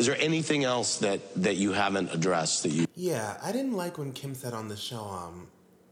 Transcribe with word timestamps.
Is 0.00 0.06
there 0.06 0.16
anything 0.18 0.64
else 0.64 0.96
that 0.98 1.20
that 1.42 1.56
you 1.56 1.72
haven't 1.72 2.10
addressed 2.14 2.62
that 2.62 2.70
you? 2.70 2.86
Yeah, 2.94 3.36
I 3.42 3.52
didn't 3.52 3.74
like 3.74 3.98
when 3.98 4.12
Kim 4.12 4.34
said 4.34 4.54
on 4.54 4.68
the 4.68 4.76
show, 4.76 5.02
um, 5.04 5.48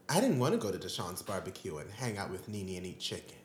I 0.09 0.19
didn't 0.19 0.39
want 0.39 0.53
to 0.53 0.57
go 0.57 0.71
to 0.71 0.79
Deshaun's 0.79 1.21
barbecue 1.21 1.77
and 1.77 1.91
hang 1.91 2.17
out 2.17 2.31
with 2.31 2.49
Nene 2.49 2.77
and 2.77 2.87
eat 2.87 2.99
chicken. 2.99 3.37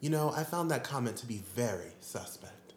You 0.00 0.08
know, 0.08 0.32
I 0.34 0.44
found 0.44 0.70
that 0.70 0.84
comment 0.84 1.18
to 1.18 1.26
be 1.26 1.42
very 1.54 1.92
suspect. 2.00 2.72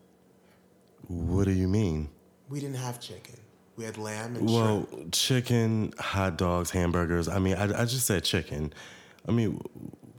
What 1.08 1.46
do 1.46 1.52
you 1.52 1.70
mean? 1.70 2.10
We 2.50 2.60
didn't 2.60 2.76
have 2.76 3.00
chicken. 3.00 3.36
We 3.78 3.86
had 3.86 3.98
lamb 3.98 4.36
and 4.36 4.50
Well, 4.50 4.86
shrimp. 4.90 5.14
chicken, 5.14 5.94
hot 5.98 6.38
dogs, 6.38 6.72
hamburgers. 6.72 7.30
I 7.30 7.40
mean, 7.40 7.56
I, 7.56 7.84
I 7.84 7.86
just 7.86 8.06
said 8.06 8.26
chicken. 8.26 8.74
I 9.26 9.32
mean, 9.32 9.62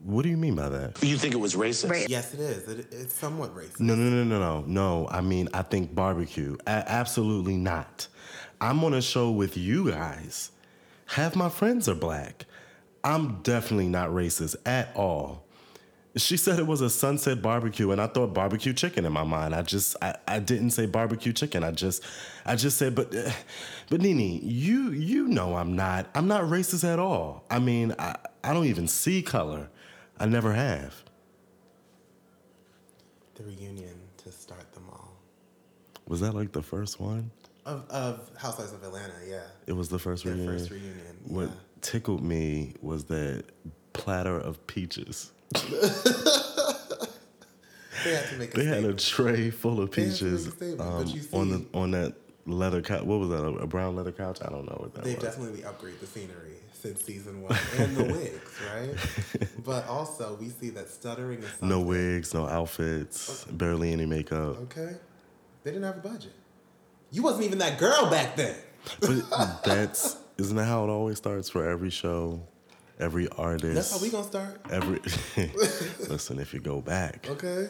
what 0.05 0.23
do 0.23 0.29
you 0.29 0.37
mean 0.37 0.55
by 0.55 0.69
that? 0.69 1.03
You 1.03 1.17
think 1.17 1.33
it 1.33 1.39
was 1.39 1.55
racist? 1.55 1.91
Right. 1.91 2.09
Yes, 2.09 2.35
it 2.35 2.41
is. 2.41 2.69
It, 2.69 2.87
it's 2.93 3.15
somewhat 3.15 3.55
racist. 3.57 3.81
No, 3.81 3.95
no, 3.95 4.11
no, 4.11 4.23
no, 4.23 4.39
no, 4.39 4.65
no. 4.67 5.09
I 5.09 5.23
mean, 5.23 5.49
I 5.55 5.63
think 5.63 5.95
barbecue. 5.95 6.57
A- 6.67 6.85
absolutely 6.87 7.57
not. 7.57 8.07
I'm 8.61 8.85
on 8.85 8.93
a 8.93 9.01
show 9.03 9.31
with 9.31 9.57
you 9.57 9.91
guys. 9.91 10.51
Half 11.07 11.37
my 11.37 11.49
friends 11.49 11.89
are 11.89 11.95
black. 11.95 12.45
I'm 13.03 13.41
definitely 13.43 13.89
not 13.89 14.11
racist 14.11 14.57
at 14.67 14.95
all. 14.95 15.45
She 16.17 16.37
said 16.37 16.59
it 16.59 16.67
was 16.67 16.81
a 16.81 16.89
sunset 16.91 17.43
barbecue, 17.43 17.91
and 17.91 18.01
I 18.01 18.07
thought 18.07 18.33
barbecue 18.33 18.73
chicken 18.73 19.05
in 19.05 19.13
my 19.13 19.25
mind. 19.25 19.55
I 19.55 19.63
just, 19.63 19.97
I, 20.01 20.15
I 20.29 20.39
didn't 20.39 20.71
say 20.71 20.87
barbecue 20.87 21.33
chicken. 21.33 21.65
I 21.65 21.73
just, 21.73 22.05
I 22.47 22.57
just 22.57 22.79
said, 22.79 22.95
but, 22.95 23.15
uh, 23.15 23.31
but 23.91 24.01
Nene, 24.01 24.41
you, 24.43 24.91
you 24.91 25.29
know, 25.29 25.57
I'm 25.57 25.75
not, 25.75 26.07
I'm 26.15 26.29
not 26.29 26.43
racist 26.45 26.85
at 26.85 26.99
all. 26.99 27.45
I 27.51 27.59
mean, 27.59 27.95
I, 27.99 28.17
I 28.45 28.53
don't 28.53 28.67
even 28.67 28.87
see 28.87 29.23
color. 29.23 29.71
I 30.19 30.27
never 30.27 30.53
have. 30.53 30.95
The 33.35 33.45
reunion 33.45 33.99
to 34.19 34.31
start 34.33 34.73
them 34.75 34.85
all. 34.91 35.13
Was 36.07 36.21
that 36.21 36.35
like 36.35 36.53
the 36.53 36.63
first 36.63 37.01
one? 37.01 37.31
Of, 37.67 37.89
of 37.91 38.31
Housewives 38.37 38.73
of 38.73 38.83
Atlanta, 38.83 39.15
yeah. 39.27 39.41
It 39.67 39.73
was 39.73 39.89
the 39.89 39.99
first 39.99 40.25
Their 40.25 40.35
reunion. 40.35 40.59
first 40.59 40.71
reunion. 40.71 41.19
What 41.25 41.49
yeah. 41.49 41.55
tickled 41.81 42.23
me 42.23 42.75
was 42.83 43.05
that 43.05 43.45
platter 43.93 44.39
of 44.39 44.65
peaches. 44.67 45.33
They 48.05 48.15
had 48.15 48.29
to 48.29 48.37
make 48.37 48.55
a 48.55 48.57
They 48.59 48.65
had 48.67 48.85
a 48.85 48.93
tray 48.93 49.51
full 49.51 49.81
of 49.81 49.91
They 49.91 50.05
had 50.05 50.15
to 50.17 50.25
make 50.25 50.33
a 50.33 50.37
peaches 50.37 50.53
statement, 50.55 50.81
um, 50.81 51.41
on 51.41 51.49
the 51.49 51.67
on 51.79 51.91
that 51.93 52.13
leather 52.45 52.83
couch. 52.83 53.03
What 53.03 53.19
was 53.21 53.31
that? 53.31 53.43
A, 53.43 53.67
brown 53.67 53.97
leather 53.97 54.13
couch? 54.13 54.41
I 54.45 54.51
don't 54.51 54.67
know 54.67 54.77
what 54.79 54.95
that 54.95 55.05
They've 55.05 55.15
was. 55.17 55.25
definitely 55.25 55.63
upgraded 55.63 56.01
the 56.01 56.07
scenery 56.07 56.57
since 56.85 57.03
season 57.03 57.41
one 57.41 57.57
and 57.79 57.97
the 57.97 58.05
wigs, 58.05 58.61
right? 58.75 59.49
But 59.65 59.89
also, 59.89 60.37
we 60.39 60.51
see 60.51 60.69
that 60.71 60.91
stuttering 60.91 61.39
is 61.39 61.49
something. 61.49 61.71
No 61.71 61.81
wigs, 61.81 62.35
no 62.35 62.47
outfits, 62.47 63.45
barely 63.45 63.93
any 63.93 64.05
makeup. 64.05 64.59
Okay, 64.65 64.93
they 65.63 65.71
didn't 65.71 65.85
have 65.85 65.97
a 65.97 66.01
budget. 66.07 66.33
You 67.11 67.23
wasn't 67.23 67.45
even 67.47 67.59
that 67.59 67.79
girl 67.79 68.11
back 68.11 68.37
then. 68.37 68.57
But 69.01 69.63
that's 69.65 70.17
isn't 70.37 70.55
that 70.57 70.67
how 70.67 70.85
it 70.85 70.91
always 70.91 71.17
starts 71.17 71.49
for 71.49 71.67
every 71.67 71.89
show, 71.89 72.43
every 73.01 73.27
artist. 73.39 73.75
That's 73.75 73.93
how 73.93 73.99
we 74.03 74.11
gonna 74.11 74.25
start. 74.25 74.61
Every 74.71 75.01
listen, 76.11 76.39
if 76.39 76.53
you 76.53 76.61
go 76.61 76.83
back, 76.83 77.27
Okay. 77.31 77.69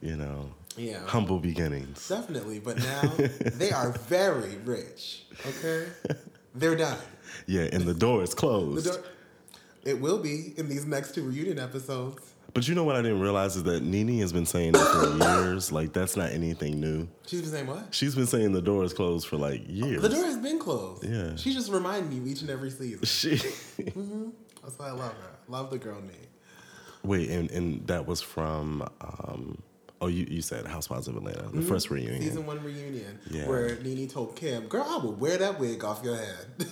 you 0.00 0.16
know, 0.16 0.48
Yeah. 0.78 1.00
humble 1.06 1.38
beginnings. 1.38 2.08
Definitely, 2.08 2.60
but 2.60 2.78
now 2.78 3.12
they 3.60 3.72
are 3.72 3.90
very 4.08 4.56
rich. 4.64 5.26
Okay, 5.46 5.86
they're 6.54 6.76
done. 6.76 6.98
Yeah, 7.46 7.68
and 7.72 7.84
the 7.84 7.94
door 7.94 8.22
is 8.22 8.34
closed. 8.34 8.86
door- 8.86 9.02
It 9.84 10.00
will 10.00 10.18
be 10.18 10.52
in 10.56 10.68
these 10.68 10.84
next 10.84 11.14
two 11.14 11.22
reunion 11.24 11.58
episodes. 11.58 12.22
But 12.54 12.66
you 12.68 12.74
know 12.74 12.84
what 12.84 12.96
I 12.96 13.02
didn't 13.02 13.20
realize 13.20 13.54
is 13.56 13.64
that 13.64 13.82
Nene 13.82 14.18
has 14.20 14.32
been 14.32 14.46
saying 14.46 14.72
that 14.72 14.86
for 14.88 15.44
years. 15.44 15.70
Like 15.72 15.92
that's 15.92 16.16
not 16.16 16.30
anything 16.32 16.80
new. 16.80 17.06
She's 17.26 17.42
been 17.42 17.50
saying 17.50 17.66
what? 17.66 17.94
She's 17.94 18.14
been 18.14 18.26
saying 18.26 18.52
the 18.52 18.62
door 18.62 18.82
is 18.84 18.94
closed 18.94 19.26
for 19.28 19.36
like 19.36 19.62
years. 19.68 20.00
The 20.00 20.08
door 20.08 20.24
has 20.24 20.38
been 20.38 20.58
closed. 20.58 21.04
Yeah. 21.04 21.36
She 21.36 21.52
just 21.52 21.70
remind 21.70 22.08
me 22.10 22.30
each 22.30 22.40
and 22.40 22.50
every 22.50 22.70
season. 22.70 23.00
She 23.04 23.36
That's 23.36 24.78
why 24.78 24.88
I 24.88 24.92
love 24.92 25.12
her. 25.12 25.30
Love 25.48 25.70
the 25.70 25.78
girl 25.78 26.00
name. 26.00 26.12
wait, 27.04 27.28
and 27.30 27.50
and 27.50 27.86
that 27.88 28.06
was 28.06 28.20
from. 28.22 28.82
um 29.00 29.58
Oh, 29.98 30.08
you, 30.08 30.26
you 30.28 30.42
said 30.42 30.66
Housewives 30.66 31.08
of 31.08 31.16
Atlanta, 31.16 31.48
the 31.54 31.62
first 31.62 31.88
reunion. 31.90 32.20
Season 32.20 32.44
one 32.44 32.62
reunion. 32.62 33.18
Yeah. 33.30 33.48
Where 33.48 33.76
Nene 33.82 34.06
told 34.08 34.36
Kim, 34.36 34.66
girl, 34.68 34.84
I 34.86 34.98
will 34.98 35.14
wear 35.14 35.38
that 35.38 35.58
wig 35.58 35.82
off 35.84 36.02
your 36.04 36.16
head. 36.16 36.46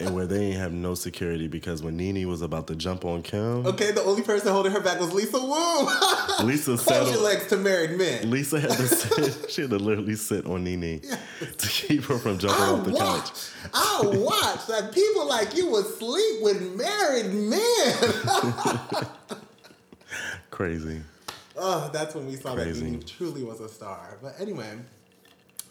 and 0.00 0.14
where 0.14 0.26
they 0.26 0.46
ain't 0.46 0.56
have 0.58 0.72
no 0.72 0.94
security 0.94 1.48
because 1.48 1.82
when 1.82 1.96
Nene 1.96 2.28
was 2.28 2.42
about 2.42 2.66
to 2.68 2.76
jump 2.76 3.04
on 3.04 3.22
Kim, 3.22 3.66
okay, 3.66 3.92
the 3.92 4.02
only 4.02 4.22
person 4.22 4.52
holding 4.52 4.72
her 4.72 4.80
back 4.80 5.00
was 5.00 5.12
Lisa 5.12 5.38
Wu. 5.38 6.44
Lisa 6.46 6.76
Hold 6.94 7.08
your 7.08 7.22
legs 7.22 7.46
to 7.48 7.56
married 7.56 7.92
men. 7.92 8.30
Lisa 8.30 8.60
had 8.60 8.70
to 8.72 8.86
sit. 8.88 9.50
She 9.50 9.62
had 9.62 9.70
to 9.70 9.78
literally 9.78 10.16
sit 10.16 10.46
on 10.46 10.64
Nene 10.64 11.00
to 11.58 11.68
keep 11.68 12.04
her 12.04 12.18
from 12.18 12.38
jumping 12.38 12.62
I 12.62 12.68
off 12.68 12.84
the 12.84 12.92
watch, 12.92 13.24
couch. 13.24 13.50
I 13.74 14.00
watch 14.04 14.66
that 14.66 14.92
people 14.92 15.26
like 15.28 15.56
you 15.56 15.70
would 15.70 15.86
sleep 15.86 16.42
with 16.42 16.76
married 16.76 17.32
men. 17.32 19.06
Crazy. 20.50 21.02
oh, 21.56 21.90
that's 21.92 22.14
when 22.14 22.26
we 22.26 22.36
saw 22.36 22.54
Crazy. 22.54 22.80
that 22.80 22.86
Nene 22.86 23.02
truly 23.02 23.42
was 23.42 23.60
a 23.60 23.68
star. 23.68 24.18
But 24.22 24.34
anyway, 24.40 24.72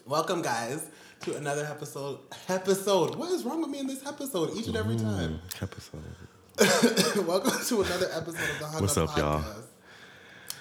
welcome 0.05 0.41
guys 0.41 0.87
to 1.25 1.35
another 1.37 1.65
episode. 1.65 2.19
Episode. 2.47 3.15
What 3.15 3.31
is 3.31 3.43
wrong 3.43 3.59
with 3.61 3.71
me 3.71 3.79
in 3.79 3.87
this 3.87 4.05
episode 4.05 4.55
each 4.55 4.67
and 4.67 4.77
every 4.77 4.95
mm, 4.95 5.01
time? 5.01 5.39
Episode. 5.59 6.03
welcome 7.27 7.51
to 7.65 7.81
another 7.81 8.07
episode 8.13 8.47
of 8.47 8.59
the 8.59 8.67
Hung 8.67 8.81
What's 8.81 8.95
Up, 8.95 9.09
up, 9.09 9.17
y'all? 9.17 9.43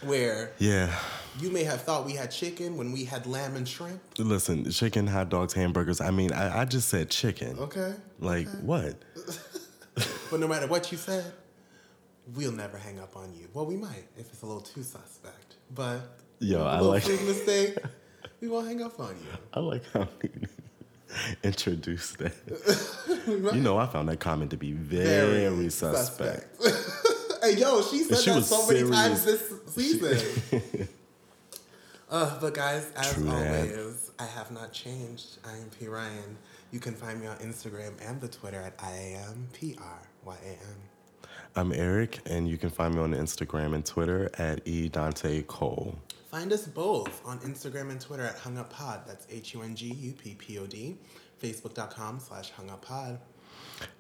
Where 0.09 0.53
Yeah. 0.59 0.91
you 1.39 1.51
may 1.51 1.65
have 1.65 1.83
thought 1.83 2.07
we 2.07 2.13
had 2.15 2.31
chicken 2.31 2.79
when 2.79 2.93
we 2.93 3.05
had 3.05 3.27
lamb 3.27 3.57
and 3.57 3.69
shrimp. 3.69 4.01
Listen, 4.17 4.71
chicken, 4.71 5.07
hot 5.07 5.29
dogs, 5.29 5.53
hamburgers. 5.53 6.01
I 6.01 6.11
mean, 6.11 6.33
I, 6.33 6.63
I 6.63 6.65
just 6.65 6.89
said 6.89 7.11
chicken. 7.11 7.59
Okay. 7.59 7.93
Like 8.19 8.49
what? 8.63 8.97
But 10.31 10.41
no 10.41 10.49
matter 10.49 10.67
what 10.67 10.91
you 10.91 10.99
said, 10.99 11.33
we'll 12.35 12.51
never 12.51 12.77
hang 12.77 12.99
up 12.99 13.17
on 13.17 13.33
you. 13.35 13.47
Well, 13.53 13.67
we 13.67 13.77
might 13.77 14.07
if 14.17 14.33
it's 14.33 14.43
a 14.43 14.47
little 14.47 14.63
too 14.63 14.83
suspect. 14.83 15.55
But 15.73 16.01
Yo, 16.41 16.65
I 16.65 16.81
like 16.81 17.07
mistake, 17.09 17.77
we 18.45 18.51
won't 18.51 18.67
hang 18.67 18.83
up 18.83 19.01
on 19.01 19.09
you. 19.09 19.39
I 19.55 19.61
like 19.61 19.83
how 19.93 20.07
he 20.21 20.29
introduced 21.43 22.19
that. 22.19 22.35
You 23.27 23.61
know, 23.61 23.79
I 23.79 23.87
found 23.87 24.11
that 24.11 24.21
comment 24.21 24.51
to 24.51 24.59
be 24.59 24.73
very, 24.73 25.71
suspect. 25.71 26.63
hey, 27.43 27.57
yo, 27.57 27.81
she 27.81 28.03
said 28.03 28.19
she 28.19 28.31
that 28.31 28.43
so 28.43 28.67
many 28.67 28.91
times 28.91 29.25
this 29.25 29.51
season. 29.69 30.89
uh, 32.11 32.39
but 32.39 32.53
guys, 32.53 32.91
as 32.97 33.15
True 33.15 33.25
that. 33.25 33.71
always, 33.77 34.11
I 34.19 34.27
have 34.27 34.51
not 34.51 34.75
changed. 34.75 35.39
I 35.47 35.53
am 35.53 35.71
P 35.79 35.89
Ryan. 35.89 36.37
You 36.71 36.81
can 36.81 36.95
find 36.95 37.19
me 37.19 37.27
on 37.29 37.39
Instagram 37.39 37.93
and 38.07 38.21
the 38.21 38.29
Twitter 38.29 38.61
at 38.61 38.75
I 38.79 39.17
am 39.27 39.49
P 39.55 39.75
R 39.81 40.03
Y 40.27 40.37
A 40.45 40.49
N. 40.51 41.29
I'm 41.57 41.73
Eric, 41.73 42.19
and 42.27 42.47
you 42.47 42.59
can 42.59 42.69
find 42.69 42.95
me 42.95 43.01
on 43.01 43.15
Instagram 43.15 43.75
and 43.75 43.87
Twitter 43.87 44.31
at 44.37 44.67
E 44.69 44.91
Dante 44.91 45.43
Cole. 45.43 45.97
Find 46.35 46.53
us 46.53 46.67
both 46.67 47.25
on 47.25 47.39
Instagram 47.43 47.93
and 47.93 48.01
Twitter 48.01 48.25
at 48.25 48.37
Hung 48.37 48.59
Up 48.59 48.69
Pod. 48.69 49.03
That's 49.07 49.25
H 49.31 49.55
U 49.55 49.63
N 49.63 49.77
G 49.77 49.95
U 49.95 50.13
P 50.15 50.35
P 50.35 50.59
O 50.59 50.67
D. 50.67 50.97
Facebook.com 51.41 52.19
slash 52.19 52.51
Hung 52.51 52.71
Up 52.71 52.85
Pod. 52.85 53.21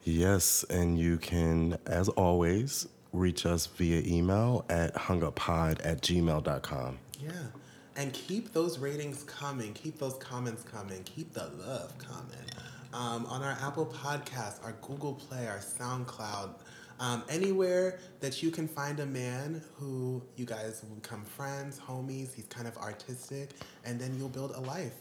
Yes, 0.02 0.64
and 0.68 0.98
you 0.98 1.16
can, 1.16 1.78
as 1.86 2.08
always, 2.08 2.88
reach 3.12 3.46
us 3.46 3.66
via 3.66 4.02
email 4.04 4.64
at 4.68 4.92
hunguppod 4.96 5.80
at 5.84 6.00
gmail.com. 6.02 6.98
Yeah. 7.20 7.30
And 7.94 8.12
keep 8.12 8.52
those 8.52 8.80
ratings 8.80 9.22
coming. 9.22 9.72
Keep 9.72 10.00
those 10.00 10.14
comments 10.14 10.64
coming. 10.64 11.04
Keep 11.04 11.34
the 11.34 11.52
love 11.56 11.96
coming. 11.98 12.50
Um, 12.92 13.26
on 13.26 13.44
our 13.44 13.56
Apple 13.62 13.86
Podcast, 13.86 14.64
our 14.64 14.72
Google 14.82 15.14
Play, 15.14 15.46
our 15.46 15.58
SoundCloud, 15.58 16.54
um, 17.00 17.22
anywhere 17.28 17.98
that 18.20 18.42
you 18.42 18.50
can 18.50 18.68
find 18.68 19.00
a 19.00 19.06
man 19.06 19.62
who 19.76 20.22
you 20.36 20.44
guys 20.46 20.82
will 20.88 20.94
become 20.96 21.24
friends, 21.24 21.78
homies. 21.78 22.34
He's 22.34 22.46
kind 22.46 22.66
of 22.68 22.76
artistic, 22.78 23.50
and 23.84 24.00
then 24.00 24.14
you'll 24.18 24.28
build 24.28 24.52
a 24.52 24.60
life 24.60 24.94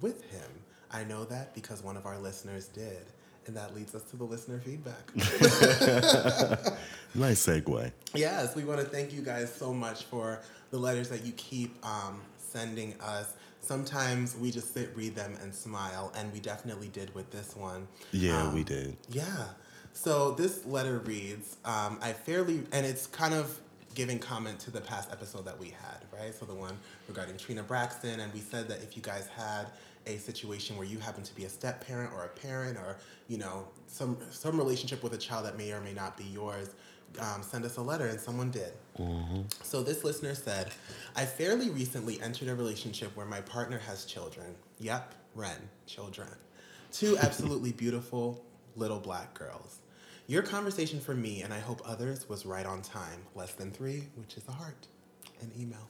with 0.00 0.22
him. 0.30 0.50
I 0.92 1.04
know 1.04 1.24
that 1.24 1.54
because 1.54 1.82
one 1.82 1.96
of 1.96 2.06
our 2.06 2.18
listeners 2.18 2.68
did. 2.68 3.04
And 3.46 3.56
that 3.56 3.76
leads 3.76 3.94
us 3.94 4.02
to 4.10 4.16
the 4.16 4.24
listener 4.24 4.58
feedback. 4.58 5.12
Nice 7.14 7.46
segue. 7.46 7.92
Yes, 8.14 8.54
we 8.56 8.64
want 8.64 8.80
to 8.80 8.86
thank 8.86 9.12
you 9.12 9.22
guys 9.22 9.54
so 9.54 9.72
much 9.72 10.04
for 10.04 10.40
the 10.70 10.76
letters 10.78 11.08
that 11.08 11.24
you 11.24 11.32
keep 11.32 11.74
um, 11.86 12.20
sending 12.36 12.94
us. 13.00 13.34
Sometimes 13.60 14.36
we 14.36 14.50
just 14.50 14.74
sit, 14.74 14.90
read 14.94 15.14
them, 15.14 15.34
and 15.42 15.54
smile, 15.54 16.12
and 16.16 16.32
we 16.32 16.40
definitely 16.40 16.88
did 16.88 17.14
with 17.14 17.30
this 17.30 17.56
one. 17.56 17.88
Yeah, 18.12 18.48
Um, 18.48 18.54
we 18.54 18.64
did. 18.64 18.96
Yeah. 19.08 19.46
So 19.96 20.32
this 20.32 20.66
letter 20.66 20.98
reads, 20.98 21.56
um, 21.64 21.98
I 22.02 22.12
fairly, 22.12 22.62
and 22.70 22.84
it's 22.84 23.06
kind 23.06 23.32
of 23.32 23.58
giving 23.94 24.18
comment 24.18 24.60
to 24.60 24.70
the 24.70 24.82
past 24.82 25.10
episode 25.10 25.46
that 25.46 25.58
we 25.58 25.70
had, 25.70 26.04
right? 26.12 26.34
So 26.34 26.44
the 26.44 26.54
one 26.54 26.76
regarding 27.08 27.38
Trina 27.38 27.62
Braxton, 27.62 28.20
and 28.20 28.32
we 28.34 28.40
said 28.40 28.68
that 28.68 28.82
if 28.82 28.94
you 28.94 29.02
guys 29.02 29.26
had 29.34 29.68
a 30.06 30.18
situation 30.18 30.76
where 30.76 30.86
you 30.86 30.98
happen 30.98 31.22
to 31.22 31.34
be 31.34 31.46
a 31.46 31.48
step 31.48 31.84
parent 31.84 32.12
or 32.12 32.24
a 32.24 32.28
parent 32.28 32.76
or 32.76 32.98
you 33.26 33.38
know 33.38 33.66
some 33.86 34.18
some 34.30 34.58
relationship 34.58 35.02
with 35.02 35.14
a 35.14 35.18
child 35.18 35.46
that 35.46 35.56
may 35.56 35.72
or 35.72 35.80
may 35.80 35.94
not 35.94 36.14
be 36.18 36.24
yours, 36.24 36.74
um, 37.18 37.42
send 37.42 37.64
us 37.64 37.78
a 37.78 37.82
letter, 37.82 38.06
and 38.06 38.20
someone 38.20 38.50
did. 38.50 38.72
So 39.62 39.82
this 39.82 40.04
listener 40.04 40.34
said, 40.34 40.72
I 41.16 41.24
fairly 41.24 41.70
recently 41.70 42.20
entered 42.20 42.48
a 42.48 42.54
relationship 42.54 43.16
where 43.16 43.26
my 43.26 43.40
partner 43.40 43.78
has 43.78 44.04
children. 44.04 44.54
Yep, 44.78 45.14
Ren, 45.34 45.70
children. 45.86 46.28
Two 46.92 47.16
absolutely 47.16 47.72
beautiful 47.72 48.44
little 48.76 49.00
black 49.00 49.32
girls. 49.32 49.78
Your 50.28 50.42
conversation 50.42 51.00
for 51.00 51.14
me, 51.14 51.42
and 51.42 51.52
I 51.54 51.60
hope 51.60 51.80
others, 51.84 52.28
was 52.28 52.44
right 52.44 52.66
on 52.66 52.82
time. 52.82 53.20
Less 53.34 53.52
than 53.52 53.70
three, 53.70 54.08
which 54.16 54.36
is 54.36 54.42
a 54.48 54.52
heart, 54.52 54.88
an 55.40 55.52
email. 55.58 55.88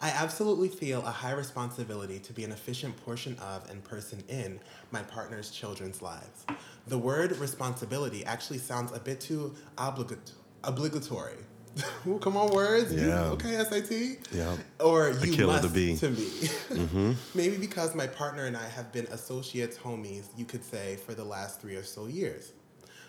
I 0.00 0.08
absolutely 0.10 0.68
feel 0.68 1.00
a 1.06 1.10
high 1.10 1.32
responsibility 1.32 2.18
to 2.18 2.32
be 2.32 2.42
an 2.44 2.50
efficient 2.50 2.96
portion 3.04 3.38
of 3.38 3.70
and 3.70 3.82
person 3.82 4.22
in 4.28 4.58
my 4.90 5.02
partner's 5.02 5.50
children's 5.50 6.02
lives. 6.02 6.44
The 6.88 6.98
word 6.98 7.36
responsibility 7.38 8.24
actually 8.24 8.58
sounds 8.58 8.90
a 8.92 8.98
bit 8.98 9.20
too 9.20 9.54
obligat- 9.78 10.32
obligatory. 10.64 11.36
Ooh, 12.06 12.18
Come 12.18 12.36
on, 12.36 12.52
words. 12.52 12.92
You- 12.92 13.06
Yeah. 13.08 13.24
okay, 13.30 13.56
SAT. 13.64 14.18
Yeah. 14.32 14.56
Or 14.80 15.10
you 15.10 15.32
killer 15.32 15.60
to 15.60 15.68
be. 15.68 15.96
to 15.96 16.10
me. 16.10 16.24
Mm-hmm. 16.26 17.12
Maybe 17.36 17.56
because 17.56 17.94
my 17.94 18.06
partner 18.08 18.46
and 18.46 18.56
I 18.56 18.66
have 18.68 18.92
been 18.92 19.06
associates, 19.06 19.78
homies, 19.78 20.24
you 20.36 20.44
could 20.44 20.64
say, 20.64 20.96
for 21.06 21.14
the 21.14 21.24
last 21.24 21.60
three 21.60 21.76
or 21.76 21.84
so 21.84 22.06
years. 22.06 22.52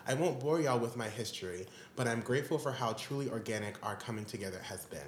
I 0.08 0.14
won't 0.14 0.40
bore 0.40 0.62
y'all 0.62 0.80
with 0.80 0.96
my 0.96 1.10
history, 1.10 1.66
but 1.96 2.08
I'm 2.08 2.22
grateful 2.22 2.60
for 2.60 2.72
how 2.72 2.94
truly 2.94 3.30
organic 3.30 3.84
our 3.84 3.96
coming 3.96 4.26
together 4.26 4.60
has 4.64 4.86
been. 4.86 5.00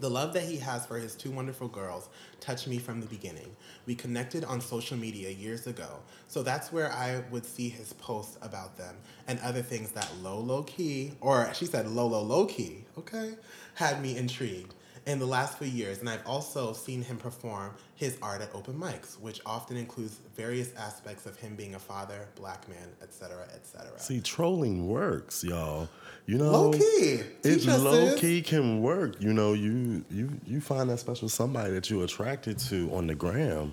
The 0.00 0.08
love 0.08 0.32
that 0.34 0.44
he 0.44 0.56
has 0.58 0.86
for 0.86 0.96
his 0.96 1.14
two 1.14 1.30
wonderful 1.30 1.68
girls 1.68 2.08
touched 2.40 2.68
me 2.68 2.78
from 2.78 3.00
the 3.00 3.06
beginning. 3.06 3.54
We 3.84 3.94
connected 3.94 4.44
on 4.44 4.60
social 4.60 4.96
media 4.96 5.28
years 5.28 5.66
ago, 5.66 5.98
so 6.28 6.42
that's 6.42 6.72
where 6.72 6.90
I 6.92 7.22
would 7.30 7.44
see 7.44 7.68
his 7.68 7.92
posts 7.94 8.38
about 8.40 8.78
them 8.78 8.94
and 9.26 9.40
other 9.40 9.60
things 9.60 9.90
that 9.90 10.08
low, 10.22 10.38
low 10.38 10.62
key, 10.62 11.12
or 11.20 11.52
she 11.52 11.66
said 11.66 11.88
low, 11.88 12.06
low, 12.06 12.22
low 12.22 12.46
key, 12.46 12.84
okay, 12.96 13.34
had 13.74 14.00
me 14.00 14.16
intrigued 14.16 14.72
in 15.06 15.18
the 15.18 15.26
last 15.26 15.58
few 15.58 15.66
years. 15.68 16.00
And 16.00 16.08
I've 16.08 16.26
also 16.26 16.72
seen 16.72 17.02
him 17.02 17.16
perform 17.16 17.74
his 17.94 18.16
art 18.22 18.40
at 18.42 18.54
open 18.54 18.74
mics, 18.74 19.18
which 19.20 19.40
often 19.46 19.76
includes 19.76 20.18
various 20.36 20.74
aspects 20.76 21.26
of 21.26 21.36
him 21.36 21.54
being 21.56 21.74
a 21.74 21.78
father, 21.78 22.28
black 22.36 22.68
man, 22.68 22.88
etc., 23.02 23.46
etc. 23.54 23.98
See, 23.98 24.20
trolling 24.20 24.86
works, 24.88 25.42
y'all. 25.44 25.88
You 26.26 26.38
know, 26.38 26.50
Low 26.50 26.72
key. 26.72 27.20
It 27.42 27.66
low 27.66 28.14
key 28.16 28.42
can 28.42 28.82
work. 28.82 29.20
You 29.20 29.32
know, 29.32 29.54
you 29.54 30.04
you 30.10 30.30
you 30.46 30.60
find 30.60 30.90
that 30.90 30.98
special 30.98 31.28
somebody 31.28 31.72
that 31.72 31.88
you're 31.88 32.04
attracted 32.04 32.58
to 32.68 32.92
on 32.94 33.06
the 33.06 33.14
gram 33.14 33.72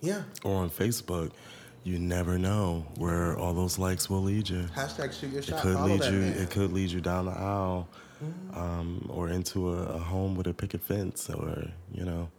Yeah. 0.00 0.22
or 0.44 0.56
on 0.56 0.70
Facebook. 0.70 1.32
You 1.82 1.98
never 1.98 2.38
know 2.38 2.84
where 2.96 3.38
all 3.38 3.54
those 3.54 3.78
likes 3.78 4.10
will 4.10 4.22
lead 4.22 4.48
you. 4.48 4.66
Hashtag 4.76 5.18
shoot 5.18 5.30
your 5.32 5.42
shot. 5.42 5.58
It 5.58 5.62
could 5.62 5.80
lead 5.80 6.04
you. 6.04 6.18
man. 6.20 6.32
It 6.38 6.50
could 6.50 6.72
lead 6.72 6.90
you 6.90 7.00
down 7.00 7.24
the 7.26 7.32
aisle, 7.32 7.88
um, 8.54 9.08
or 9.12 9.28
into 9.28 9.70
a, 9.70 9.82
a 9.82 9.98
home 9.98 10.34
with 10.34 10.46
a 10.46 10.54
picket 10.54 10.82
fence, 10.82 11.30
or 11.30 11.64
you 11.92 12.04
know, 12.04 12.30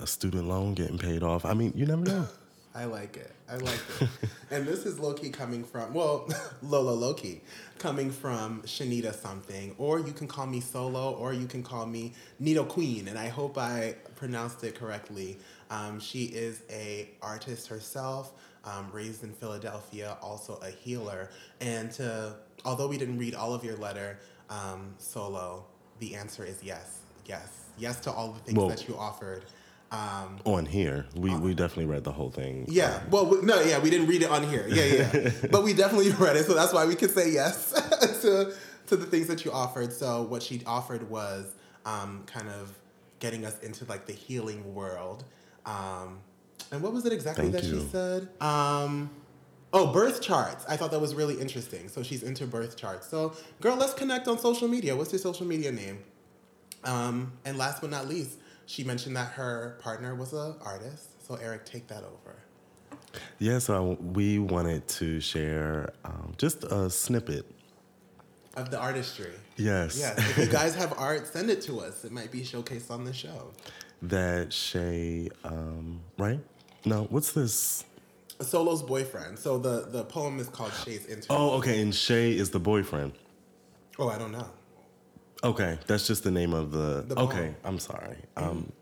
a 0.00 0.06
student 0.06 0.48
loan 0.48 0.74
getting 0.74 0.98
paid 0.98 1.22
off. 1.22 1.44
I 1.44 1.54
mean, 1.54 1.72
you 1.74 1.86
never 1.86 2.04
know. 2.04 2.26
I 2.74 2.84
like 2.84 3.16
it. 3.16 3.32
I 3.48 3.56
like 3.56 3.80
it. 4.00 4.08
and 4.52 4.64
this 4.64 4.86
is 4.86 5.00
Loki 5.00 5.30
coming 5.30 5.64
from, 5.64 5.92
well, 5.92 6.28
Lola 6.62 6.92
Loki 6.92 7.40
coming 7.78 8.10
from 8.10 8.62
Shanita 8.62 9.12
something. 9.14 9.74
Or 9.78 9.98
you 9.98 10.12
can 10.12 10.28
call 10.28 10.46
me 10.46 10.60
Solo, 10.60 11.12
or 11.12 11.32
you 11.32 11.46
can 11.46 11.64
call 11.64 11.86
me 11.86 12.12
Nito 12.38 12.64
Queen. 12.64 13.08
And 13.08 13.18
I 13.18 13.28
hope 13.28 13.58
I 13.58 13.96
pronounced 14.14 14.62
it 14.62 14.76
correctly. 14.76 15.38
Um, 15.70 15.98
she 15.98 16.26
is 16.26 16.62
a 16.70 17.08
artist 17.20 17.66
herself, 17.66 18.32
um, 18.64 18.88
raised 18.92 19.24
in 19.24 19.32
Philadelphia, 19.32 20.16
also 20.22 20.60
a 20.62 20.70
healer. 20.70 21.30
And 21.60 21.90
to, 21.92 22.36
although 22.64 22.86
we 22.86 22.96
didn't 22.96 23.18
read 23.18 23.34
all 23.34 23.54
of 23.54 23.64
your 23.64 23.76
letter, 23.76 24.20
um, 24.50 24.94
Solo, 24.98 25.64
the 25.98 26.14
answer 26.14 26.44
is 26.44 26.62
yes. 26.62 27.00
Yes. 27.26 27.64
Yes 27.76 28.00
to 28.00 28.10
all 28.12 28.32
the 28.32 28.40
things 28.40 28.58
Well- 28.58 28.68
that 28.68 28.88
you 28.88 28.96
offered. 28.96 29.44
Um, 29.90 30.38
on 30.44 30.66
here, 30.66 31.06
we 31.16 31.34
we 31.34 31.54
definitely 31.54 31.86
read 31.86 32.04
the 32.04 32.12
whole 32.12 32.30
thing. 32.30 32.66
yeah. 32.68 33.00
Well, 33.10 33.24
we- 33.24 33.40
no, 33.40 33.58
yeah, 33.62 33.78
we 33.78 33.88
didn't 33.88 34.06
read 34.06 34.20
it 34.20 34.28
on 34.30 34.46
here. 34.46 34.66
Yeah, 34.68 34.84
yeah. 34.84 35.30
but 35.50 35.64
we 35.64 35.72
definitely 35.72 36.10
read 36.10 36.36
it, 36.36 36.44
so 36.44 36.52
that's 36.52 36.74
why 36.74 36.84
we 36.84 36.94
could 36.94 37.10
say 37.10 37.30
yes 37.32 37.72
to 38.20 38.52
to 38.88 38.96
the 38.96 39.06
things 39.06 39.28
that 39.28 39.46
you 39.46 39.50
offered. 39.52 39.90
So 39.94 40.24
what 40.24 40.42
she 40.42 40.62
offered 40.66 41.08
was 41.08 41.54
um, 41.86 42.24
kind 42.26 42.48
of 42.50 42.78
getting 43.18 43.46
us 43.46 43.58
into 43.60 43.86
like 43.86 44.04
the 44.04 44.12
healing 44.12 44.74
world. 44.74 45.24
Um, 45.64 46.18
and 46.70 46.82
what 46.82 46.92
was 46.92 47.06
it 47.06 47.12
exactly 47.14 47.50
Thank 47.50 47.64
that 47.64 47.64
she 47.64 47.80
said? 47.88 48.28
Um, 48.42 49.08
oh, 49.72 49.92
birth 49.92 50.20
charts. 50.20 50.64
I 50.68 50.76
thought 50.76 50.90
that 50.90 51.00
was 51.00 51.14
really 51.14 51.40
interesting. 51.40 51.88
So 51.88 52.02
she's 52.02 52.22
into 52.22 52.46
birth 52.46 52.76
charts. 52.76 53.08
So, 53.08 53.34
girl, 53.60 53.76
let's 53.76 53.94
connect 53.94 54.28
on 54.28 54.38
social 54.38 54.68
media. 54.68 54.96
What's 54.96 55.12
your 55.12 55.18
social 55.20 55.46
media 55.46 55.72
name? 55.72 55.98
Um, 56.84 57.32
and 57.44 57.58
last 57.58 57.80
but 57.80 57.90
not 57.90 58.08
least, 58.08 58.38
she 58.66 58.84
mentioned 58.84 59.16
that 59.16 59.32
her 59.32 59.78
partner 59.80 60.14
was 60.14 60.32
an 60.32 60.54
artist. 60.62 61.26
So 61.26 61.34
Eric, 61.36 61.64
take 61.64 61.88
that 61.88 62.04
over. 62.04 62.36
Yeah, 63.38 63.58
so 63.58 63.96
we 64.00 64.38
wanted 64.38 64.86
to 64.88 65.20
share 65.20 65.92
um, 66.04 66.34
just 66.36 66.64
a 66.64 66.90
snippet. 66.90 67.46
Of 68.56 68.70
the 68.70 68.78
artistry. 68.78 69.32
Yes. 69.56 69.98
Yes. 69.98 70.18
If 70.18 70.38
you 70.38 70.46
guys 70.52 70.74
have 70.74 70.94
art, 70.98 71.26
send 71.26 71.50
it 71.50 71.62
to 71.62 71.80
us. 71.80 72.04
It 72.04 72.12
might 72.12 72.30
be 72.30 72.40
showcased 72.40 72.90
on 72.90 73.04
the 73.04 73.12
show. 73.12 73.52
that 74.02 74.52
Shay, 74.52 75.28
um, 75.44 76.00
right? 76.18 76.40
No, 76.84 77.04
what's 77.10 77.32
this? 77.32 77.84
Solo's 78.40 78.82
boyfriend. 78.82 79.38
So 79.38 79.58
the, 79.58 79.86
the 79.88 80.04
poem 80.04 80.38
is 80.38 80.48
called 80.48 80.72
Shay's 80.84 81.06
Interview. 81.06 81.26
Oh, 81.30 81.50
okay, 81.58 81.80
and 81.80 81.94
Shay 81.94 82.32
is 82.32 82.50
the 82.50 82.60
boyfriend. 82.60 83.12
Oh, 83.98 84.08
I 84.08 84.18
don't 84.18 84.32
know. 84.32 84.48
Okay, 85.44 85.78
that's 85.86 86.06
just 86.06 86.24
the 86.24 86.30
name 86.30 86.52
of 86.52 86.72
the. 86.72 87.04
The 87.06 87.18
okay. 87.20 87.54
I'm 87.64 87.78
sorry. 87.78 88.16
Um, 88.36 88.72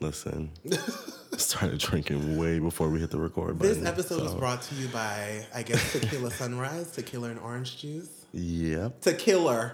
listen, 0.00 0.50
started 1.36 1.78
drinking 1.78 2.36
way 2.36 2.58
before 2.58 2.88
we 2.90 3.00
hit 3.00 3.10
the 3.10 3.18
record 3.18 3.58
button. 3.58 3.74
This 3.80 3.86
episode 3.86 4.22
was 4.22 4.32
so- 4.32 4.38
brought 4.38 4.62
to 4.62 4.74
you 4.74 4.88
by, 4.88 5.46
I 5.54 5.62
guess, 5.62 5.92
Tequila 5.92 6.30
Sunrise, 6.30 6.92
Tequila 6.92 7.30
and 7.30 7.40
Orange 7.40 7.78
Juice. 7.78 8.10
Yep. 8.32 9.00
Tequila 9.00 9.72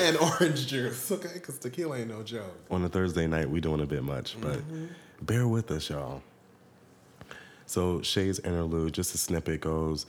and 0.00 0.16
Orange 0.18 0.66
Juice. 0.66 1.10
Okay, 1.12 1.30
because 1.34 1.58
tequila 1.58 1.98
ain't 1.98 2.08
no 2.08 2.22
joke. 2.22 2.54
On 2.70 2.84
a 2.84 2.88
Thursday 2.88 3.26
night, 3.26 3.48
we 3.48 3.60
doing 3.60 3.80
a 3.80 3.86
bit 3.86 4.02
much, 4.02 4.36
but 4.40 4.60
bear 5.22 5.46
with 5.48 5.70
us, 5.70 5.88
y'all. 5.88 6.22
So 7.68 8.00
Shay's 8.00 8.38
interlude, 8.38 8.94
just 8.94 9.14
a 9.14 9.18
snippet 9.18 9.60
goes. 9.60 10.06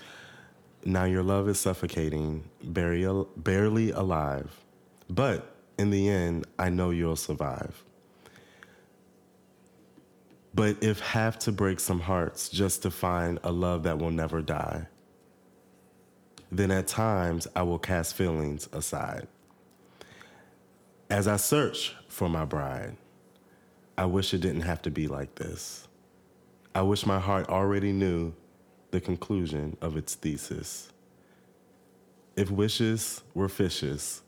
Now 0.85 1.03
your 1.03 1.23
love 1.23 1.50
is 1.50 1.59
suffocating, 1.59 2.50
barely, 2.63 3.25
barely 3.35 3.91
alive, 3.91 4.50
but 5.09 5.57
in 5.77 5.89
the 5.89 6.07
end, 6.07 6.47
I 6.57 6.69
know 6.69 6.91
you'll 6.91 7.17
survive. 7.17 7.83
But 10.53 10.81
if 10.81 11.01
have 11.01 11.38
to 11.39 11.51
break 11.51 11.81
some 11.81 12.00
hearts 12.00 12.48
just 12.48 12.81
to 12.84 12.91
find 12.91 13.39
a 13.43 13.51
love 13.51 13.84
that 13.84 14.00
will 14.00 14.12
never 14.12 14.41
die, 14.41 14.88
then 16.53 16.72
at 16.72 16.88
times 16.88 17.45
I 17.57 17.63
will 17.63 17.77
cast 17.77 18.15
feelings 18.15 18.69
aside. 18.72 19.27
As 21.10 21.27
I 21.27 21.36
search 21.36 21.93
for 22.07 22.29
my 22.29 22.45
bride, 22.45 22.95
I 23.98 24.05
wish 24.05 24.34
it 24.34 24.39
didn't 24.39 24.62
have 24.62 24.81
to 24.84 24.91
be 24.91 25.07
like 25.10 25.36
this. 25.36 25.88
I 26.79 26.81
wish 26.81 27.05
my 27.05 27.19
heart 27.19 27.50
already 27.50 27.91
knew 27.91 28.31
the 28.91 29.01
conclusion 29.01 29.75
of 29.81 29.98
its 29.98 30.15
thesis. 30.15 30.93
If 32.38 32.50
wishes 32.50 33.21
were 33.33 33.50
fishes, 33.50 34.21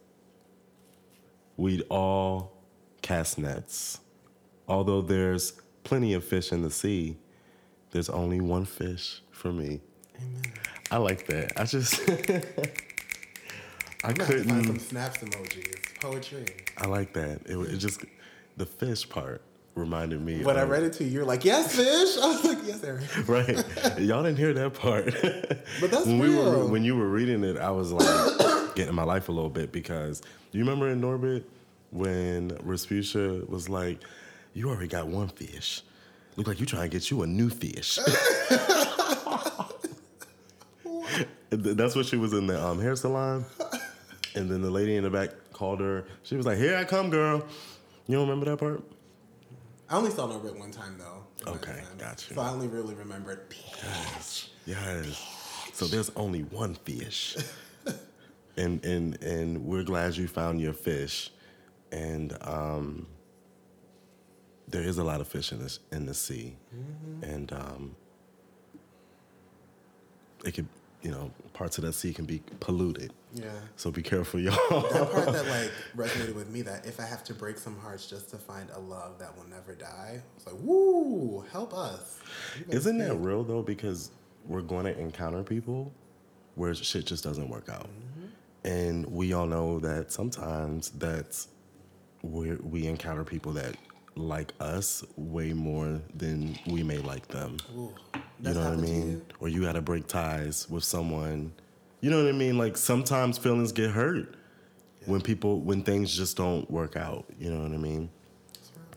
we'd 1.56 1.84
all 1.90 2.52
cast 3.02 3.38
nets. 3.38 4.02
Although 4.68 5.00
there's 5.00 5.54
plenty 5.86 6.14
of 6.14 6.26
fish 6.26 6.52
in 6.52 6.62
the 6.62 6.70
sea, 6.70 7.16
there's 7.92 8.10
only 8.10 8.42
one 8.42 8.66
fish 8.66 9.22
for 9.32 9.54
me. 9.54 9.80
Amen. 10.18 10.54
I 10.92 10.98
like 10.98 11.28
that. 11.28 11.54
I 11.56 11.64
just 11.64 12.02
I 14.04 14.12
gonna 14.12 14.44
find 14.44 14.66
some 14.66 14.80
snaps 14.80 15.20
emoji. 15.20 15.60
It's. 15.60 15.94
Poetry. 16.02 16.48
I 16.78 16.88
like 16.88 17.14
that. 17.14 17.44
It, 17.46 17.58
it 17.58 17.78
just 17.78 18.04
the 18.58 18.66
fish 18.66 19.08
part 19.08 19.42
reminded 19.76 20.22
me. 20.22 20.44
When 20.44 20.58
I 20.58 20.64
read 20.64 20.84
it 20.84 20.94
to 20.94 21.04
you, 21.04 21.10
you're 21.10 21.26
like, 21.26 21.46
yes, 21.46 21.76
fish. 21.76 22.18
I 22.24 22.28
was 22.28 22.44
like, 22.44 22.58
yes, 22.66 22.84
Eric. 22.84 23.28
right, 23.28 24.00
y'all 24.00 24.24
didn't 24.24 24.38
hear 24.38 24.54
that 24.54 24.74
part. 24.74 25.14
But 25.80 25.90
that's 25.90 26.06
when 26.06 26.20
we 26.20 26.36
were 26.36 26.66
when 26.66 26.84
you 26.84 26.96
were 26.98 27.08
reading 27.08 27.44
it, 27.44 27.58
I 27.58 27.72
was 27.72 27.92
like 27.92 28.76
getting 28.76 28.94
my 28.94 29.04
life 29.04 29.30
a 29.30 29.32
little 29.32 29.50
bit 29.50 29.72
because 29.72 30.22
you 30.52 30.60
remember 30.60 30.90
in 30.90 31.02
Norbit 31.02 31.44
when 31.92 32.52
Rasputia 32.52 33.48
was 33.50 33.70
like, 33.70 34.00
"You 34.54 34.70
already 34.70 34.88
got 34.90 35.08
one 35.08 35.30
fish. 35.30 35.82
Look 36.36 36.48
like 36.48 36.60
you 36.60 36.66
trying 36.66 36.90
to 36.90 36.90
get 36.90 37.10
you 37.10 37.24
a 37.24 37.28
new 37.28 37.50
fish." 37.50 38.00
That's 41.50 41.96
what 41.96 42.06
she 42.06 42.18
was 42.18 42.34
in 42.34 42.48
the 42.48 42.62
um, 42.62 42.80
hair 42.80 42.96
salon, 42.96 43.46
and 44.36 44.50
then 44.50 44.62
the 44.62 44.70
lady 44.70 44.98
in 44.98 45.04
the 45.04 45.10
back 45.10 45.30
called 45.54 45.80
her. 45.80 46.06
She 46.24 46.36
was 46.36 46.46
like, 46.46 46.58
"Here 46.58 46.76
I 46.78 46.84
come, 46.84 47.10
girl." 47.10 47.46
You 48.08 48.18
don't 48.18 48.28
remember 48.28 48.52
that 48.52 48.58
part? 48.58 48.84
I 49.92 49.98
only 49.98 50.12
saw 50.12 50.26
Norbit 50.26 50.58
one 50.58 50.72
time 50.72 50.98
though. 50.98 51.52
Okay, 51.52 51.84
gotcha. 51.98 52.34
So 52.34 52.42
I 52.42 52.50
only 52.50 52.68
really 52.68 52.96
remembered. 52.96 53.54
Yes. 53.84 54.50
yes. 54.66 55.22
So 55.74 55.86
there's 55.86 56.10
only 56.16 56.44
one 56.44 56.76
fish. 56.76 57.36
and 58.58 58.84
and 58.86 59.22
and 59.22 59.66
we're 59.66 59.84
glad 59.84 60.16
you 60.16 60.30
found 60.30 60.62
your 60.62 60.72
fish, 60.72 61.30
and 61.92 62.38
um, 62.42 63.06
there 64.70 64.82
is 64.82 64.98
a 64.98 65.04
lot 65.04 65.20
of 65.20 65.28
fish 65.28 65.52
in 65.52 65.60
this 65.60 65.80
in 65.92 66.06
the 66.06 66.14
sea, 66.14 66.56
and 67.22 67.52
um, 67.52 67.96
it 70.46 70.54
could 70.54 70.68
you 71.02 71.12
know 71.12 71.32
parts 71.52 71.78
of 71.78 71.84
that 71.84 71.94
sea 71.94 72.14
can 72.14 72.24
be 72.24 72.42
polluted. 72.62 73.12
Yeah. 73.34 73.46
So 73.78 73.92
be 73.92 74.02
careful, 74.02 74.40
y'all. 74.40 74.56
That 74.70 75.12
part 75.12 75.26
that 75.32 75.48
like 75.48 75.72
resonated 75.96 76.36
with 76.36 76.50
me 76.50 76.62
that 76.64 76.86
if 76.86 77.00
I 77.00 77.04
have 77.04 77.24
to 77.26 77.34
break 77.34 77.58
some 77.58 77.80
hearts 77.80 78.06
just 78.08 78.30
to 78.32 78.38
find 78.38 78.70
a 78.72 78.80
love 78.80 79.20
that 79.20 79.36
will 79.38 79.48
never 79.48 79.74
die, 79.74 80.22
it's 80.36 80.46
like, 80.46 80.56
woo, 80.60 81.46
help 81.52 81.74
us. 81.74 82.20
Isn't 82.70 82.98
that 82.98 83.16
real 83.16 83.44
though? 83.44 83.62
Because 83.62 84.12
we're 84.46 84.62
going 84.62 84.86
to 84.86 84.98
encounter 85.00 85.44
people 85.44 85.94
where 86.56 86.74
shit 86.76 87.06
just 87.06 87.24
doesn't 87.24 87.48
work 87.50 87.70
out, 87.70 87.88
mm-hmm. 87.88 88.68
and 88.68 89.06
we 89.06 89.32
all 89.34 89.48
know 89.48 89.80
that 89.80 90.12
sometimes 90.12 90.90
that's 90.90 91.48
where 92.22 92.58
we 92.62 92.88
encounter 92.88 93.24
people 93.24 93.54
that 93.54 93.76
like 94.16 94.54
us 94.60 95.04
way 95.16 95.54
more 95.54 96.02
than 96.16 96.58
we 96.68 96.84
may 96.84 96.98
like 96.98 97.28
them. 97.28 97.58
Ooh, 97.76 97.94
You 98.42 98.54
know 98.54 98.60
what 98.60 98.74
I 98.74 98.76
mean? 98.76 99.22
Or 99.40 99.48
you 99.48 99.62
got 99.62 99.74
to 99.74 99.82
break 99.82 100.08
ties 100.08 100.70
with 100.70 100.84
someone. 100.84 101.54
You 102.02 102.10
know 102.10 102.24
what 102.24 102.30
I 102.30 102.32
mean? 102.36 102.58
Like 102.58 102.78
sometimes 102.78 103.38
feelings 103.38 103.72
get 103.72 103.92
hurt 103.92 104.36
when 105.06 105.22
people 105.22 105.60
when 105.62 105.84
things 105.84 106.16
just 106.16 106.36
don't 106.36 106.70
work 106.70 106.96
out. 106.98 107.26
You 107.40 107.52
know 107.52 107.62
what 107.62 107.72
I 107.72 107.78
mean? 107.78 108.10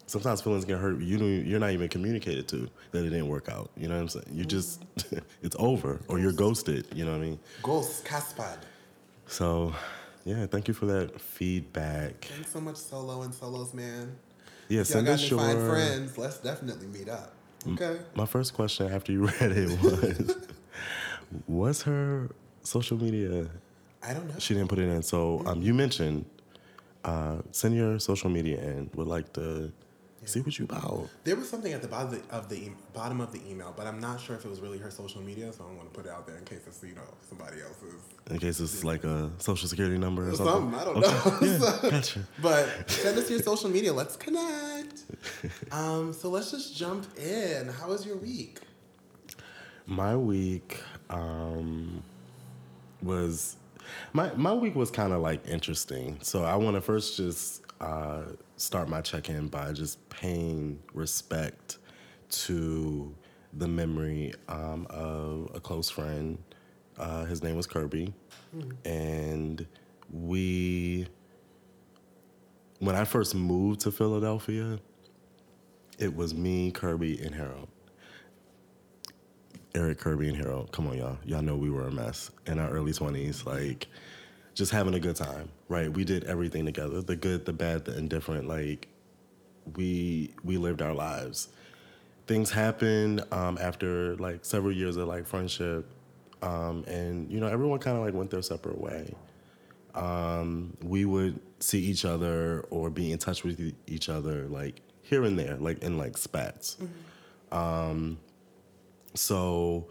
Sometimes 0.06 0.42
feelings 0.42 0.64
get 0.64 0.78
hurt. 0.78 1.00
You 1.00 1.18
don't, 1.18 1.46
you're 1.46 1.58
not 1.61 1.70
even 1.70 1.88
communicated 1.88 2.46
to 2.49 2.68
that 2.90 3.04
it 3.04 3.11
didn't 3.11 3.28
work 3.28 3.49
out. 3.49 3.70
You 3.76 3.88
know 3.88 3.94
what 3.94 4.02
I'm 4.02 4.08
saying? 4.08 4.26
You 4.32 4.44
just 4.44 4.84
it's 5.42 5.56
over 5.58 6.00
or 6.08 6.18
you're 6.18 6.32
ghosted. 6.32 6.87
You 6.94 7.04
know 7.04 7.12
what 7.12 7.18
I 7.18 7.25
mean? 7.25 7.40
Ghost 7.62 8.04
Caspad. 8.04 8.58
So 9.26 9.75
yeah, 10.25 10.46
thank 10.46 10.68
you 10.68 10.75
for 10.75 10.87
that 10.87 11.20
feedback. 11.20 12.25
Thanks 12.25 12.52
so 12.52 12.61
much, 12.61 12.76
Solo 12.76 13.23
and 13.23 13.34
Solos, 13.34 13.75
man. 13.75 14.16
Yeah, 14.68 14.80
If 14.80 14.88
y'all 14.88 14.94
send 14.94 15.06
got 15.06 15.12
us 15.14 15.30
your. 15.30 15.38
fine 15.38 15.68
friends, 15.68 16.16
let's 16.18 16.38
definitely 16.38 16.87
meet 16.87 17.08
up. 17.11 17.34
Okay. 17.68 17.99
My 18.14 18.25
first 18.26 18.54
question 18.54 18.90
after 18.92 19.12
you 19.12 19.26
read 19.40 19.52
it 19.52 19.82
was, 19.82 20.37
what's 21.46 21.82
her 21.82 22.30
social 22.64 22.97
media 22.97 23.49
I 24.06 24.12
don't 24.12 24.28
know. 24.28 24.35
She 24.38 24.52
didn't 24.52 24.68
put 24.68 24.78
it 24.78 24.88
in. 24.88 25.02
So 25.02 25.42
um, 25.47 25.62
you 25.62 25.73
mentioned 25.73 26.26
uh, 27.04 27.38
send 27.52 27.75
your 27.75 27.99
social 27.99 28.28
media 28.28 28.59
in. 28.61 28.90
Would 28.97 29.06
like 29.06 29.33
to 29.35 29.73
see 30.26 30.40
what 30.40 30.59
you 30.59 30.64
about. 30.66 31.09
There 31.25 31.37
was 31.37 31.49
something 31.49 31.73
at 31.73 31.80
the 31.83 31.88
bottom 31.88 32.12
of 32.14 32.28
the, 32.28 32.35
of 32.35 32.49
the 32.49 32.56
e- 32.56 32.73
bottom 32.94 33.21
of 33.21 33.33
the 33.33 33.40
email, 33.50 33.73
but 33.76 33.87
I'm 33.87 34.00
not 34.00 34.21
sure 34.21 34.37
if 34.37 34.44
it 34.44 34.49
was 34.50 34.61
really 34.61 34.78
her 34.78 34.90
social 34.90 35.21
media, 35.23 35.52
so 35.52 35.64
I 35.64 35.68
don't 35.68 35.76
want 35.76 35.92
to 35.92 35.99
put 35.99 36.06
it 36.06 36.12
out 36.12 36.26
there 36.26 36.37
in 36.37 36.44
case 36.44 36.61
it's 36.66 36.83
you 36.83 36.94
know 36.94 37.02
somebody 37.28 37.61
else's. 37.62 37.94
In 38.30 38.38
case 38.38 38.61
it's 38.61 38.85
like 38.85 39.04
a 39.04 39.30
social 39.38 39.68
security 39.68 39.97
number 39.99 40.28
or 40.28 40.35
something. 40.35 40.73
Something 40.73 40.80
I 40.80 40.85
don't 40.85 41.04
Okay, 41.04 41.47
know. 41.47 41.80
Yeah, 41.83 41.90
gotcha. 41.90 42.21
But 42.42 42.90
send 42.90 43.18
us 43.18 43.30
your 43.30 43.40
social 43.40 43.71
media. 43.71 43.92
Let's 43.92 44.16
connect. 44.16 45.04
Um, 45.73 46.12
so 46.12 46.28
let's 46.30 46.50
just 46.50 46.76
jump 46.76 47.06
in. 47.18 47.68
How 47.68 47.88
was 47.88 48.04
your 48.06 48.16
week? 48.16 48.61
My 49.87 50.14
week 50.16 50.78
um, 51.11 52.02
was 53.04 53.56
my 54.12 54.32
my 54.34 54.52
week 54.52 54.75
was 54.75 54.90
kind 54.90 55.12
of 55.12 55.20
like 55.20 55.46
interesting. 55.46 56.18
So 56.23 56.44
I 56.44 56.56
want 56.56 56.76
to 56.76 56.80
first 56.80 57.16
just 57.16 57.62
uh, 57.80 58.23
start 58.56 58.88
my 58.88 59.00
check 59.00 59.28
in 59.28 59.49
by 59.49 59.73
just 59.73 60.08
paying 60.08 60.78
respect 60.92 61.78
to 62.30 63.14
the 63.52 63.68
memory 63.68 64.32
um, 64.49 64.87
of 64.90 65.50
a 65.54 65.61
close 65.61 65.90
friend. 65.90 66.38
Uh, 66.99 67.25
his 67.25 67.42
name 67.42 67.56
was 67.56 67.66
Kirby, 67.66 68.12
and 68.84 69.66
we. 70.12 71.06
When 72.80 72.96
I 72.96 73.04
first 73.04 73.34
moved 73.34 73.80
to 73.80 73.92
Philadelphia, 73.92 74.78
it 75.99 76.14
was 76.14 76.34
me, 76.34 76.70
Kirby, 76.70 77.20
and 77.23 77.34
Harold. 77.34 77.68
Eric 79.75 79.99
Kirby 79.99 80.28
and 80.28 80.37
Harold. 80.37 80.71
Come 80.71 80.87
on, 80.87 80.97
y'all. 80.97 81.19
Y'all 81.25 81.43
know 81.43 81.57
we 81.57 81.69
were 81.69 81.88
a 81.88 81.90
mess 81.90 82.31
in 82.47 82.61
our 82.61 82.71
early 82.71 82.93
20s. 82.93 83.45
Like, 83.45 83.88
just 84.54 84.71
having 84.71 84.95
a 84.95 85.00
good 85.00 85.16
time, 85.16 85.49
right? 85.69 85.93
We 85.93 86.04
did 86.04 86.25
everything 86.25 86.64
together 86.64 87.02
the 87.02 87.16
good, 87.16 87.45
the 87.45 87.52
bad, 87.52 87.85
the 87.85 87.99
indifferent. 87.99 88.47
Like, 88.47 88.88
we 89.76 90.33
we 90.45 90.59
lived 90.59 90.81
our 90.81 90.95
lives. 90.95 91.49
Things 92.26 92.50
happened 92.50 93.25
um, 93.33 93.59
after 93.61 94.16
like 94.16 94.45
several 94.45 94.73
years 94.73 94.97
of 94.97 95.09
like 95.09 95.26
friendship, 95.26 95.87
um, 96.43 96.85
and 96.87 97.31
you 97.31 97.40
know 97.40 97.49
everyone 97.49 97.81
kind 97.81 97.97
of 97.97 98.04
like 98.04 98.14
went 98.14 98.31
their 98.31 98.43
separate 98.43 98.81
way. 98.81 99.12
Um, 99.95 100.76
we 100.83 101.04
would 101.04 101.40
see 101.61 101.81
each 101.81 102.04
other 102.04 102.64
or 102.71 102.90
be 102.90 103.11
in 103.11 103.19
touch 103.19 103.43
with 103.43 103.75
each 103.87 104.09
other 104.09 104.47
like 104.47 104.83
here 105.02 105.25
and 105.25 105.37
there, 105.37 105.57
like 105.57 105.83
in 105.83 105.99
like 105.99 106.16
spats. 106.16 106.76
Um, 107.50 108.19
so, 109.14 109.87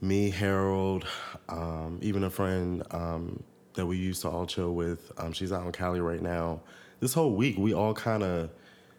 me, 0.00 0.30
Harold, 0.30 1.06
um, 1.48 1.98
even 2.02 2.24
a 2.24 2.30
friend 2.30 2.82
um, 2.90 3.42
that 3.74 3.86
we 3.86 3.96
used 3.96 4.22
to 4.22 4.28
all 4.28 4.46
chill 4.46 4.74
with, 4.74 5.12
um, 5.18 5.32
she's 5.32 5.52
out 5.52 5.64
in 5.66 5.72
Cali 5.72 6.00
right 6.00 6.22
now. 6.22 6.60
This 7.00 7.14
whole 7.14 7.32
week, 7.34 7.56
we 7.58 7.74
all 7.74 7.94
kind 7.94 8.22
of 8.22 8.50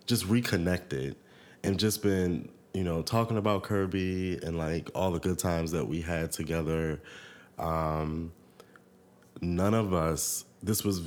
just 0.06 0.26
reconnected 0.28 1.16
and 1.64 1.80
just 1.80 2.02
been, 2.02 2.50
you 2.74 2.84
know, 2.84 3.02
talking 3.02 3.38
about 3.38 3.64
Kirby 3.64 4.40
and 4.44 4.58
like 4.58 4.90
all 4.96 5.12
the 5.12 5.20
good 5.20 5.40
times 5.40 5.72
that 5.72 5.88
we 5.88 6.02
had 6.02 6.32
together. 6.32 7.02
Um, 7.60 8.32
none 9.42 9.74
of 9.74 9.94
us, 9.94 10.46
this 10.64 10.84
was 10.84 11.02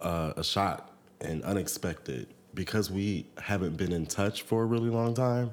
uh, 0.00 0.32
a 0.36 0.44
shot 0.44 0.92
and 1.20 1.42
unexpected 1.42 2.28
because 2.54 2.90
we 2.90 3.26
haven't 3.38 3.76
been 3.76 3.92
in 3.92 4.06
touch 4.06 4.42
for 4.42 4.62
a 4.62 4.66
really 4.66 4.90
long 4.90 5.14
time. 5.14 5.50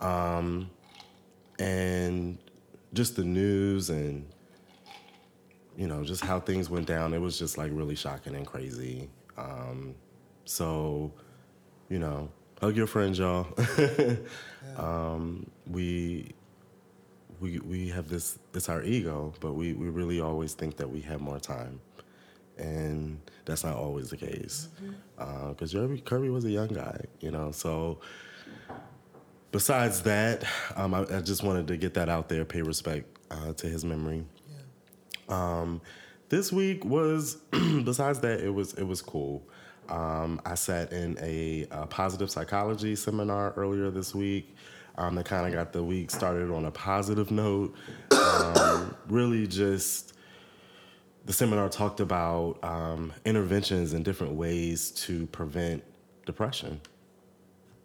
Um, 0.00 0.70
and 1.58 2.38
just 2.94 3.16
the 3.16 3.24
news 3.24 3.90
and 3.90 4.24
you 5.76 5.86
know 5.86 6.02
just 6.04 6.24
how 6.24 6.40
things 6.40 6.70
went 6.70 6.86
down 6.86 7.12
it 7.12 7.20
was 7.20 7.38
just 7.38 7.58
like 7.58 7.70
really 7.74 7.94
shocking 7.94 8.34
and 8.34 8.46
crazy. 8.46 9.08
Um, 9.36 9.94
so 10.44 11.12
you 11.88 11.98
know 11.98 12.30
hug 12.60 12.76
your 12.76 12.86
friends 12.86 13.18
y'all. 13.18 13.46
Um, 14.76 15.50
we 15.68 16.34
we 17.40 17.58
we 17.60 17.88
have 17.88 18.08
this 18.08 18.38
it's 18.54 18.68
our 18.68 18.82
ego 18.82 19.32
but 19.40 19.54
we 19.54 19.72
we 19.72 19.88
really 19.88 20.20
always 20.20 20.54
think 20.54 20.76
that 20.76 20.90
we 20.90 21.00
have 21.02 21.20
more 21.20 21.38
time. 21.40 21.80
And 22.58 23.20
that's 23.44 23.64
not 23.64 23.76
always 23.76 24.10
the 24.10 24.16
case. 24.16 24.68
Because 25.16 25.72
Kirby, 25.72 26.00
Kirby 26.00 26.28
was 26.28 26.44
a 26.44 26.50
young 26.50 26.68
guy 26.68 27.00
you 27.20 27.30
know 27.30 27.50
so 27.50 27.98
besides 29.52 30.02
that, 30.02 30.44
um, 30.76 30.94
I, 30.94 31.00
I 31.02 31.20
just 31.20 31.42
wanted 31.42 31.68
to 31.68 31.76
get 31.76 31.94
that 31.94 32.08
out 32.08 32.28
there, 32.28 32.44
pay 32.44 32.62
respect 32.62 33.18
uh, 33.30 33.52
to 33.54 33.66
his 33.66 33.84
memory. 33.84 34.24
Um, 35.28 35.80
this 36.28 36.52
week 36.52 36.84
was, 36.84 37.36
besides 37.84 38.20
that, 38.20 38.40
it 38.40 38.50
was 38.50 38.74
it 38.74 38.84
was 38.84 39.02
cool. 39.02 39.42
Um, 39.88 40.40
I 40.44 40.54
sat 40.54 40.92
in 40.92 41.16
a, 41.20 41.66
uh 41.70 41.86
positive 41.86 42.30
psychology 42.30 42.94
seminar 42.94 43.52
earlier 43.56 43.90
this 43.90 44.14
week. 44.14 44.54
Um, 44.96 45.14
that 45.14 45.26
kind 45.26 45.46
of 45.46 45.52
got 45.52 45.72
the 45.72 45.82
week 45.82 46.10
started 46.10 46.50
on 46.50 46.64
a 46.64 46.70
positive 46.72 47.30
note. 47.30 47.74
Um, 48.10 48.96
really, 49.08 49.46
just 49.46 50.14
the 51.24 51.32
seminar 51.32 51.68
talked 51.68 52.00
about 52.00 52.58
um, 52.64 53.12
interventions 53.24 53.92
and 53.92 54.04
different 54.04 54.34
ways 54.34 54.90
to 54.90 55.26
prevent 55.26 55.84
depression 56.26 56.80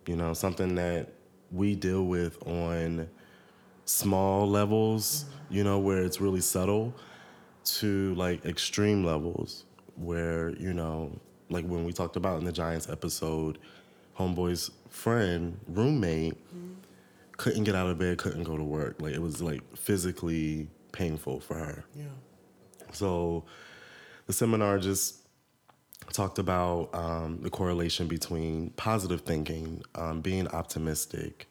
you 0.07 0.15
know 0.15 0.33
something 0.33 0.75
that 0.75 1.09
we 1.53 1.75
deal 1.75 2.03
with 2.05 2.41
on 2.47 3.07
small 3.85 4.49
levels 4.49 5.25
you 5.49 5.63
know 5.63 5.77
where 5.79 6.03
it's 6.03 6.19
really 6.19 6.41
subtle 6.41 6.93
to 7.63 8.13
like 8.15 8.43
extreme 8.45 9.03
levels 9.05 9.65
where 9.95 10.49
you 10.57 10.73
know 10.73 11.11
like 11.49 11.65
when 11.65 11.83
we 11.85 11.93
talked 11.93 12.15
about 12.15 12.39
in 12.39 12.45
the 12.45 12.51
giants 12.51 12.89
episode 12.89 13.57
homeboy's 14.17 14.71
friend 14.89 15.57
roommate 15.67 16.35
couldn't 17.37 17.63
get 17.65 17.75
out 17.75 17.87
of 17.87 17.97
bed 17.97 18.17
couldn't 18.17 18.43
go 18.43 18.57
to 18.57 18.63
work 18.63 19.01
like 19.01 19.13
it 19.13 19.21
was 19.21 19.41
like 19.41 19.61
physically 19.77 20.67
painful 20.91 21.39
for 21.39 21.55
her 21.55 21.83
Yeah. 21.95 22.05
so 22.91 23.43
the 24.27 24.33
seminar 24.33 24.79
just 24.79 25.17
talked 26.13 26.39
about 26.39 26.89
um, 26.93 27.39
the 27.41 27.49
correlation 27.49 28.07
between 28.07 28.69
positive 28.71 29.21
thinking, 29.21 29.83
um, 29.95 30.21
being 30.21 30.47
optimistic, 30.49 31.49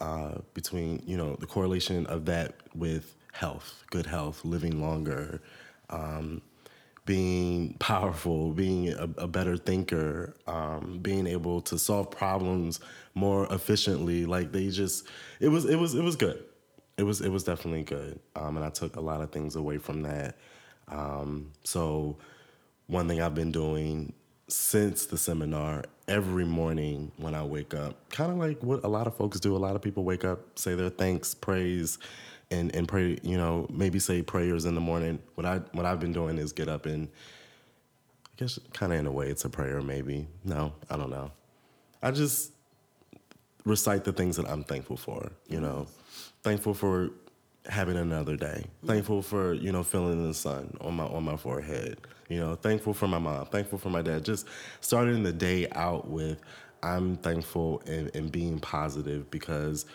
uh, 0.00 0.38
between 0.52 1.02
you 1.06 1.16
know 1.16 1.36
the 1.36 1.46
correlation 1.46 2.06
of 2.06 2.26
that 2.26 2.56
with 2.74 3.14
health, 3.32 3.84
good 3.90 4.06
health, 4.06 4.44
living 4.44 4.80
longer, 4.80 5.40
um, 5.90 6.42
being 7.06 7.74
powerful, 7.78 8.50
being 8.52 8.88
a, 8.90 9.08
a 9.18 9.28
better 9.28 9.56
thinker, 9.56 10.34
um, 10.46 10.98
being 11.02 11.26
able 11.26 11.60
to 11.60 11.78
solve 11.78 12.10
problems 12.10 12.80
more 13.14 13.52
efficiently. 13.52 14.24
Like 14.24 14.52
they 14.52 14.68
just, 14.70 15.06
it 15.40 15.48
was 15.48 15.64
it 15.64 15.76
was 15.76 15.94
it 15.94 16.02
was 16.02 16.16
good. 16.16 16.42
It 16.96 17.02
was 17.02 17.20
it 17.20 17.28
was 17.30 17.44
definitely 17.44 17.82
good, 17.82 18.20
um, 18.36 18.56
and 18.56 18.64
I 18.64 18.70
took 18.70 18.96
a 18.96 19.00
lot 19.00 19.20
of 19.20 19.30
things 19.32 19.56
away 19.56 19.78
from 19.78 20.02
that. 20.02 20.36
Um, 20.88 21.52
so, 21.64 22.16
one 22.86 23.08
thing 23.08 23.20
I've 23.20 23.34
been 23.34 23.52
doing 23.52 24.12
since 24.48 25.06
the 25.06 25.16
seminar 25.16 25.84
every 26.06 26.44
morning 26.44 27.10
when 27.16 27.34
I 27.34 27.42
wake 27.42 27.74
up, 27.74 28.10
kind 28.10 28.30
of 28.30 28.38
like 28.38 28.62
what 28.62 28.84
a 28.84 28.88
lot 28.88 29.06
of 29.06 29.16
folks 29.16 29.40
do. 29.40 29.56
A 29.56 29.58
lot 29.58 29.74
of 29.74 29.82
people 29.82 30.04
wake 30.04 30.24
up, 30.24 30.58
say 30.58 30.74
their 30.74 30.90
thanks, 30.90 31.34
praise, 31.34 31.98
and 32.50 32.74
and 32.74 32.86
pray. 32.86 33.18
You 33.22 33.36
know, 33.36 33.66
maybe 33.70 33.98
say 33.98 34.22
prayers 34.22 34.64
in 34.64 34.74
the 34.74 34.80
morning. 34.80 35.18
What 35.34 35.46
I 35.46 35.58
what 35.72 35.86
I've 35.86 36.00
been 36.00 36.12
doing 36.12 36.38
is 36.38 36.52
get 36.52 36.68
up 36.68 36.86
and 36.86 37.08
I 38.26 38.30
guess 38.36 38.58
kind 38.72 38.92
of 38.92 38.98
in 38.98 39.06
a 39.06 39.12
way 39.12 39.28
it's 39.28 39.44
a 39.44 39.50
prayer. 39.50 39.80
Maybe 39.80 40.26
no, 40.44 40.72
I 40.90 40.96
don't 40.96 41.10
know. 41.10 41.30
I 42.02 42.10
just 42.10 42.52
recite 43.64 44.04
the 44.04 44.12
things 44.12 44.36
that 44.36 44.46
I'm 44.46 44.62
thankful 44.62 44.96
for. 44.96 45.32
You 45.48 45.60
know, 45.60 45.86
thankful 46.42 46.74
for 46.74 47.10
having 47.66 47.96
another 47.96 48.36
day. 48.36 48.64
Thankful 48.84 49.22
for 49.22 49.54
you 49.54 49.72
know 49.72 49.82
feeling 49.82 50.26
the 50.26 50.34
sun 50.34 50.76
on 50.80 50.94
my 50.94 51.04
on 51.04 51.24
my 51.24 51.36
forehead. 51.36 51.98
You 52.28 52.40
know, 52.40 52.54
thankful 52.54 52.94
for 52.94 53.06
my 53.06 53.18
mom. 53.18 53.46
Thankful 53.46 53.78
for 53.78 53.90
my 53.90 54.02
dad. 54.02 54.24
Just 54.24 54.46
starting 54.80 55.22
the 55.22 55.32
day 55.32 55.68
out 55.72 56.08
with 56.08 56.40
I'm 56.82 57.16
thankful 57.16 57.82
and, 57.86 58.14
and 58.14 58.30
being 58.30 58.60
positive 58.60 59.30
because 59.30 59.86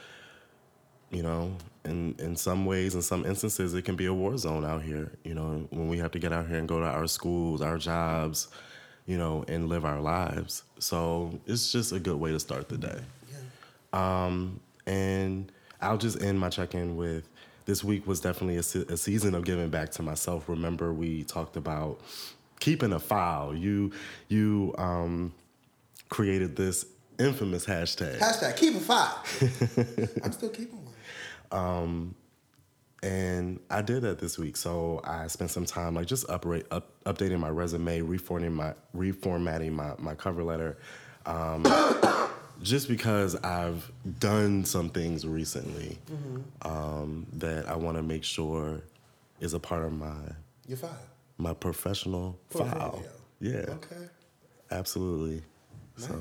you 1.12 1.24
know 1.24 1.56
in 1.86 2.16
in 2.20 2.36
some 2.36 2.66
ways 2.66 2.96
in 2.96 3.02
some 3.02 3.26
instances 3.26 3.74
it 3.74 3.84
can 3.84 3.96
be 3.96 4.06
a 4.06 4.14
war 4.14 4.38
zone 4.38 4.64
out 4.64 4.82
here 4.82 5.12
you 5.24 5.34
know 5.34 5.68
when 5.72 5.88
we 5.88 5.98
have 5.98 6.12
to 6.12 6.20
get 6.20 6.32
out 6.32 6.48
here 6.48 6.58
and 6.58 6.68
go 6.68 6.80
to 6.80 6.86
our 6.86 7.08
schools 7.08 7.62
our 7.62 7.80
jobs 7.80 8.48
you 9.08 9.18
know 9.18 9.44
and 9.48 9.70
live 9.70 9.86
our 9.86 10.00
lives 10.00 10.64
so 10.78 11.40
it's 11.48 11.72
just 11.72 11.92
a 11.92 12.00
good 12.00 12.18
way 12.18 12.32
to 12.32 12.40
start 12.40 12.70
the 12.70 12.78
day 12.78 13.00
yeah. 13.32 14.26
um, 14.26 14.60
and 14.86 15.52
I'll 15.82 15.98
just 15.98 16.22
end 16.22 16.40
my 16.40 16.50
check 16.50 16.76
in 16.76 16.98
with 16.98 17.30
this 17.70 17.84
week 17.84 18.08
was 18.08 18.20
definitely 18.20 18.58
a, 18.58 18.64
se- 18.64 18.86
a 18.90 18.98
season 18.98 19.36
of 19.36 19.46
giving 19.46 19.70
back 19.70 19.92
to 19.92 20.02
myself. 20.02 20.50
Remember, 20.50 20.92
we 20.92 21.24
talked 21.24 21.56
about 21.56 22.00
keeping 22.60 22.94
a 22.94 23.00
file. 23.00 23.56
You 23.56 23.92
you 24.28 24.74
um, 24.80 25.34
created 26.10 26.56
this 26.56 26.84
infamous 27.20 27.68
hashtag, 27.68 28.18
Hashtag 28.18 28.58
keep 28.58 28.76
a 28.76 28.80
file. 28.80 29.24
I'm 30.24 30.32
still 30.32 30.50
keeping 30.50 30.80
one. 31.52 32.16
and 33.04 33.60
I 33.70 33.84
did 33.84 34.02
that 34.02 34.18
this 34.18 34.40
week. 34.40 34.58
So 34.58 35.00
I 35.04 35.28
spent 35.28 35.52
some 35.52 35.66
time 35.66 35.94
like 35.94 36.08
just 36.08 36.28
uprate, 36.28 36.66
up, 36.72 36.90
updating 37.06 37.40
my 37.40 37.50
resume, 37.50 38.00
reformatting 38.00 38.54
my 38.54 38.74
reformatting 38.96 39.74
my 39.74 39.94
my 40.00 40.16
cover 40.16 40.44
letter. 40.44 40.80
Um, 41.28 41.64
just 42.62 42.88
because 42.88 43.36
I've 43.38 43.90
done 44.20 44.66
some 44.66 44.90
things 44.90 45.26
recently 45.26 45.98
um, 46.64 47.26
that 47.34 47.68
I 47.68 47.76
want 47.76 47.98
to 47.98 48.04
make 48.04 48.24
sure 48.24 48.82
is 49.40 49.54
a 49.54 49.60
part 49.60 49.86
of 49.86 49.94
my 49.94 50.14
You're 50.68 50.78
five. 50.78 50.92
my 51.38 51.54
professional 51.54 52.38
file. 52.50 53.04
Yeah, 53.40 53.64
Okay. 53.70 54.08
absolutely. 54.72 55.42
So, 55.98 56.14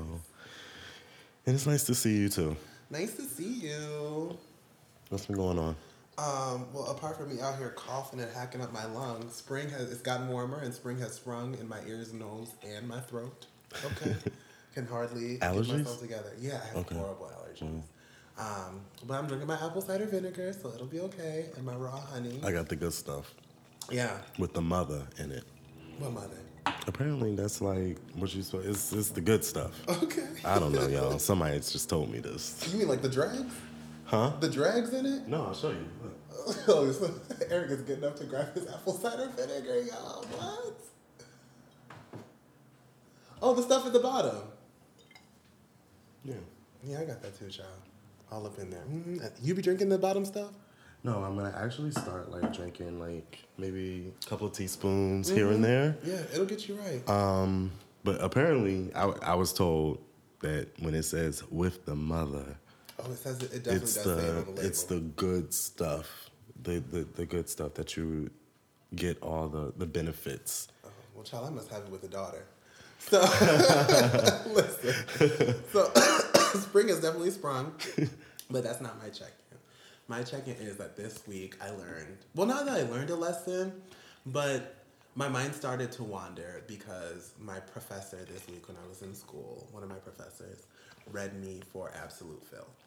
and 1.45 1.55
it's 1.55 1.65
nice 1.67 1.83
to 1.85 1.95
see 1.95 2.15
you 2.17 2.29
too. 2.29 2.55
Nice 2.89 3.15
to 3.15 3.23
see 3.23 3.67
you. 3.67 4.37
What's 5.09 5.25
been 5.25 5.35
going 5.35 5.59
on? 5.59 5.75
Um, 6.17 6.67
well, 6.73 6.85
apart 6.91 7.17
from 7.17 7.33
me 7.33 7.41
out 7.41 7.57
here 7.57 7.69
coughing 7.69 8.19
and 8.19 8.29
hacking 8.33 8.61
up 8.61 8.73
my 8.73 8.85
lungs, 8.85 9.35
spring 9.35 9.69
has 9.69 9.89
it's 9.91 10.01
gotten 10.01 10.27
warmer 10.27 10.59
and 10.59 10.73
spring 10.73 10.97
has 10.99 11.13
sprung 11.13 11.55
in 11.59 11.67
my 11.67 11.79
ears, 11.87 12.11
nose, 12.13 12.51
and 12.65 12.87
my 12.87 12.99
throat. 12.99 13.45
Okay, 13.85 14.15
can 14.73 14.85
hardly 14.87 15.37
Allergies? 15.39 15.67
get 15.67 15.77
myself 15.79 15.99
together. 16.01 16.31
Yeah, 16.39 16.59
I 16.63 16.67
have 16.67 16.77
Okay. 16.77 16.95
Mm. 16.95 16.99
horrible 16.99 17.31
allergies. 17.35 17.81
Um, 18.37 18.81
but 19.05 19.15
I'm 19.15 19.27
drinking 19.27 19.47
my 19.47 19.55
apple 19.55 19.81
cider 19.81 20.05
vinegar, 20.05 20.53
so 20.53 20.69
it'll 20.73 20.85
be 20.87 21.01
okay, 21.01 21.47
and 21.57 21.65
my 21.65 21.75
raw 21.75 21.99
honey. 21.99 22.39
I 22.43 22.51
got 22.51 22.69
the 22.69 22.75
good 22.77 22.93
stuff 22.93 23.33
yeah, 23.91 24.17
with 24.37 24.53
the 24.53 24.61
mother 24.61 25.05
in 25.17 25.31
it. 25.31 25.43
what 25.97 26.13
mother? 26.13 26.37
Apparently, 26.87 27.35
that's 27.35 27.59
like 27.61 27.97
what 28.15 28.33
you 28.33 28.41
saw. 28.43 28.59
It's, 28.59 28.93
it's 28.93 29.09
the 29.09 29.19
good 29.21 29.43
stuff. 29.43 29.71
Okay. 30.03 30.25
I 30.45 30.57
don't 30.59 30.71
know, 30.71 30.87
y'all. 30.87 31.19
Somebody 31.29 31.57
just 31.59 31.89
told 31.89 32.09
me 32.11 32.19
this. 32.19 32.65
You 32.71 32.79
mean 32.79 32.87
like 32.87 33.01
the 33.01 33.09
dregs? 33.09 33.53
Huh? 34.05 34.31
The 34.39 34.49
dregs 34.49 34.93
in 34.93 35.05
it? 35.05 35.27
No, 35.27 35.47
I'll 35.47 35.53
show 35.55 35.69
you. 35.71 35.85
Look. 36.03 36.13
Oh, 36.67 36.91
so 36.91 37.13
Eric 37.51 37.69
is 37.71 37.81
good 37.81 37.97
enough 37.99 38.15
to 38.15 38.23
grab 38.23 38.53
his 38.55 38.67
apple 38.67 38.93
cider 38.93 39.29
vinegar, 39.35 39.81
y'all. 39.81 40.23
What? 40.23 40.79
Oh, 43.41 43.53
the 43.53 43.61
stuff 43.61 43.85
at 43.85 43.93
the 43.93 43.99
bottom. 43.99 44.37
Yeah. 46.23 46.35
Yeah, 46.83 47.01
I 47.01 47.05
got 47.05 47.21
that 47.21 47.37
too, 47.37 47.49
child. 47.49 47.67
All 48.31 48.45
up 48.45 48.57
in 48.59 48.69
there. 48.69 48.81
mm 48.81 49.31
You 49.41 49.55
be 49.55 49.61
drinking 49.61 49.89
the 49.89 49.97
bottom 49.97 50.25
stuff? 50.25 50.51
No, 51.03 51.23
I'm 51.23 51.35
gonna 51.35 51.55
actually 51.57 51.91
start 51.91 52.29
like 52.29 52.53
drinking 52.53 52.99
like 52.99 53.39
maybe 53.57 54.11
a 54.21 54.29
couple 54.29 54.47
of 54.47 54.53
teaspoons 54.53 55.29
here 55.29 55.49
and 55.49 55.63
there. 55.63 55.97
Yeah, 56.03 56.21
it'll 56.33 56.45
get 56.45 56.67
you 56.67 56.75
right. 56.75 57.07
Um, 57.09 57.71
but 58.03 58.21
apparently, 58.21 58.93
I, 58.93 59.05
I 59.21 59.35
was 59.35 59.53
told 59.53 59.99
that 60.41 60.67
when 60.79 60.93
it 60.93 61.03
says 61.03 61.43
with 61.49 61.85
the 61.85 61.95
mother, 61.95 62.57
oh, 62.99 63.11
it 63.11 63.17
says 63.17 63.37
it, 63.41 63.53
it 63.53 63.63
definitely 63.63 63.75
it's 63.75 63.93
does 63.95 64.03
say 64.03 64.11
it 64.11 64.15
the 64.15 64.29
on 64.29 64.35
the 64.35 64.51
label. 64.51 64.65
it's 64.65 64.83
the 64.83 64.99
good 64.99 65.53
stuff, 65.53 66.29
the, 66.61 66.79
the 66.79 67.07
the 67.15 67.25
good 67.25 67.47
stuff 67.49 67.75
that 67.75 67.95
you 67.95 68.29
get 68.93 69.21
all 69.21 69.47
the 69.47 69.73
the 69.77 69.85
benefits. 69.85 70.67
Oh, 70.85 70.89
well, 71.15 71.23
child, 71.23 71.47
I 71.47 71.49
must 71.49 71.69
have 71.69 71.83
it 71.83 71.89
with 71.89 72.03
a 72.03 72.09
daughter. 72.09 72.45
So, 72.99 73.21
listen. 74.53 75.55
So, 75.71 75.91
spring 76.59 76.89
has 76.89 76.99
definitely 76.99 77.31
sprung, 77.31 77.73
but 78.49 78.63
that's 78.63 78.81
not 78.81 79.01
my 79.01 79.09
check-in. 79.09 79.57
My 80.07 80.23
check-in 80.23 80.55
is 80.55 80.77
that 80.77 80.95
this 80.95 81.25
week 81.27 81.55
I 81.61 81.69
learned, 81.71 82.17
well, 82.35 82.47
not 82.47 82.65
that 82.65 82.77
I 82.77 82.83
learned 82.83 83.09
a 83.09 83.15
lesson, 83.15 83.73
but 84.25 84.75
my 85.15 85.27
mind 85.27 85.53
started 85.53 85.91
to 85.93 86.03
wander 86.03 86.63
because 86.67 87.33
my 87.39 87.59
professor 87.59 88.17
this 88.31 88.47
week 88.47 88.67
when 88.67 88.77
I 88.77 88.87
was 88.87 89.01
in 89.01 89.13
school, 89.13 89.67
one 89.71 89.83
of 89.83 89.89
my 89.89 89.95
professors, 89.95 90.65
read 91.11 91.39
me 91.41 91.61
for 91.73 91.91
absolute 92.03 92.43
filth, 92.45 92.83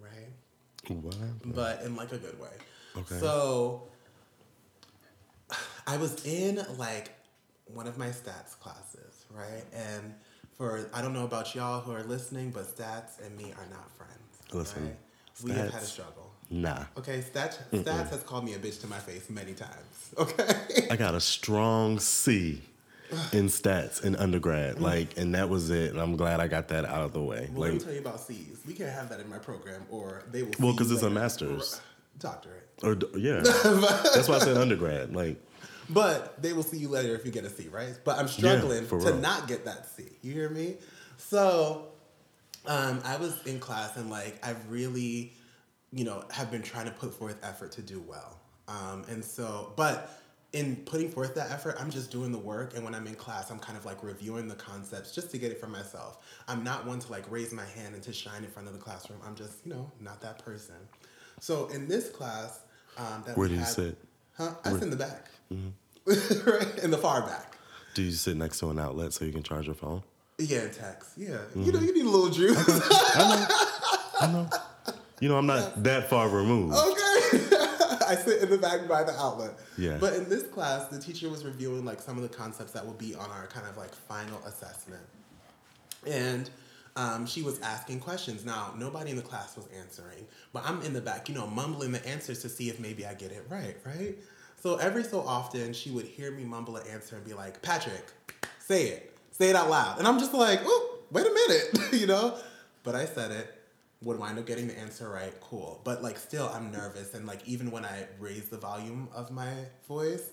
right? 0.00 0.30
What? 0.88 1.16
but 1.44 1.82
in 1.82 1.96
like 1.96 2.12
a 2.12 2.18
good 2.18 2.40
way. 2.40 2.48
Okay. 2.96 3.16
So 3.16 3.82
I 5.86 5.96
was 5.96 6.24
in 6.24 6.64
like 6.78 7.10
one 7.66 7.86
of 7.86 7.98
my 7.98 8.08
stats 8.08 8.58
classes, 8.58 9.09
right? 9.34 9.64
And 9.72 10.14
for 10.56 10.88
I 10.92 11.02
don't 11.02 11.14
know 11.14 11.24
about 11.24 11.54
y'all 11.54 11.80
who 11.80 11.92
are 11.92 12.02
listening, 12.02 12.50
but 12.50 12.64
stats 12.64 13.24
and 13.24 13.36
me 13.36 13.52
are 13.56 13.66
not 13.70 13.90
friends. 13.96 14.52
Listen, 14.52 14.84
right? 14.84 14.96
we 15.44 15.52
have 15.52 15.72
had 15.72 15.82
a 15.82 15.86
struggle. 15.86 16.30
Nah. 16.50 16.84
Okay, 16.98 17.18
stats 17.18 17.58
stats 17.72 18.10
has 18.10 18.22
called 18.24 18.44
me 18.44 18.54
a 18.54 18.58
bitch 18.58 18.80
to 18.80 18.86
my 18.86 18.98
face 18.98 19.30
many 19.30 19.54
times. 19.54 19.74
Okay. 20.18 20.88
I 20.90 20.96
got 20.96 21.14
a 21.14 21.20
strong 21.20 22.00
C 22.00 22.62
in 23.32 23.46
stats 23.46 24.02
in 24.02 24.16
undergrad, 24.16 24.76
mm. 24.76 24.80
like, 24.80 25.16
and 25.16 25.34
that 25.36 25.48
was 25.48 25.70
it. 25.70 25.92
And 25.92 26.00
I'm 26.00 26.16
glad 26.16 26.40
I 26.40 26.48
got 26.48 26.66
that 26.68 26.84
out 26.84 27.02
of 27.02 27.12
the 27.12 27.22
way. 27.22 27.48
Well, 27.52 27.62
let 27.62 27.74
me 27.74 27.78
tell 27.78 27.92
you 27.92 28.00
about 28.00 28.20
C's. 28.20 28.60
We 28.66 28.74
can't 28.74 28.90
have 28.90 29.08
that 29.10 29.20
in 29.20 29.28
my 29.28 29.38
program, 29.38 29.82
or 29.88 30.24
they 30.30 30.42
will. 30.42 30.50
Well, 30.58 30.72
because 30.72 30.90
it's 30.90 31.02
a 31.02 31.10
master's. 31.10 31.80
doctorate. 32.18 32.68
or 32.82 32.98
yeah, 33.16 33.40
that's 33.42 34.28
why 34.28 34.36
I 34.36 34.38
said 34.40 34.56
undergrad. 34.56 35.14
Like, 35.14 35.40
But 35.92 36.40
they 36.40 36.52
will 36.52 36.62
see 36.62 36.78
you 36.78 36.88
later 36.88 37.14
if 37.14 37.24
you 37.24 37.32
get 37.32 37.44
a 37.44 37.50
C, 37.50 37.68
right? 37.68 37.96
But 38.04 38.18
I'm 38.18 38.28
struggling 38.28 38.86
for 38.86 39.00
to 39.00 39.06
real. 39.06 39.16
not 39.16 39.48
get 39.48 39.64
that 39.64 39.88
C. 39.88 40.04
You 40.22 40.32
hear 40.32 40.48
me? 40.48 40.76
So 41.16 41.88
um, 42.66 43.00
I 43.04 43.16
was 43.16 43.44
in 43.46 43.58
class 43.58 43.96
and 43.96 44.10
like 44.10 44.44
I 44.46 44.54
really, 44.68 45.32
you 45.92 46.04
know, 46.04 46.24
have 46.30 46.50
been 46.50 46.62
trying 46.62 46.86
to 46.86 46.92
put 46.92 47.14
forth 47.14 47.38
effort 47.42 47.72
to 47.72 47.82
do 47.82 48.02
well. 48.06 48.38
Um, 48.68 49.04
and 49.08 49.24
so, 49.24 49.72
but 49.76 50.16
in 50.52 50.76
putting 50.76 51.10
forth 51.10 51.34
that 51.36 51.50
effort, 51.50 51.76
I'm 51.78 51.90
just 51.90 52.10
doing 52.10 52.32
the 52.32 52.38
work. 52.38 52.74
And 52.74 52.84
when 52.84 52.94
I'm 52.94 53.06
in 53.06 53.14
class, 53.14 53.50
I'm 53.50 53.58
kind 53.58 53.78
of 53.78 53.84
like 53.84 54.02
reviewing 54.02 54.48
the 54.48 54.54
concepts 54.54 55.14
just 55.14 55.30
to 55.30 55.38
get 55.38 55.52
it 55.52 55.60
for 55.60 55.68
myself. 55.68 56.18
I'm 56.48 56.64
not 56.64 56.86
one 56.86 56.98
to 57.00 57.10
like 57.10 57.30
raise 57.30 57.52
my 57.52 57.64
hand 57.64 57.94
and 57.94 58.02
to 58.04 58.12
shine 58.12 58.44
in 58.44 58.50
front 58.50 58.68
of 58.68 58.74
the 58.74 58.80
classroom. 58.80 59.20
I'm 59.26 59.34
just, 59.34 59.64
you 59.64 59.72
know, 59.72 59.90
not 60.00 60.20
that 60.22 60.44
person. 60.44 60.74
So 61.40 61.68
in 61.68 61.88
this 61.88 62.10
class, 62.10 62.60
um, 62.96 63.22
that 63.26 63.36
Where 63.36 63.48
we 63.48 63.54
do 63.54 63.60
you 63.60 63.66
sit? 63.66 63.96
Huh? 64.40 64.54
I 64.64 64.72
sit 64.72 64.84
in 64.84 64.90
the 64.90 64.96
back. 64.96 65.26
Mm-hmm. 65.52 66.50
right? 66.50 66.78
In 66.78 66.90
the 66.90 66.96
far 66.96 67.20
back. 67.26 67.58
do 67.94 68.02
you 68.02 68.10
sit 68.12 68.38
next 68.38 68.58
to 68.60 68.70
an 68.70 68.78
outlet 68.78 69.12
so 69.12 69.26
you 69.26 69.32
can 69.32 69.42
charge 69.42 69.66
your 69.66 69.74
phone? 69.74 70.02
Yeah, 70.38 70.68
text. 70.68 71.10
Yeah. 71.18 71.28
You 71.28 71.36
mm-hmm. 71.36 71.70
know, 71.72 71.80
you 71.80 71.94
need 71.94 72.06
a 72.06 72.08
little 72.08 72.30
juice. 72.30 72.56
I 73.14 73.18
know. 73.18 74.26
I 74.26 74.32
know. 74.32 74.48
You 75.20 75.28
know, 75.28 75.36
I'm 75.36 75.44
not 75.44 75.82
that 75.82 76.08
far 76.08 76.30
removed. 76.30 76.74
okay. 76.74 77.56
I 78.08 78.16
sit 78.16 78.42
in 78.42 78.48
the 78.48 78.56
back 78.56 78.88
by 78.88 79.04
the 79.04 79.12
outlet. 79.12 79.52
Yeah. 79.76 79.98
But 80.00 80.14
in 80.14 80.28
this 80.30 80.44
class, 80.44 80.88
the 80.88 80.98
teacher 80.98 81.28
was 81.28 81.44
reviewing 81.44 81.84
like 81.84 82.00
some 82.00 82.16
of 82.16 82.22
the 82.22 82.34
concepts 82.34 82.72
that 82.72 82.84
will 82.84 82.94
be 82.94 83.14
on 83.14 83.30
our 83.30 83.46
kind 83.48 83.66
of 83.66 83.76
like 83.76 83.94
final 83.94 84.38
assessment. 84.46 85.02
And 86.06 86.48
um, 87.00 87.24
she 87.24 87.40
was 87.40 87.58
asking 87.60 87.98
questions. 88.00 88.44
Now, 88.44 88.74
nobody 88.76 89.10
in 89.10 89.16
the 89.16 89.22
class 89.22 89.56
was 89.56 89.66
answering, 89.78 90.26
but 90.52 90.62
I'm 90.66 90.82
in 90.82 90.92
the 90.92 91.00
back, 91.00 91.30
you 91.30 91.34
know, 91.34 91.46
mumbling 91.46 91.92
the 91.92 92.06
answers 92.06 92.42
to 92.42 92.50
see 92.50 92.68
if 92.68 92.78
maybe 92.78 93.06
I 93.06 93.14
get 93.14 93.32
it 93.32 93.46
right, 93.48 93.74
right? 93.86 94.18
So 94.62 94.76
every 94.76 95.02
so 95.02 95.20
often, 95.20 95.72
she 95.72 95.90
would 95.90 96.04
hear 96.04 96.30
me 96.30 96.44
mumble 96.44 96.76
an 96.76 96.86
answer 96.88 97.16
and 97.16 97.24
be 97.24 97.32
like, 97.32 97.62
Patrick, 97.62 98.04
say 98.58 98.88
it. 98.88 99.16
Say 99.30 99.48
it 99.48 99.56
out 99.56 99.70
loud. 99.70 99.98
And 99.98 100.06
I'm 100.06 100.18
just 100.18 100.34
like, 100.34 100.60
oh, 100.62 100.98
wait 101.10 101.24
a 101.24 101.32
minute, 101.32 101.92
you 101.98 102.06
know? 102.06 102.36
But 102.82 102.94
I 102.94 103.06
said 103.06 103.30
it, 103.30 103.54
would 104.02 104.18
wind 104.18 104.38
up 104.38 104.44
getting 104.44 104.68
the 104.68 104.78
answer 104.78 105.08
right, 105.08 105.32
cool. 105.40 105.80
But 105.84 106.02
like 106.02 106.18
still 106.18 106.50
I'm 106.52 106.70
nervous 106.70 107.14
and 107.14 107.26
like 107.26 107.46
even 107.48 107.70
when 107.70 107.86
I 107.86 108.08
raise 108.18 108.50
the 108.50 108.58
volume 108.58 109.08
of 109.14 109.30
my 109.30 109.52
voice, 109.88 110.30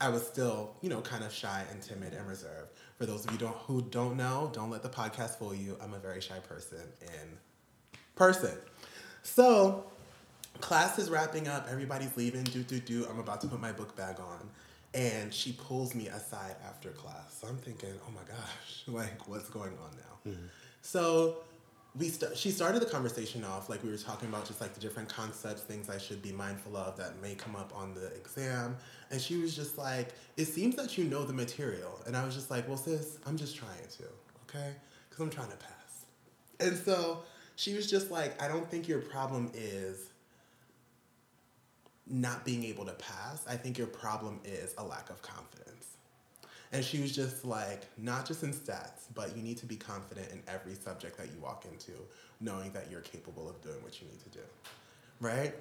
I 0.00 0.08
was 0.08 0.26
still, 0.26 0.76
you 0.80 0.88
know, 0.88 1.00
kind 1.00 1.22
of 1.22 1.32
shy 1.32 1.64
and 1.70 1.80
timid 1.80 2.12
and 2.12 2.26
reserved. 2.26 2.72
For 2.98 3.06
those 3.06 3.24
of 3.24 3.32
you 3.32 3.38
don't, 3.38 3.56
who 3.56 3.82
don't 3.82 4.16
know, 4.16 4.50
don't 4.52 4.70
let 4.70 4.82
the 4.82 4.88
podcast 4.88 5.36
fool 5.38 5.54
you. 5.54 5.76
I'm 5.80 5.94
a 5.94 5.98
very 5.98 6.20
shy 6.20 6.38
person 6.40 6.80
in 7.00 7.38
person. 8.16 8.56
So, 9.22 9.84
class 10.60 10.98
is 10.98 11.08
wrapping 11.08 11.46
up. 11.46 11.68
Everybody's 11.70 12.16
leaving. 12.16 12.42
Do 12.42 12.64
do 12.64 12.80
do. 12.80 13.06
I'm 13.08 13.20
about 13.20 13.40
to 13.42 13.46
put 13.46 13.60
my 13.60 13.70
book 13.70 13.96
bag 13.96 14.16
on, 14.18 14.50
and 14.94 15.32
she 15.32 15.52
pulls 15.52 15.94
me 15.94 16.08
aside 16.08 16.56
after 16.66 16.90
class. 16.90 17.38
So 17.40 17.46
I'm 17.46 17.58
thinking, 17.58 17.94
oh 18.06 18.10
my 18.10 18.22
gosh, 18.26 18.82
like 18.88 19.28
what's 19.28 19.48
going 19.48 19.74
on 19.74 19.90
now? 19.96 20.32
Mm-hmm. 20.32 20.46
So 20.82 21.38
we 21.96 22.08
st- 22.08 22.36
she 22.36 22.50
started 22.50 22.80
the 22.80 22.86
conversation 22.86 23.44
off 23.44 23.68
like 23.68 23.82
we 23.82 23.90
were 23.90 23.96
talking 23.96 24.28
about 24.28 24.46
just 24.46 24.60
like 24.60 24.74
the 24.74 24.80
different 24.80 25.08
concepts 25.08 25.62
things 25.62 25.88
i 25.88 25.98
should 25.98 26.22
be 26.22 26.32
mindful 26.32 26.76
of 26.76 26.96
that 26.96 27.20
may 27.20 27.34
come 27.34 27.56
up 27.56 27.72
on 27.74 27.94
the 27.94 28.06
exam 28.14 28.76
and 29.10 29.20
she 29.20 29.36
was 29.36 29.54
just 29.54 29.78
like 29.78 30.08
it 30.36 30.46
seems 30.46 30.76
that 30.76 30.96
you 30.98 31.04
know 31.04 31.24
the 31.24 31.32
material. 31.32 32.00
And 32.06 32.16
i 32.16 32.24
was 32.24 32.34
just 32.34 32.50
like 32.50 32.68
well 32.68 32.76
sis 32.76 33.18
i'm 33.26 33.36
just 33.36 33.56
trying 33.56 33.86
to 33.98 34.04
okay? 34.48 34.74
Because 35.08 35.24
i'm 35.24 35.30
trying 35.30 35.50
to 35.50 35.56
pass. 35.56 36.04
And 36.60 36.76
so 36.76 37.22
she 37.56 37.74
was 37.74 37.90
just 37.90 38.10
like 38.10 38.40
i 38.42 38.48
don't 38.48 38.70
think 38.70 38.88
your 38.88 39.00
problem 39.00 39.50
is 39.54 40.10
not 42.10 42.44
being 42.44 42.64
able 42.64 42.84
to 42.86 42.92
pass. 42.92 43.44
I 43.48 43.56
think 43.56 43.78
your 43.78 43.86
problem 43.86 44.40
is 44.44 44.74
a 44.78 44.84
lack 44.84 45.10
of 45.10 45.20
confidence. 45.22 45.96
And 46.72 46.84
she 46.84 47.00
was 47.00 47.14
just 47.14 47.44
like, 47.44 47.86
not 47.96 48.26
just 48.26 48.42
in 48.42 48.52
stats, 48.52 49.06
but 49.14 49.36
you 49.36 49.42
need 49.42 49.56
to 49.58 49.66
be 49.66 49.76
confident 49.76 50.30
in 50.30 50.42
every 50.46 50.74
subject 50.74 51.16
that 51.16 51.26
you 51.26 51.40
walk 51.40 51.64
into, 51.70 51.92
knowing 52.40 52.72
that 52.72 52.90
you're 52.90 53.00
capable 53.00 53.48
of 53.48 53.60
doing 53.62 53.82
what 53.82 54.00
you 54.00 54.06
need 54.06 54.20
to 54.20 54.28
do. 54.30 54.44
Right? 55.20 55.54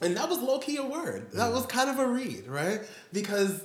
And 0.00 0.16
that 0.16 0.28
was 0.28 0.38
low 0.40 0.58
key 0.58 0.76
a 0.76 0.84
word. 0.84 1.30
That 1.32 1.52
was 1.52 1.66
kind 1.66 1.90
of 1.90 1.98
a 1.98 2.06
read, 2.06 2.46
right? 2.46 2.80
Because 3.12 3.62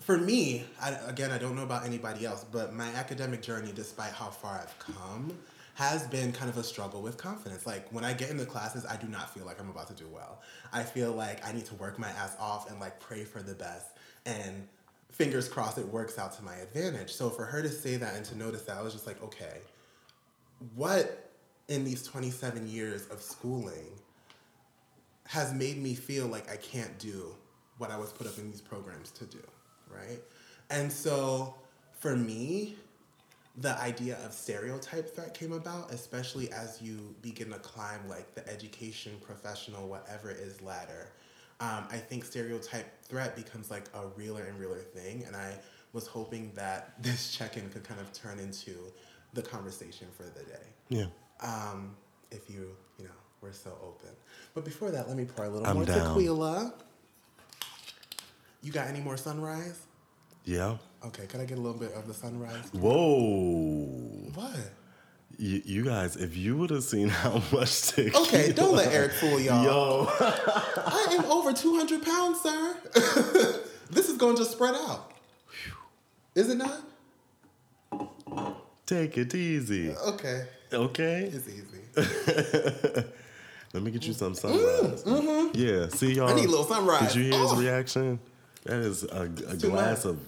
for 0.00 0.16
me, 0.16 0.64
I, 0.80 0.90
again, 1.06 1.30
I 1.30 1.38
don't 1.38 1.54
know 1.54 1.62
about 1.62 1.84
anybody 1.84 2.26
else, 2.26 2.44
but 2.50 2.74
my 2.74 2.88
academic 2.94 3.42
journey, 3.42 3.72
despite 3.74 4.12
how 4.12 4.30
far 4.30 4.58
I've 4.58 4.78
come, 4.78 5.36
has 5.74 6.06
been 6.08 6.32
kind 6.32 6.50
of 6.50 6.56
a 6.56 6.64
struggle 6.64 7.00
with 7.00 7.16
confidence. 7.16 7.64
Like 7.64 7.88
when 7.92 8.04
I 8.04 8.12
get 8.12 8.30
into 8.30 8.44
classes, 8.44 8.84
I 8.84 8.96
do 8.96 9.06
not 9.06 9.32
feel 9.32 9.44
like 9.44 9.60
I'm 9.60 9.70
about 9.70 9.86
to 9.88 9.94
do 9.94 10.08
well. 10.12 10.40
I 10.72 10.82
feel 10.82 11.12
like 11.12 11.46
I 11.46 11.52
need 11.52 11.66
to 11.66 11.74
work 11.76 11.98
my 11.98 12.08
ass 12.08 12.36
off 12.40 12.68
and 12.68 12.80
like 12.80 12.98
pray 12.98 13.22
for 13.22 13.42
the 13.42 13.54
best 13.54 13.86
and 14.26 14.66
fingers 15.12 15.48
crossed 15.48 15.78
it 15.78 15.86
works 15.86 16.18
out 16.18 16.32
to 16.36 16.42
my 16.42 16.56
advantage. 16.56 17.12
So 17.12 17.30
for 17.30 17.44
her 17.44 17.62
to 17.62 17.68
say 17.68 17.96
that 17.96 18.14
and 18.14 18.24
to 18.26 18.36
notice 18.36 18.62
that, 18.62 18.76
I 18.76 18.82
was 18.82 18.92
just 18.92 19.06
like, 19.06 19.22
okay, 19.22 19.58
what 20.74 21.30
in 21.68 21.84
these 21.84 22.02
27 22.02 22.66
years 22.68 23.06
of 23.06 23.22
schooling 23.22 23.92
has 25.28 25.52
made 25.52 25.76
me 25.76 25.94
feel 25.94 26.26
like 26.26 26.50
I 26.50 26.56
can't 26.56 26.98
do 26.98 27.34
what 27.76 27.90
I 27.90 27.98
was 27.98 28.12
put 28.12 28.26
up 28.26 28.38
in 28.38 28.50
these 28.50 28.62
programs 28.62 29.10
to 29.12 29.26
do, 29.26 29.42
right? 29.94 30.20
And 30.70 30.90
so 30.90 31.54
for 31.92 32.16
me, 32.16 32.76
the 33.58 33.78
idea 33.78 34.16
of 34.24 34.32
stereotype 34.32 35.14
threat 35.14 35.34
came 35.34 35.52
about, 35.52 35.92
especially 35.92 36.50
as 36.50 36.80
you 36.80 37.14
begin 37.20 37.50
to 37.50 37.58
climb 37.58 38.08
like 38.08 38.34
the 38.34 38.48
education, 38.48 39.12
professional, 39.20 39.86
whatever 39.86 40.30
it 40.30 40.38
is 40.38 40.62
ladder. 40.62 41.08
Um, 41.60 41.84
I 41.90 41.98
think 41.98 42.24
stereotype 42.24 43.04
threat 43.04 43.36
becomes 43.36 43.70
like 43.70 43.84
a 43.92 44.06
realer 44.16 44.44
and 44.44 44.58
realer 44.58 44.78
thing, 44.78 45.24
and 45.26 45.36
I 45.36 45.58
was 45.92 46.06
hoping 46.06 46.52
that 46.54 46.94
this 47.02 47.32
check-in 47.32 47.68
could 47.68 47.84
kind 47.84 48.00
of 48.00 48.10
turn 48.14 48.38
into 48.38 48.76
the 49.34 49.42
conversation 49.42 50.06
for 50.16 50.22
the 50.22 50.44
day. 50.44 50.66
Yeah. 50.88 51.06
Um, 51.40 51.96
if 52.30 52.48
you, 52.48 52.70
you 52.98 53.04
know, 53.04 53.10
we're 53.40 53.52
so 53.52 53.70
open. 53.82 54.10
But 54.54 54.64
before 54.64 54.90
that, 54.90 55.08
let 55.08 55.16
me 55.16 55.24
pour 55.24 55.44
a 55.44 55.48
little 55.48 55.66
I'm 55.66 55.76
more 55.76 55.84
down. 55.84 56.14
tequila. 56.14 56.74
You 58.62 58.72
got 58.72 58.88
any 58.88 59.00
more 59.00 59.16
sunrise? 59.16 59.78
Yeah. 60.44 60.76
Okay, 61.06 61.26
can 61.26 61.40
I 61.40 61.44
get 61.44 61.58
a 61.58 61.60
little 61.60 61.78
bit 61.78 61.92
of 61.92 62.06
the 62.08 62.14
sunrise? 62.14 62.64
Whoa. 62.72 64.30
What? 64.34 64.56
You, 65.38 65.62
you 65.64 65.84
guys, 65.84 66.16
if 66.16 66.36
you 66.36 66.56
would 66.56 66.70
have 66.70 66.82
seen 66.82 67.08
how 67.22 67.40
much 67.52 67.82
tequila. 67.92 68.22
Okay, 68.26 68.52
don't 68.52 68.74
let 68.74 68.92
Eric 68.92 69.12
fool 69.12 69.38
y'all. 69.38 69.62
Yo. 69.64 70.08
I 70.20 71.06
am 71.18 71.24
over 71.30 71.52
200 71.52 72.02
pounds, 72.02 72.40
sir. 72.40 72.76
this 73.90 74.08
is 74.08 74.16
going 74.16 74.34
to 74.34 74.40
just 74.42 74.52
spread 74.52 74.74
out. 74.74 75.12
Is 76.34 76.48
it 76.50 76.56
not? 76.56 76.82
Take 78.86 79.18
it 79.18 79.34
easy. 79.34 79.90
Okay, 79.94 80.46
Okay. 80.72 81.30
it's 81.32 81.46
easy. 81.48 83.04
Let 83.74 83.82
me 83.82 83.90
get 83.90 84.06
you 84.06 84.12
some 84.14 84.34
sunrise. 84.34 85.02
Yeah. 85.54 85.88
See 85.88 86.14
y'all. 86.14 86.28
Mm, 86.28 86.30
mm-hmm. 86.30 86.32
I 86.32 86.34
need 86.34 86.46
a 86.46 86.50
little 86.50 86.64
sunrise. 86.64 87.12
Did 87.12 87.16
you 87.16 87.30
hear 87.32 87.40
his 87.42 87.52
Oh. 87.52 87.60
reaction? 87.60 88.18
That 88.64 88.80
is 88.80 89.04
a, 89.04 89.22
a 89.22 89.28
glass 89.56 90.04
much. 90.04 90.14
of. 90.14 90.20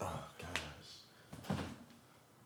Oh 0.00 0.20
gosh. 0.38 1.56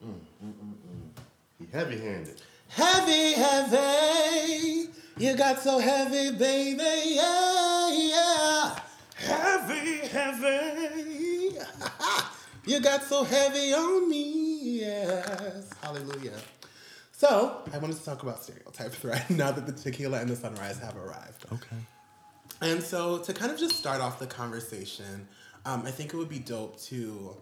Mm, 0.04 0.08
mm, 0.44 0.52
mm, 0.52 0.52
mm. 0.52 1.22
He 1.58 1.66
heavy-handed. 1.72 2.40
Heavy, 2.68 3.32
heavy. 3.34 4.88
You 5.18 5.36
got 5.36 5.60
so 5.60 5.78
heavy, 5.78 6.30
baby. 6.36 6.82
Yeah, 7.14 7.90
yeah. 7.92 8.80
Heavy, 9.16 9.98
heavy. 10.08 11.58
you 12.66 12.80
got 12.80 13.02
so 13.04 13.22
heavy 13.24 13.72
on 13.74 14.08
me. 14.08 14.80
Yes. 14.80 15.68
Hallelujah. 15.82 16.32
So, 17.22 17.62
I 17.72 17.78
wanted 17.78 17.98
to 17.98 18.04
talk 18.04 18.24
about 18.24 18.42
stereotype 18.42 18.90
threat 18.90 19.30
now 19.30 19.52
that 19.52 19.64
the 19.64 19.72
tequila 19.72 20.18
and 20.20 20.28
the 20.28 20.34
sunrise 20.34 20.80
have 20.80 20.96
arrived. 20.96 21.46
Okay. 21.52 21.76
And 22.60 22.82
so, 22.82 23.18
to 23.18 23.32
kind 23.32 23.52
of 23.52 23.60
just 23.60 23.76
start 23.76 24.00
off 24.00 24.18
the 24.18 24.26
conversation, 24.26 25.28
um, 25.64 25.84
I 25.86 25.92
think 25.92 26.12
it 26.12 26.16
would 26.16 26.28
be 26.28 26.40
dope 26.40 26.80
to 26.80 27.36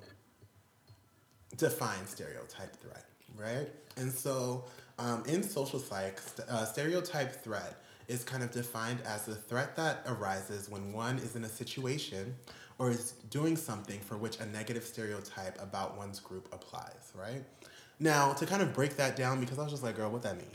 define 1.57 2.07
stereotype 2.07 2.77
threat, 2.77 3.07
right? 3.35 3.71
And 3.97 4.13
so, 4.13 4.67
um, 4.99 5.23
in 5.27 5.43
social 5.43 5.79
psych, 5.79 6.21
st- 6.21 6.47
uh, 6.47 6.67
stereotype 6.67 7.43
threat 7.43 7.83
is 8.07 8.23
kind 8.23 8.43
of 8.43 8.51
defined 8.51 8.99
as 9.07 9.29
a 9.29 9.35
threat 9.35 9.77
that 9.77 10.03
arises 10.07 10.69
when 10.69 10.93
one 10.93 11.17
is 11.21 11.37
in 11.37 11.45
a 11.45 11.49
situation 11.49 12.37
or 12.79 12.91
is 12.91 13.13
doing 13.31 13.57
something 13.57 14.01
for 14.01 14.19
which 14.19 14.41
a 14.41 14.47
negative 14.47 14.85
stereotype 14.85 15.57
about 15.63 15.97
one's 15.97 16.21
group 16.21 16.53
applies, 16.53 17.13
right? 17.15 17.45
Now, 18.01 18.33
to 18.33 18.47
kind 18.47 18.63
of 18.63 18.73
break 18.73 18.97
that 18.97 19.15
down, 19.15 19.39
because 19.41 19.59
I 19.59 19.63
was 19.63 19.71
just 19.73 19.83
like, 19.85 19.97
girl, 19.97 20.11
what 20.11 20.23
that 20.23 20.37
mean? 20.37 20.47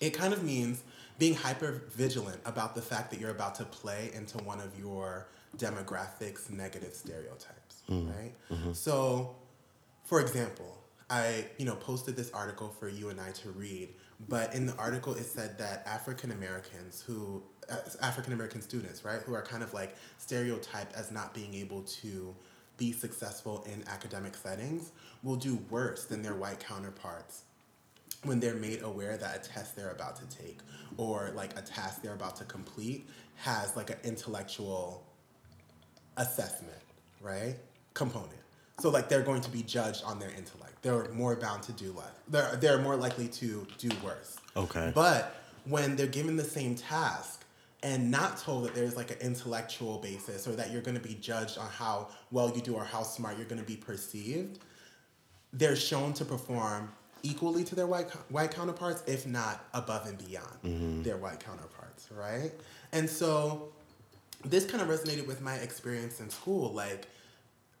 it 0.00 0.10
kind 0.10 0.32
of 0.32 0.42
means 0.42 0.82
being 1.18 1.34
hyper 1.34 1.82
vigilant 1.94 2.40
about 2.44 2.74
the 2.74 2.82
fact 2.82 3.10
that 3.10 3.20
you're 3.20 3.30
about 3.30 3.54
to 3.54 3.64
play 3.64 4.10
into 4.14 4.36
one 4.38 4.60
of 4.60 4.76
your 4.78 5.28
demographics 5.56 6.50
negative 6.50 6.92
stereotypes 6.94 7.82
right? 7.88 8.32
So 8.74 9.36
for 10.04 10.20
example 10.20 10.78
i 11.10 11.44
you 11.58 11.64
know 11.66 11.74
posted 11.76 12.16
this 12.16 12.30
article 12.32 12.68
for 12.80 12.88
you 12.88 13.10
and 13.10 13.20
i 13.20 13.30
to 13.32 13.50
read 13.50 13.90
but 14.28 14.54
in 14.54 14.64
the 14.66 14.74
article 14.76 15.12
it 15.14 15.24
said 15.24 15.56
that 15.58 15.82
african 15.86 16.30
americans 16.32 17.02
who 17.06 17.42
uh, 17.70 17.76
african 18.00 18.32
american 18.32 18.62
students 18.62 19.04
right 19.04 19.20
who 19.26 19.34
are 19.34 19.42
kind 19.42 19.62
of 19.62 19.72
like 19.74 19.96
stereotyped 20.18 20.94
as 20.94 21.10
not 21.12 21.34
being 21.34 21.54
able 21.54 21.82
to 21.82 22.34
be 22.78 22.90
successful 22.90 23.64
in 23.72 23.86
academic 23.88 24.34
settings 24.34 24.92
will 25.24 25.36
do 25.36 25.58
worse 25.70 26.04
than 26.04 26.22
their 26.22 26.34
white 26.34 26.60
counterparts 26.60 27.42
when 28.22 28.40
they're 28.40 28.54
made 28.54 28.82
aware 28.82 29.16
that 29.16 29.36
a 29.36 29.48
test 29.48 29.74
they're 29.74 29.90
about 29.90 30.16
to 30.16 30.36
take 30.36 30.58
or 30.96 31.32
like 31.34 31.58
a 31.58 31.62
task 31.62 32.02
they're 32.02 32.14
about 32.14 32.36
to 32.36 32.44
complete 32.44 33.08
has 33.36 33.76
like 33.76 33.90
an 33.90 33.96
intellectual 34.04 35.04
assessment, 36.16 36.78
right? 37.20 37.56
Component. 37.94 38.32
So 38.80 38.90
like 38.90 39.08
they're 39.08 39.22
going 39.22 39.40
to 39.42 39.50
be 39.50 39.62
judged 39.62 40.02
on 40.04 40.18
their 40.18 40.30
intellect. 40.30 40.82
They're 40.82 41.08
more 41.12 41.36
bound 41.36 41.62
to 41.64 41.72
do 41.72 41.92
less. 41.92 42.10
They're 42.28 42.56
they're 42.56 42.78
more 42.78 42.96
likely 42.96 43.28
to 43.28 43.66
do 43.78 43.90
worse. 44.02 44.36
Okay. 44.56 44.92
But 44.94 45.36
when 45.64 45.96
they're 45.96 46.06
given 46.06 46.36
the 46.36 46.44
same 46.44 46.74
task 46.74 47.44
and 47.82 48.10
not 48.10 48.38
told 48.38 48.64
that 48.64 48.74
there's 48.74 48.96
like 48.96 49.10
an 49.10 49.18
intellectual 49.20 49.98
basis 49.98 50.46
or 50.46 50.52
that 50.52 50.70
you're 50.72 50.82
going 50.82 50.96
to 50.96 51.06
be 51.06 51.14
judged 51.14 51.58
on 51.58 51.68
how 51.68 52.08
well 52.30 52.50
you 52.54 52.60
do 52.60 52.74
or 52.74 52.84
how 52.84 53.02
smart 53.02 53.36
you're 53.36 53.46
going 53.46 53.60
to 53.60 53.66
be 53.66 53.76
perceived, 53.76 54.58
they're 55.54 55.76
shown 55.76 56.12
to 56.14 56.24
perform 56.24 56.90
equally 57.22 57.64
to 57.64 57.74
their 57.74 57.86
white 57.86 58.10
white 58.28 58.50
counterparts, 58.50 59.02
if 59.06 59.26
not 59.26 59.64
above 59.72 60.06
and 60.06 60.18
beyond 60.18 60.58
mm-hmm. 60.62 61.02
their 61.02 61.16
white 61.16 61.40
counterparts, 61.40 62.08
right? 62.12 62.52
And 62.92 63.08
so 63.08 63.72
this 64.44 64.66
kind 64.66 64.82
of 64.82 64.88
resonated 64.88 65.26
with 65.26 65.40
my 65.40 65.54
experience 65.56 66.20
in 66.20 66.28
school. 66.28 66.72
Like, 66.72 67.06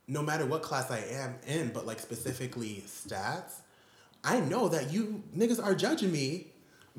no 0.08 0.22
matter 0.22 0.46
what 0.46 0.62
class 0.62 0.90
I 0.90 0.98
am 0.98 1.34
in, 1.46 1.70
but 1.72 1.86
like 1.86 2.00
specifically 2.00 2.84
stats, 2.86 3.60
I 4.22 4.40
know 4.40 4.68
that 4.68 4.90
you 4.92 5.22
niggas 5.36 5.62
are 5.62 5.74
judging 5.74 6.10
me 6.10 6.46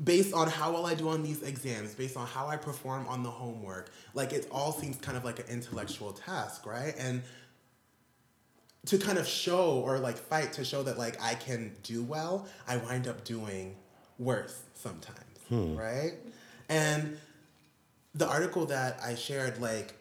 based 0.02 0.34
on 0.34 0.48
how 0.48 0.72
well 0.72 0.86
I 0.86 0.94
do 0.94 1.08
on 1.08 1.22
these 1.22 1.42
exams, 1.42 1.94
based 1.94 2.16
on 2.16 2.26
how 2.26 2.46
I 2.46 2.56
perform 2.56 3.08
on 3.08 3.22
the 3.22 3.30
homework. 3.30 3.90
Like, 4.14 4.32
it 4.32 4.46
all 4.50 4.72
seems 4.72 4.96
kind 4.98 5.16
of 5.16 5.24
like 5.24 5.38
an 5.38 5.46
intellectual 5.48 6.12
task, 6.12 6.66
right? 6.66 6.94
And 6.98 7.22
to 8.86 8.98
kind 8.98 9.18
of 9.18 9.26
show 9.26 9.82
or 9.84 9.98
like 9.98 10.16
fight 10.16 10.52
to 10.54 10.64
show 10.64 10.82
that 10.82 10.98
like 10.98 11.20
I 11.22 11.34
can 11.34 11.72
do 11.82 12.02
well, 12.02 12.46
I 12.66 12.76
wind 12.78 13.06
up 13.08 13.24
doing 13.24 13.76
worse 14.18 14.62
sometimes, 14.74 15.38
hmm. 15.48 15.76
right? 15.76 16.14
And 16.68 17.18
the 18.14 18.26
article 18.26 18.66
that 18.66 18.98
I 19.04 19.14
shared, 19.14 19.60
like, 19.60 19.94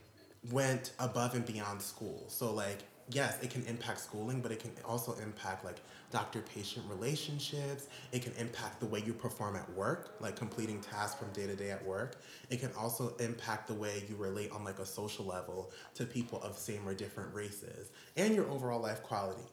went 0.51 0.91
above 0.99 1.35
and 1.35 1.45
beyond 1.45 1.81
school. 1.81 2.23
So 2.27 2.53
like 2.53 2.79
yes, 3.09 3.37
it 3.41 3.49
can 3.49 3.63
impact 3.65 3.99
schooling, 3.99 4.41
but 4.41 4.51
it 4.51 4.59
can 4.59 4.71
also 4.83 5.13
impact 5.21 5.63
like 5.63 5.77
doctor 6.15 6.39
patient 6.39 6.85
relationships. 6.89 7.87
It 8.13 8.21
can 8.21 8.31
impact 8.39 8.79
the 8.79 8.85
way 8.85 9.03
you 9.05 9.11
perform 9.11 9.57
at 9.57 9.69
work, 9.73 10.15
like 10.21 10.37
completing 10.37 10.79
tasks 10.79 11.19
from 11.19 11.29
day 11.33 11.45
to 11.45 11.57
day 11.57 11.71
at 11.71 11.85
work. 11.85 12.21
It 12.49 12.61
can 12.61 12.71
also 12.79 13.17
impact 13.19 13.67
the 13.67 13.73
way 13.73 14.01
you 14.07 14.15
relate 14.15 14.49
on 14.53 14.63
like 14.63 14.79
a 14.79 14.85
social 14.85 15.25
level 15.25 15.73
to 15.95 16.05
people 16.05 16.41
of 16.41 16.57
same 16.57 16.87
or 16.87 16.93
different 16.93 17.35
races 17.35 17.91
and 18.15 18.33
your 18.33 18.49
overall 18.49 18.79
life 18.79 19.03
quality. 19.03 19.43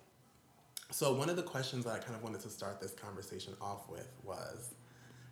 So, 0.92 1.12
one 1.12 1.28
of 1.28 1.34
the 1.34 1.42
questions 1.42 1.84
that 1.84 1.94
I 1.94 1.98
kind 1.98 2.14
of 2.14 2.22
wanted 2.22 2.42
to 2.42 2.48
start 2.48 2.80
this 2.80 2.92
conversation 2.92 3.54
off 3.60 3.90
with 3.90 4.12
was 4.22 4.72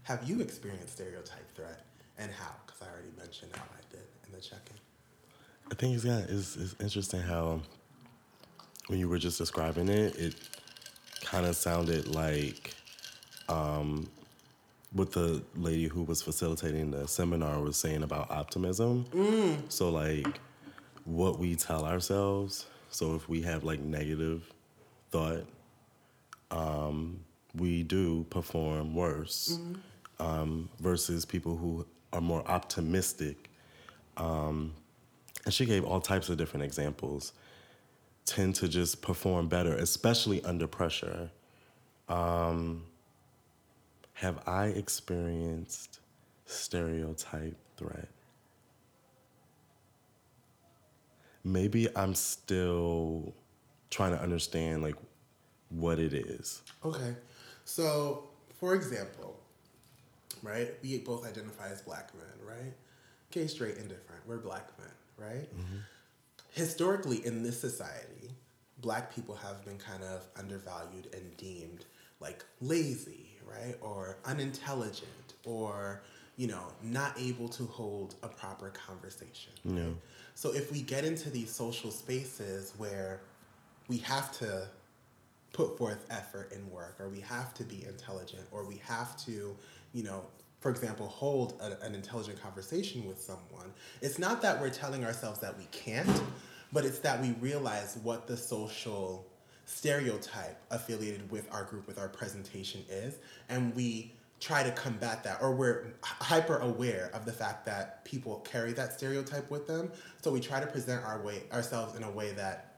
Have 0.03 0.29
you 0.29 0.41
experienced 0.41 0.95
stereotype 0.95 1.49
threat 1.55 1.87
and 2.19 2.33
how? 2.33 2.51
Because 2.67 2.83
I 2.83 2.91
already 2.91 3.17
mentioned 3.17 3.53
how 3.55 3.63
I 3.63 3.83
did 3.89 4.03
in 4.27 4.33
the 4.33 4.41
check 4.41 4.69
in. 4.69 4.77
I 5.71 5.77
think 5.77 5.95
it's, 5.95 6.05
yeah, 6.05 6.23
it's, 6.29 6.57
it's 6.57 6.75
interesting 6.81 7.21
how 7.21 7.61
when 8.89 8.99
you 8.99 9.09
were 9.09 9.19
just 9.19 9.39
describing 9.39 9.89
it, 9.89 10.17
it 10.17 10.35
kind 11.23 11.47
of 11.47 11.57
sounded 11.57 12.09
like 12.09 12.75
um, 13.49 14.09
what 14.93 15.13
the 15.13 15.43
lady 15.57 15.87
who 15.87 16.03
was 16.03 16.23
facilitating 16.23 16.91
the 16.91 17.07
seminar 17.07 17.61
was 17.61 17.77
saying 17.77 18.03
about 18.03 18.31
optimism. 18.31 19.07
So, 19.69 19.91
like, 19.91 20.41
what 21.05 21.39
we 21.39 21.55
tell 21.57 21.85
ourselves. 21.85 22.67
So, 22.91 23.15
if 23.15 23.29
we 23.29 23.43
have 23.43 23.65
like 23.65 23.81
negative 23.81 24.51
thought, 25.11 25.47
um, 26.51 27.21
we 27.55 27.83
do 27.83 28.25
perform 28.31 28.95
worse 28.95 29.59
um, 30.19 30.69
versus 30.81 31.25
people 31.25 31.57
who 31.57 31.87
are 32.13 32.21
more 32.21 32.47
optimistic. 32.49 33.51
Um, 34.17 34.75
and 35.45 35.55
she 35.55 35.65
gave 35.65 35.85
all 35.85 36.01
types 36.01 36.29
of 36.29 36.37
different 36.37 36.65
examples 36.65 37.33
tend 38.31 38.55
to 38.57 38.69
just 38.69 39.03
perform 39.03 39.49
better, 39.49 39.75
especially 39.75 40.43
under 40.45 40.67
pressure. 40.67 41.31
Um, 42.09 42.85
have 44.15 44.41
I 44.47 44.67
experienced 44.67 46.01
stereotype 46.47 47.57
threat? 47.77 48.09
Maybe 51.43 51.89
I'm 51.97 52.15
still 52.15 53.35
trying 53.89 54.13
to 54.13 54.23
understand 54.23 54.83
like 54.83 54.97
what 55.71 55.99
it 55.99 56.13
is. 56.13 56.63
Okay. 56.85 57.15
So, 57.65 58.25
for 58.59 58.75
example, 58.75 59.41
right, 60.43 60.75
we 60.83 60.99
both 60.99 61.27
identify 61.27 61.69
as 61.69 61.83
black 61.83 62.11
men, 62.15 62.47
right? 62.47 62.75
Gay, 63.31 63.47
straight, 63.47 63.77
indifferent. 63.77 64.23
We're 64.27 64.39
black 64.39 64.69
men, 64.79 65.29
right? 65.29 65.49
Historically, 66.53 67.25
in 67.25 67.43
this 67.43 67.61
society, 67.61 68.20
black 68.81 69.15
people 69.15 69.35
have 69.35 69.65
been 69.65 69.79
kind 69.79 70.03
of 70.03 70.27
undervalued 70.39 71.09
and 71.13 71.37
deemed 71.37 71.85
like 72.21 72.45
lazy, 72.61 73.39
right? 73.47 73.77
Or 73.81 74.19
unintelligent, 74.25 75.35
or, 75.45 76.03
you 76.37 76.47
know, 76.47 76.65
not 76.83 77.19
able 77.19 77.49
to 77.49 77.65
hold 77.65 78.15
a 78.23 78.29
proper 78.29 78.71
conversation. 78.71 79.53
Yeah. 79.65 79.89
So 80.35 80.55
if 80.55 80.71
we 80.73 80.83
get 80.83 81.05
into 81.05 81.31
these 81.31 81.51
social 81.51 81.91
spaces 81.91 82.73
where 82.79 83.21
we 83.89 83.99
have 83.99 84.33
to 84.39 84.69
put 85.53 85.77
forth 85.77 86.07
effort 86.11 86.53
and 86.55 86.71
work, 86.71 86.97
or 87.01 87.09
we 87.09 87.21
have 87.21 87.53
to 87.55 87.65
be 87.65 87.85
intelligent, 87.87 88.47
or 88.53 88.65
we 88.65 88.81
have 88.87 89.17
to, 89.25 89.57
you 89.93 90.03
know, 90.03 90.25
for 90.61 90.71
example, 90.71 91.09
hold 91.09 91.61
a, 91.61 91.85
an 91.85 91.95
intelligent 91.95 92.41
conversation 92.41 93.07
with 93.09 93.21
someone, 93.21 93.73
it's 94.01 94.19
not 94.19 94.43
that 94.43 94.61
we're 94.61 94.71
telling 94.71 95.05
ourselves 95.05 95.41
that 95.41 95.57
we 95.59 95.65
can't, 95.73 96.23
but 96.73 96.85
it's 96.85 97.01
that 97.01 97.21
we 97.21 97.33
realize 97.41 97.99
what 98.03 98.27
the 98.27 98.37
social 98.37 99.27
stereotype 99.67 100.61
affiliated 100.71 101.31
with 101.31 101.53
our 101.53 101.65
group, 101.65 101.87
with 101.87 101.99
our 101.99 102.09
presentation 102.09 102.85
is, 102.89 103.19
and 103.49 103.75
we 103.75 104.13
try 104.41 104.63
to 104.63 104.71
combat 104.73 105.23
that, 105.23 105.39
or 105.43 105.55
we're 105.55 105.93
hyper 106.03 106.57
aware 106.59 107.11
of 107.13 107.25
the 107.25 107.33
fact 107.33 107.67
that 107.67 108.05
people 108.05 108.41
carry 108.41 108.73
that 108.73 108.93
stereotype 108.95 109.51
with 109.51 109.67
them. 109.67 109.91
So 110.23 110.33
we 110.33 110.41
try 110.41 110.61
to 110.61 110.67
present 110.67 111.05
our 111.05 111.21
way 111.21 111.43
ourselves 111.53 111.95
in 111.95 112.03
a 112.03 112.11
way 112.11 112.33
that 112.33 112.77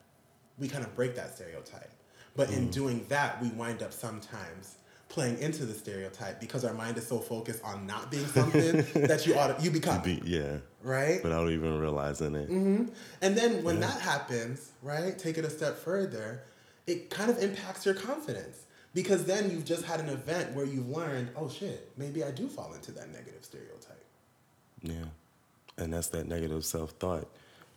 we 0.58 0.68
kind 0.68 0.84
of 0.84 0.94
break 0.96 1.14
that 1.14 1.34
stereotype. 1.34 1.90
But 2.34 2.50
in 2.50 2.68
mm. 2.68 2.72
doing 2.72 3.06
that, 3.08 3.40
we 3.40 3.48
wind 3.50 3.82
up 3.82 3.92
sometimes 3.92 4.76
playing 5.12 5.38
into 5.40 5.66
the 5.66 5.74
stereotype 5.74 6.40
because 6.40 6.64
our 6.64 6.72
mind 6.72 6.96
is 6.96 7.06
so 7.06 7.18
focused 7.18 7.62
on 7.62 7.86
not 7.86 8.10
being 8.10 8.26
something 8.26 8.84
that 9.06 9.26
you 9.26 9.34
ought 9.36 9.58
to, 9.58 9.62
you 9.62 9.70
become 9.70 10.00
Be, 10.00 10.20
yeah. 10.24 10.56
right. 10.82 11.22
Without 11.22 11.50
even 11.50 11.78
realizing 11.78 12.34
it. 12.34 12.48
And 12.48 13.36
then 13.36 13.62
when 13.62 13.78
that 13.80 14.00
happens, 14.00 14.72
right, 14.82 15.16
take 15.18 15.36
it 15.36 15.44
a 15.44 15.50
step 15.50 15.76
further, 15.76 16.42
it 16.86 17.10
kind 17.10 17.30
of 17.30 17.38
impacts 17.42 17.84
your 17.84 17.94
confidence 17.94 18.64
because 18.94 19.26
then 19.26 19.50
you've 19.50 19.66
just 19.66 19.84
had 19.84 20.00
an 20.00 20.08
event 20.08 20.54
where 20.54 20.64
you've 20.64 20.88
learned, 20.88 21.28
oh 21.36 21.48
shit, 21.48 21.92
maybe 21.98 22.24
I 22.24 22.30
do 22.30 22.48
fall 22.48 22.72
into 22.72 22.90
that 22.92 23.12
negative 23.12 23.44
stereotype. 23.44 24.04
Yeah. 24.80 25.04
And 25.76 25.92
that's 25.92 26.08
that 26.08 26.26
negative 26.26 26.64
self 26.64 26.92
thought. 26.92 27.28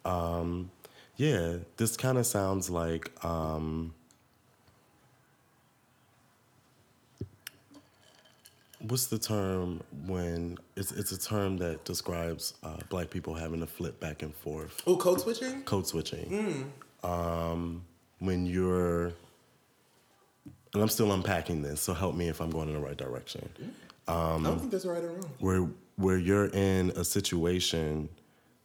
Um, 0.05 0.71
yeah, 1.17 1.57
this 1.75 1.97
kind 1.97 2.17
of 2.17 2.25
sounds 2.25 2.69
like 2.69 3.11
um, 3.25 3.93
what's 8.87 9.07
the 9.07 9.17
term 9.19 9.81
when 10.05 10.57
it's, 10.75 10.91
it's 10.91 11.11
a 11.11 11.19
term 11.19 11.57
that 11.57 11.83
describes 11.85 12.53
uh, 12.63 12.77
black 12.89 13.09
people 13.09 13.33
having 13.33 13.59
to 13.61 13.67
flip 13.67 13.99
back 13.99 14.21
and 14.21 14.33
forth, 14.35 14.81
Oh, 14.87 14.97
code 14.97 15.21
switching? 15.21 15.61
code 15.63 15.87
switching. 15.87 16.71
Um, 17.03 17.83
when 18.19 18.45
you're, 18.45 19.05
and 20.73 20.81
I'm 20.81 20.89
still 20.89 21.11
unpacking 21.11 21.61
this, 21.61 21.81
so 21.81 21.93
help 21.93 22.15
me 22.15 22.27
if 22.29 22.41
I'm 22.41 22.49
going 22.49 22.67
in 22.69 22.73
the 22.75 22.79
right 22.81 22.97
direction. 22.97 23.47
I 24.07 24.37
don't 24.43 24.59
think 24.59 24.71
a 24.73 24.89
right 24.89 25.03
or 25.03 25.09
wrong. 25.09 25.29
where 25.39 25.67
where 25.95 26.17
you're 26.17 26.47
in 26.47 26.91
a 26.91 27.03
situation 27.03 28.07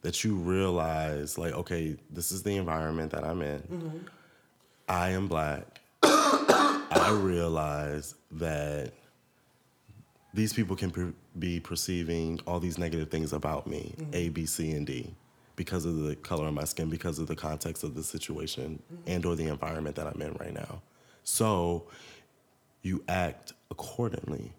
that 0.01 0.23
you 0.23 0.35
realize 0.35 1.37
like 1.37 1.53
okay 1.53 1.95
this 2.11 2.31
is 2.31 2.43
the 2.43 2.55
environment 2.57 3.11
that 3.11 3.23
i'm 3.23 3.41
in 3.41 4.05
i 4.89 5.09
am 5.09 5.27
black 5.27 5.79
i 6.03 7.09
realize 7.21 8.13
that 8.31 8.91
these 10.33 10.53
people 10.53 10.75
can 10.75 10.91
per- 10.91 11.13
be 11.39 11.59
perceiving 11.59 12.39
all 12.47 12.59
these 12.59 12.77
negative 12.77 13.09
things 13.09 13.33
about 13.33 13.67
me 13.67 13.93
mm-hmm. 13.97 14.11
a 14.13 14.29
b 14.29 14.45
c 14.45 14.71
and 14.71 14.87
d 14.87 15.13
because 15.55 15.85
of 15.85 15.99
the 15.99 16.15
color 16.17 16.47
of 16.47 16.53
my 16.53 16.63
skin 16.63 16.89
because 16.89 17.19
of 17.19 17.27
the 17.27 17.35
context 17.35 17.83
of 17.83 17.95
the 17.95 18.03
situation 18.03 18.81
mm-hmm. 18.93 19.11
and 19.11 19.25
or 19.25 19.35
the 19.35 19.47
environment 19.47 19.95
that 19.95 20.07
i'm 20.07 20.21
in 20.21 20.33
right 20.33 20.53
now 20.53 20.81
so 21.23 21.85
you 22.81 23.03
act 23.07 23.53
accordingly 23.69 24.51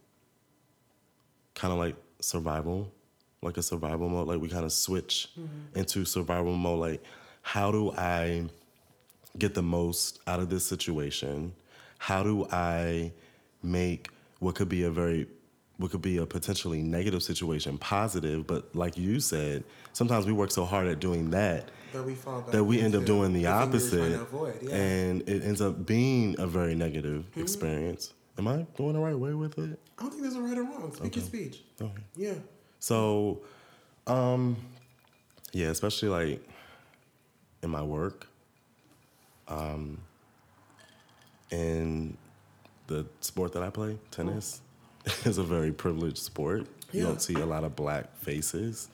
kind 1.54 1.72
of 1.72 1.78
like 1.78 1.96
survival, 2.20 2.92
like 3.40 3.56
a 3.56 3.62
survival 3.62 4.08
mode. 4.08 4.28
Like 4.28 4.40
we 4.40 4.48
kind 4.48 4.64
of 4.64 4.72
switch 4.72 5.28
mm-hmm. 5.38 5.78
into 5.78 6.04
survival 6.04 6.54
mode. 6.54 6.80
Like, 6.80 7.04
how 7.42 7.70
do 7.70 7.92
I 7.92 8.46
get 9.38 9.54
the 9.54 9.62
most 9.62 10.20
out 10.26 10.40
of 10.40 10.48
this 10.50 10.64
situation? 10.64 11.52
How 11.98 12.22
do 12.22 12.46
I 12.50 13.12
make 13.62 14.08
what 14.38 14.54
could 14.54 14.68
be 14.68 14.84
a 14.84 14.90
very 14.90 15.26
what 15.82 15.90
could 15.90 16.00
be 16.00 16.18
a 16.18 16.26
potentially 16.26 16.82
negative 16.82 17.22
situation 17.22 17.76
positive? 17.76 18.46
But 18.46 18.74
like 18.74 18.96
you 18.96 19.20
said, 19.20 19.64
sometimes 19.92 20.26
we 20.26 20.32
work 20.32 20.52
so 20.52 20.64
hard 20.64 20.86
at 20.86 21.00
doing 21.00 21.30
that 21.30 21.70
That 21.92 22.04
we 22.04 22.14
fall 22.14 22.40
back 22.40 22.52
that 22.52 22.64
we 22.64 22.80
end 22.80 22.94
up 22.94 23.04
doing 23.04 23.32
the 23.32 23.42
thing 23.42 23.42
we 23.42 23.48
were 23.48 23.52
trying 23.52 23.68
opposite, 23.68 24.20
avoid, 24.20 24.62
yeah. 24.62 24.74
and 24.74 25.28
it 25.28 25.42
ends 25.42 25.60
up 25.60 25.84
being 25.84 26.36
a 26.38 26.46
very 26.46 26.74
negative 26.74 27.24
experience. 27.36 28.14
Am 28.38 28.48
I 28.48 28.64
going 28.76 28.94
the 28.94 29.00
right 29.00 29.18
way 29.18 29.34
with 29.34 29.58
it? 29.58 29.78
I 29.98 30.02
don't 30.02 30.10
think 30.10 30.22
there's 30.22 30.36
a 30.36 30.40
right 30.40 30.56
or 30.56 30.62
wrong. 30.62 30.94
Speak 30.94 31.16
your 31.16 31.24
speech. 31.24 31.60
Okay. 31.80 32.02
Yeah. 32.16 32.34
So, 32.78 33.42
um, 34.06 34.56
yeah, 35.52 35.68
especially 35.68 36.08
like 36.08 36.48
in 37.62 37.70
my 37.70 37.82
work, 37.82 38.26
um, 39.48 39.98
in 41.50 42.16
the 42.86 43.04
sport 43.20 43.52
that 43.52 43.62
I 43.62 43.70
play, 43.70 43.98
tennis, 44.10 44.62
is 45.24 45.38
a 45.38 45.42
very 45.42 45.72
privileged 45.72 46.18
sport. 46.18 46.66
You 46.92 47.02
don't 47.04 47.22
see 47.22 47.34
a 47.34 47.46
lot 47.46 47.64
of 47.64 47.74
black 47.74 48.14
faces. 48.18 48.88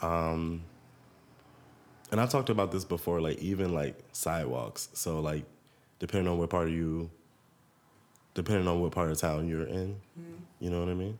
Um, 0.00 0.62
and 2.12 2.20
I've 2.20 2.30
talked 2.30 2.48
about 2.48 2.70
this 2.70 2.84
before, 2.84 3.20
like 3.20 3.38
even 3.38 3.74
like 3.74 3.98
sidewalks. 4.12 4.88
So 4.92 5.18
like, 5.20 5.44
depending 5.98 6.30
on 6.30 6.38
what 6.38 6.50
part 6.50 6.68
of 6.68 6.72
you, 6.72 7.10
depending 8.34 8.68
on 8.68 8.80
what 8.80 8.92
part 8.92 9.10
of 9.10 9.18
town 9.18 9.48
you're 9.48 9.66
in, 9.66 9.96
mm-hmm. 10.18 10.34
you 10.60 10.70
know 10.70 10.78
what 10.78 10.88
I 10.88 10.94
mean? 10.94 11.18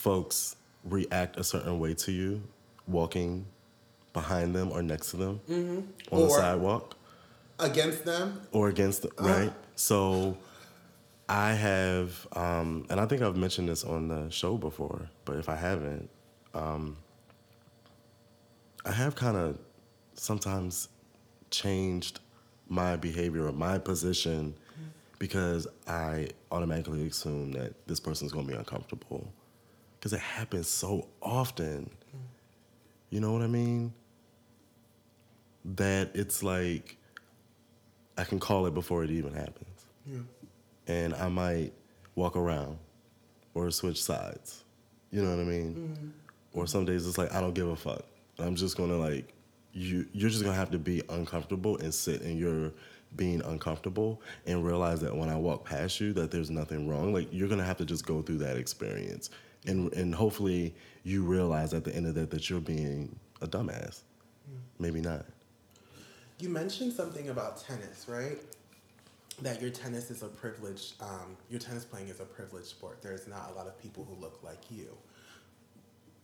folks 0.00 0.56
react 0.84 1.36
a 1.36 1.44
certain 1.44 1.78
way 1.78 1.92
to 1.92 2.10
you 2.10 2.42
walking 2.86 3.44
behind 4.14 4.56
them 4.56 4.72
or 4.72 4.82
next 4.82 5.10
to 5.10 5.16
them 5.18 5.40
mm-hmm. 5.48 6.14
on 6.14 6.22
the 6.22 6.30
sidewalk 6.30 6.96
Against 7.58 8.06
them, 8.06 8.40
or 8.52 8.70
against 8.70 9.02
the, 9.02 9.08
uh-huh. 9.18 9.28
right 9.28 9.52
so 9.76 10.38
i 11.30 11.52
have 11.54 12.26
um, 12.32 12.86
and 12.90 13.00
i 13.00 13.06
think 13.06 13.22
i've 13.22 13.36
mentioned 13.36 13.68
this 13.68 13.84
on 13.84 14.08
the 14.08 14.28
show 14.30 14.58
before 14.58 15.08
but 15.24 15.36
if 15.36 15.48
i 15.48 15.56
haven't 15.56 16.10
um, 16.54 16.96
I 18.84 18.92
have 18.92 19.14
kind 19.14 19.36
of 19.36 19.58
sometimes 20.14 20.88
changed 21.50 22.20
my 22.68 22.96
behavior 22.96 23.46
or 23.46 23.52
my 23.52 23.78
position 23.78 24.54
because 25.18 25.66
I 25.86 26.28
automatically 26.50 27.06
assume 27.06 27.52
that 27.52 27.74
this 27.86 28.00
person's 28.00 28.32
gonna 28.32 28.46
be 28.46 28.54
uncomfortable. 28.54 29.32
Because 29.98 30.14
it 30.14 30.20
happens 30.20 30.68
so 30.68 31.08
often. 31.20 31.90
You 33.10 33.20
know 33.20 33.32
what 33.32 33.42
I 33.42 33.48
mean? 33.48 33.92
That 35.64 36.10
it's 36.14 36.42
like 36.42 36.96
I 38.16 38.24
can 38.24 38.38
call 38.38 38.66
it 38.66 38.74
before 38.74 39.04
it 39.04 39.10
even 39.10 39.34
happens. 39.34 39.86
Yeah. 40.06 40.20
And 40.90 41.14
I 41.14 41.28
might 41.28 41.72
walk 42.16 42.36
around 42.36 42.78
or 43.54 43.70
switch 43.70 44.02
sides. 44.02 44.64
You 45.12 45.22
know 45.22 45.30
what 45.30 45.40
I 45.40 45.44
mean? 45.44 45.74
Mm-hmm. 45.74 46.08
Or 46.58 46.66
some 46.66 46.84
days 46.84 47.06
it's 47.06 47.16
like 47.16 47.32
I 47.32 47.40
don't 47.40 47.54
give 47.54 47.68
a 47.68 47.76
fuck. 47.76 48.04
I'm 48.38 48.56
just 48.56 48.76
gonna 48.76 48.96
like 48.96 49.32
you 49.72 50.06
you're 50.12 50.30
just 50.30 50.42
gonna 50.42 50.56
have 50.56 50.72
to 50.72 50.78
be 50.78 51.02
uncomfortable 51.08 51.78
and 51.78 51.94
sit 51.94 52.22
in 52.22 52.36
your 52.36 52.72
being 53.16 53.40
uncomfortable 53.42 54.20
and 54.46 54.64
realize 54.64 55.00
that 55.00 55.14
when 55.14 55.28
I 55.28 55.36
walk 55.36 55.64
past 55.64 56.00
you 56.00 56.12
that 56.14 56.30
there's 56.30 56.50
nothing 56.50 56.88
wrong. 56.88 57.12
Like 57.12 57.28
you're 57.30 57.48
gonna 57.48 57.64
have 57.64 57.76
to 57.78 57.84
just 57.84 58.04
go 58.04 58.20
through 58.22 58.38
that 58.38 58.56
experience. 58.56 59.30
And 59.66 59.92
and 59.92 60.12
hopefully 60.12 60.74
you 61.04 61.22
realize 61.22 61.72
at 61.72 61.84
the 61.84 61.94
end 61.94 62.06
of 62.06 62.14
that 62.14 62.30
that 62.30 62.50
you're 62.50 62.60
being 62.60 63.16
a 63.40 63.46
dumbass. 63.46 64.02
Mm. 64.50 64.58
Maybe 64.80 65.00
not. 65.00 65.24
You 66.40 66.48
mentioned 66.48 66.92
something 66.94 67.28
about 67.28 67.62
tennis, 67.62 68.06
right? 68.08 68.38
That 69.42 69.62
your 69.62 69.70
tennis 69.70 70.10
is 70.10 70.22
a 70.22 70.28
privilege, 70.28 70.92
um, 71.00 71.36
your 71.48 71.60
tennis 71.60 71.84
playing 71.84 72.08
is 72.08 72.20
a 72.20 72.24
privileged 72.24 72.66
sport. 72.66 73.00
There's 73.00 73.26
not 73.26 73.50
a 73.50 73.54
lot 73.54 73.66
of 73.66 73.78
people 73.80 74.04
who 74.04 74.20
look 74.20 74.40
like 74.42 74.70
you. 74.70 74.96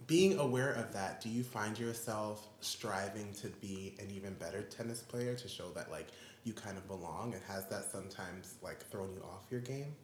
Being 0.07 0.39
aware 0.39 0.73
of 0.73 0.93
that, 0.93 1.21
do 1.23 1.29
you 1.29 1.43
find 1.43 1.79
yourself 1.79 2.47
striving 2.61 3.33
to 3.41 3.49
be 3.49 3.95
an 3.99 4.11
even 4.15 4.35
better 4.35 4.63
tennis 4.63 5.01
player 5.01 5.35
to 5.35 5.49
show 5.49 5.71
that 5.71 5.91
like 5.91 6.09
you 6.45 6.53
kind 6.53 6.77
of 6.77 6.87
belong? 6.87 7.33
And 7.33 7.43
has 7.45 7.67
that 7.67 7.91
sometimes 7.91 8.57
like 8.63 8.87
thrown 8.91 9.13
you 9.15 9.23
off 9.23 9.47
your 9.51 9.61
game? 9.61 9.95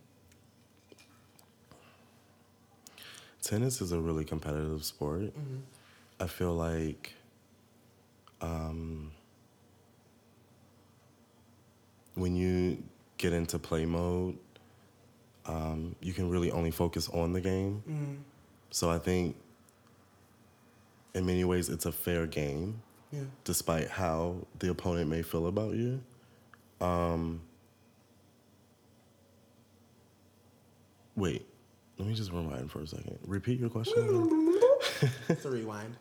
Tennis 3.43 3.81
is 3.81 3.93
a 3.93 3.99
really 3.99 4.25
competitive 4.25 4.85
sport. 4.85 5.33
I 6.19 6.27
feel 6.29 6.55
like 6.55 7.13
um, 8.41 9.11
when 12.15 12.37
you 12.37 12.83
get 13.23 13.33
into 13.33 13.57
play 13.59 13.87
mode, 13.87 14.37
um, 15.47 15.95
you 16.01 16.13
can 16.13 16.29
really 16.29 16.51
only 16.51 16.73
focus 16.73 17.09
on 17.09 17.33
the 17.33 17.41
game. 17.41 18.25
So 18.71 18.91
I 18.91 18.99
think 18.99 19.37
in 21.15 21.25
many 21.25 21.45
ways 21.45 21.69
it's 21.69 21.87
a 21.87 21.93
fair 21.93 22.27
game, 22.27 22.83
Yeah. 23.13 23.21
despite 23.45 23.89
how 23.89 24.37
the 24.59 24.71
opponent 24.71 25.09
may 25.09 25.23
feel 25.23 25.47
about 25.47 25.75
you. 25.75 26.03
Um, 26.81 27.43
wait, 31.17 31.47
let 31.99 32.09
me 32.09 32.15
just 32.15 32.33
rewind 32.33 32.71
for 32.71 32.81
a 32.81 32.87
second. 32.87 33.19
Repeat 33.27 33.61
your 33.61 33.69
question. 33.71 34.59
it's 35.29 35.45
a 35.45 35.51
rewind. 35.51 35.97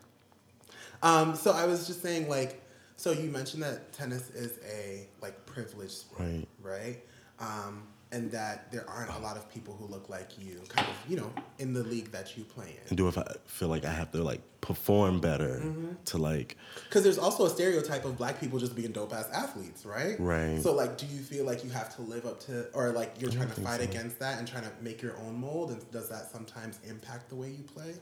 Um, 1.02 1.34
so 1.36 1.52
I 1.52 1.66
was 1.66 1.86
just 1.86 2.02
saying, 2.02 2.28
like, 2.28 2.60
so 2.96 3.12
you 3.12 3.30
mentioned 3.30 3.62
that 3.62 3.92
tennis 3.92 4.30
is 4.30 4.58
a 4.66 5.06
like 5.20 5.44
privileged 5.46 5.92
sport, 5.92 6.20
Right. 6.20 6.48
right? 6.62 7.04
Um, 7.42 7.82
and 8.12 8.30
that 8.30 8.70
there 8.70 8.84
aren't 8.90 9.10
a 9.10 9.18
lot 9.20 9.38
of 9.38 9.50
people 9.50 9.74
who 9.74 9.86
look 9.86 10.10
like 10.10 10.38
you, 10.38 10.60
kind 10.68 10.86
of, 10.86 10.94
you 11.10 11.16
know, 11.16 11.32
in 11.58 11.72
the 11.72 11.82
league 11.82 12.10
that 12.12 12.36
you 12.36 12.44
play 12.44 12.66
in. 12.82 12.88
and 12.90 12.96
do 12.98 13.08
if 13.08 13.16
I 13.16 13.24
feel 13.46 13.68
like 13.68 13.86
I 13.86 13.90
have 13.90 14.12
to 14.12 14.22
like 14.22 14.42
perform 14.60 15.18
better 15.18 15.62
to 16.04 16.18
like 16.18 16.58
Because 16.84 17.04
there's 17.04 17.16
also 17.16 17.46
a 17.46 17.50
stereotype 17.50 18.04
of 18.04 18.18
black 18.18 18.38
people 18.38 18.58
just 18.58 18.76
being 18.76 18.92
dope 18.92 19.14
ass 19.14 19.30
athletes, 19.32 19.86
right? 19.86 20.16
Right. 20.20 20.60
So 20.60 20.74
like, 20.74 20.98
do 20.98 21.06
you 21.06 21.20
feel 21.22 21.46
like 21.46 21.64
you 21.64 21.70
have 21.70 21.96
to 21.96 22.02
live 22.02 22.26
up 22.26 22.38
to, 22.40 22.66
or 22.74 22.90
like 22.90 23.14
you're 23.18 23.30
trying 23.30 23.48
to 23.50 23.60
fight 23.62 23.80
so. 23.80 23.84
against 23.88 24.18
that 24.18 24.38
and 24.38 24.46
trying 24.46 24.64
to 24.64 24.72
make 24.82 25.00
your 25.00 25.16
own 25.20 25.40
mold? 25.40 25.70
And 25.70 25.90
does 25.90 26.10
that 26.10 26.30
sometimes 26.30 26.80
impact 26.86 27.30
the 27.30 27.36
way 27.36 27.48
you 27.48 27.64
play? 27.64 27.94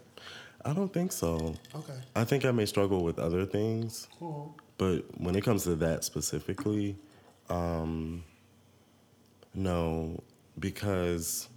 I 0.65 0.73
don't 0.73 0.93
think 0.93 1.13
so. 1.13 1.55
Okay. 1.73 1.95
I 2.17 2.25
think 2.25 2.45
I 2.45 2.51
may 2.51 2.67
struggle 2.67 3.05
with 3.05 3.21
other 3.21 3.47
things, 3.47 4.09
Cool. 4.19 4.57
but 4.77 5.05
when 5.21 5.37
it 5.37 5.45
comes 5.45 5.63
to 5.65 5.77
that 5.77 6.03
specifically, 6.03 6.97
um, 7.49 8.25
no, 9.55 10.23
because 10.59 11.49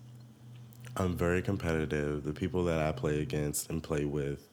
I'm 0.97 1.15
very 1.15 1.41
competitive. 1.41 2.23
The 2.23 2.34
people 2.34 2.63
that 2.65 2.79
I 2.79 2.91
play 2.91 3.21
against 3.21 3.69
and 3.69 3.82
play 3.82 4.06
with 4.06 4.47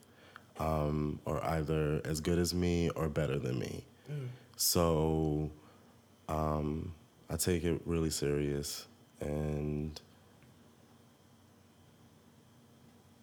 um, 0.59 1.19
are 1.25 1.43
either 1.43 2.01
as 2.05 2.21
good 2.21 2.39
as 2.39 2.53
me 2.53 2.89
or 2.91 3.09
better 3.09 3.37
than 3.39 3.59
me. 3.59 3.85
So 4.57 5.49
um, 6.27 6.93
I 7.29 7.35
take 7.35 7.63
it 7.63 7.81
really 7.85 8.09
serious. 8.09 8.87
And 9.19 9.99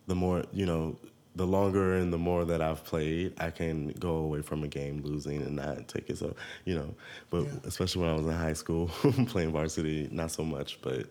the 0.07 0.15
more, 0.15 0.45
you 0.53 0.67
know, 0.67 0.97
the 1.39 1.47
longer 1.47 1.95
and 1.95 2.13
the 2.13 2.19
more 2.19 2.45
that 2.45 2.61
I've 2.61 2.85
played, 2.85 3.41
I 3.41 3.51
can 3.51 3.93
go 3.93 4.17
away 4.17 4.43
from 4.43 4.65
a 4.65 4.69
game 4.69 5.03
losing 5.03 5.41
and 5.41 5.55
not 5.55 5.87
take 5.87 6.11
it 6.11 6.19
so, 6.19 6.35
you 6.65 6.75
know. 6.75 6.95
But 7.31 7.45
Yeah. 7.45 7.51
especially 7.65 8.03
when 8.03 8.11
I 8.11 8.15
was 8.15 8.27
in 8.27 8.33
high 8.33 8.55
school 8.55 8.89
playing 9.29 9.53
varsity, 9.53 10.09
not 10.11 10.33
so 10.33 10.45
much, 10.45 10.81
but 10.83 11.07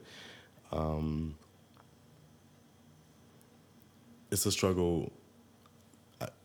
um, 0.74 1.34
it's 4.30 4.46
a 4.46 4.52
struggle. 4.52 5.12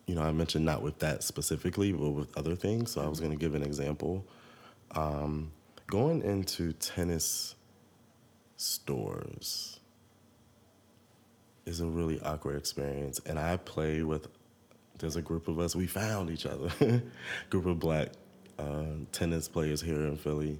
You 0.06 0.14
know, 0.14 0.22
I 0.22 0.30
mentioned 0.32 0.64
not 0.64 0.82
with 0.82 1.00
that 1.00 1.24
specifically, 1.24 1.90
but 1.92 2.10
with 2.10 2.38
other 2.38 2.54
things. 2.54 2.92
So 2.92 3.02
I 3.02 3.08
was 3.08 3.18
going 3.18 3.32
to 3.32 3.38
give 3.38 3.54
an 3.56 3.62
example. 3.62 4.24
Um, 4.92 5.50
going 5.88 6.22
into 6.22 6.72
tennis 6.74 7.56
stores 8.56 9.80
is 11.66 11.80
a 11.80 11.86
really 11.86 12.20
awkward 12.22 12.56
experience. 12.56 13.20
And 13.26 13.38
I 13.38 13.56
play 13.56 14.02
with, 14.02 14.28
there's 14.98 15.16
a 15.16 15.22
group 15.22 15.48
of 15.48 15.58
us, 15.58 15.74
we 15.74 15.86
found 15.86 16.30
each 16.30 16.46
other, 16.46 16.70
group 17.50 17.66
of 17.66 17.78
black 17.78 18.08
uh, 18.58 18.84
tennis 19.12 19.48
players 19.48 19.80
here 19.80 20.06
in 20.06 20.16
Philly. 20.16 20.58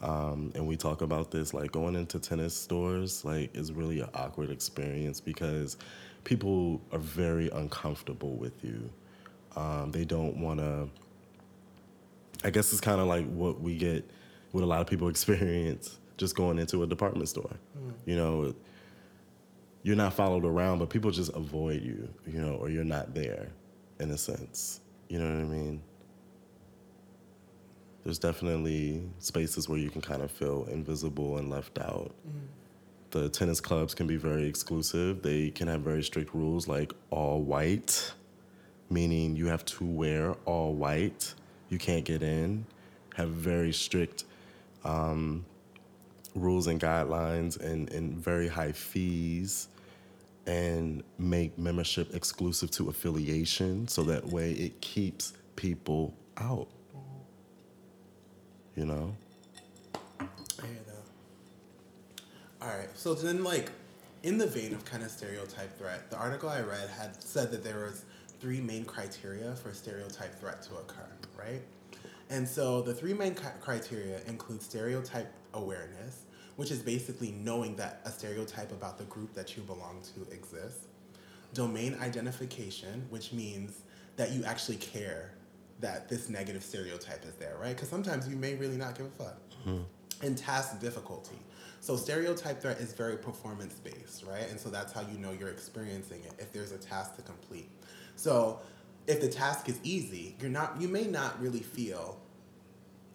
Um, 0.00 0.52
and 0.54 0.66
we 0.66 0.76
talk 0.76 1.02
about 1.02 1.30
this, 1.30 1.52
like 1.52 1.72
going 1.72 1.96
into 1.96 2.18
tennis 2.18 2.54
stores, 2.54 3.24
like 3.24 3.54
is 3.54 3.72
really 3.72 4.00
an 4.00 4.08
awkward 4.14 4.50
experience 4.50 5.20
because 5.20 5.76
people 6.24 6.80
are 6.92 6.98
very 6.98 7.50
uncomfortable 7.50 8.36
with 8.36 8.64
you. 8.64 8.90
Um, 9.56 9.90
they 9.90 10.04
don't 10.04 10.36
want 10.36 10.60
to, 10.60 10.88
I 12.44 12.50
guess 12.50 12.72
it's 12.72 12.80
kind 12.80 13.00
of 13.00 13.08
like 13.08 13.26
what 13.26 13.60
we 13.60 13.76
get, 13.76 14.08
what 14.52 14.62
a 14.62 14.66
lot 14.66 14.80
of 14.80 14.86
people 14.86 15.08
experience 15.16 15.98
just 16.16 16.36
going 16.36 16.58
into 16.58 16.82
a 16.82 16.86
department 16.86 17.28
store. 17.28 17.56
You 18.06 18.16
know, 18.16 18.54
you're 19.82 19.96
not 19.96 20.14
followed 20.14 20.44
around, 20.44 20.78
but 20.78 20.90
people 20.90 21.10
just 21.10 21.34
avoid 21.34 21.82
you, 21.82 22.08
you 22.26 22.40
know, 22.40 22.54
or 22.54 22.68
you're 22.68 22.84
not 22.84 23.14
there 23.14 23.48
in 24.00 24.10
a 24.10 24.18
sense. 24.18 24.80
You 25.08 25.18
know 25.18 25.26
what 25.26 25.40
I 25.40 25.44
mean? 25.44 25.82
There's 28.04 28.18
definitely 28.18 29.02
spaces 29.18 29.68
where 29.68 29.78
you 29.78 29.90
can 29.90 30.00
kind 30.00 30.22
of 30.22 30.30
feel 30.30 30.66
invisible 30.70 31.38
and 31.38 31.50
left 31.50 31.78
out. 31.78 32.14
The 33.10 33.28
tennis 33.28 33.60
clubs 33.60 33.94
can 33.94 34.06
be 34.06 34.16
very 34.16 34.46
exclusive. 34.46 35.22
They 35.22 35.50
can 35.50 35.68
have 35.68 35.80
very 35.80 36.02
strict 36.02 36.34
rules 36.34 36.68
like 36.68 36.92
all 37.10 37.42
white, 37.42 38.12
meaning 38.90 39.36
you 39.36 39.46
have 39.46 39.64
to 39.66 39.84
wear 39.84 40.32
all 40.44 40.74
white. 40.74 41.34
You 41.70 41.78
can't 41.78 42.04
get 42.04 42.22
in. 42.22 42.66
Have 43.16 43.30
very 43.30 43.72
strict 43.72 44.24
um, 44.84 45.44
rules 46.38 46.66
and 46.66 46.80
guidelines 46.80 47.60
and, 47.60 47.90
and 47.92 48.16
very 48.18 48.48
high 48.48 48.72
fees 48.72 49.68
and 50.46 51.02
make 51.18 51.58
membership 51.58 52.14
exclusive 52.14 52.70
to 52.70 52.88
affiliation 52.88 53.86
so 53.86 54.02
that 54.02 54.26
way 54.26 54.52
it 54.52 54.80
keeps 54.80 55.34
people 55.56 56.14
out. 56.38 56.68
You 58.74 58.86
know? 58.86 59.16
Hear 60.62 60.78
that. 60.86 61.04
All 62.62 62.68
right. 62.68 62.88
So 62.94 63.14
then, 63.14 63.44
like, 63.44 63.70
in 64.22 64.38
the 64.38 64.46
vein 64.46 64.72
of 64.72 64.84
kind 64.84 65.02
of 65.02 65.10
stereotype 65.10 65.78
threat, 65.78 66.10
the 66.10 66.16
article 66.16 66.48
I 66.48 66.60
read 66.60 66.88
had 66.88 67.22
said 67.22 67.50
that 67.52 67.62
there 67.62 67.84
was 67.84 68.04
three 68.40 68.60
main 68.60 68.84
criteria 68.84 69.54
for 69.56 69.72
stereotype 69.72 70.38
threat 70.38 70.62
to 70.62 70.76
occur, 70.76 71.08
right? 71.38 71.62
And 72.30 72.46
so 72.46 72.82
the 72.82 72.94
three 72.94 73.14
main 73.14 73.34
criteria 73.34 74.20
include 74.26 74.62
stereotype 74.62 75.32
awareness, 75.54 76.26
which 76.58 76.72
is 76.72 76.80
basically 76.80 77.30
knowing 77.30 77.76
that 77.76 78.00
a 78.04 78.10
stereotype 78.10 78.72
about 78.72 78.98
the 78.98 79.04
group 79.04 79.32
that 79.32 79.56
you 79.56 79.62
belong 79.62 80.02
to 80.02 80.28
exists. 80.34 80.88
Domain 81.54 81.96
identification, 82.00 83.06
which 83.10 83.32
means 83.32 83.82
that 84.16 84.32
you 84.32 84.42
actually 84.42 84.74
care 84.74 85.34
that 85.78 86.08
this 86.08 86.28
negative 86.28 86.64
stereotype 86.64 87.24
is 87.24 87.34
there, 87.34 87.56
right? 87.60 87.76
Because 87.76 87.88
sometimes 87.88 88.26
you 88.26 88.34
may 88.34 88.56
really 88.56 88.76
not 88.76 88.98
give 88.98 89.06
a 89.06 89.10
fuck. 89.10 89.38
Mm-hmm. 89.64 89.82
And 90.26 90.36
task 90.36 90.80
difficulty. 90.80 91.38
So 91.78 91.94
stereotype 91.94 92.60
threat 92.60 92.80
is 92.80 92.92
very 92.92 93.18
performance 93.18 93.74
based, 93.74 94.24
right? 94.24 94.50
And 94.50 94.58
so 94.58 94.68
that's 94.68 94.92
how 94.92 95.02
you 95.02 95.16
know 95.16 95.30
you're 95.30 95.50
experiencing 95.50 96.24
it 96.24 96.32
if 96.40 96.52
there's 96.52 96.72
a 96.72 96.78
task 96.78 97.14
to 97.14 97.22
complete. 97.22 97.70
So 98.16 98.58
if 99.06 99.20
the 99.20 99.28
task 99.28 99.68
is 99.68 99.78
easy, 99.84 100.34
you're 100.40 100.50
not 100.50 100.80
you 100.80 100.88
may 100.88 101.06
not 101.06 101.40
really 101.40 101.60
feel 101.60 102.18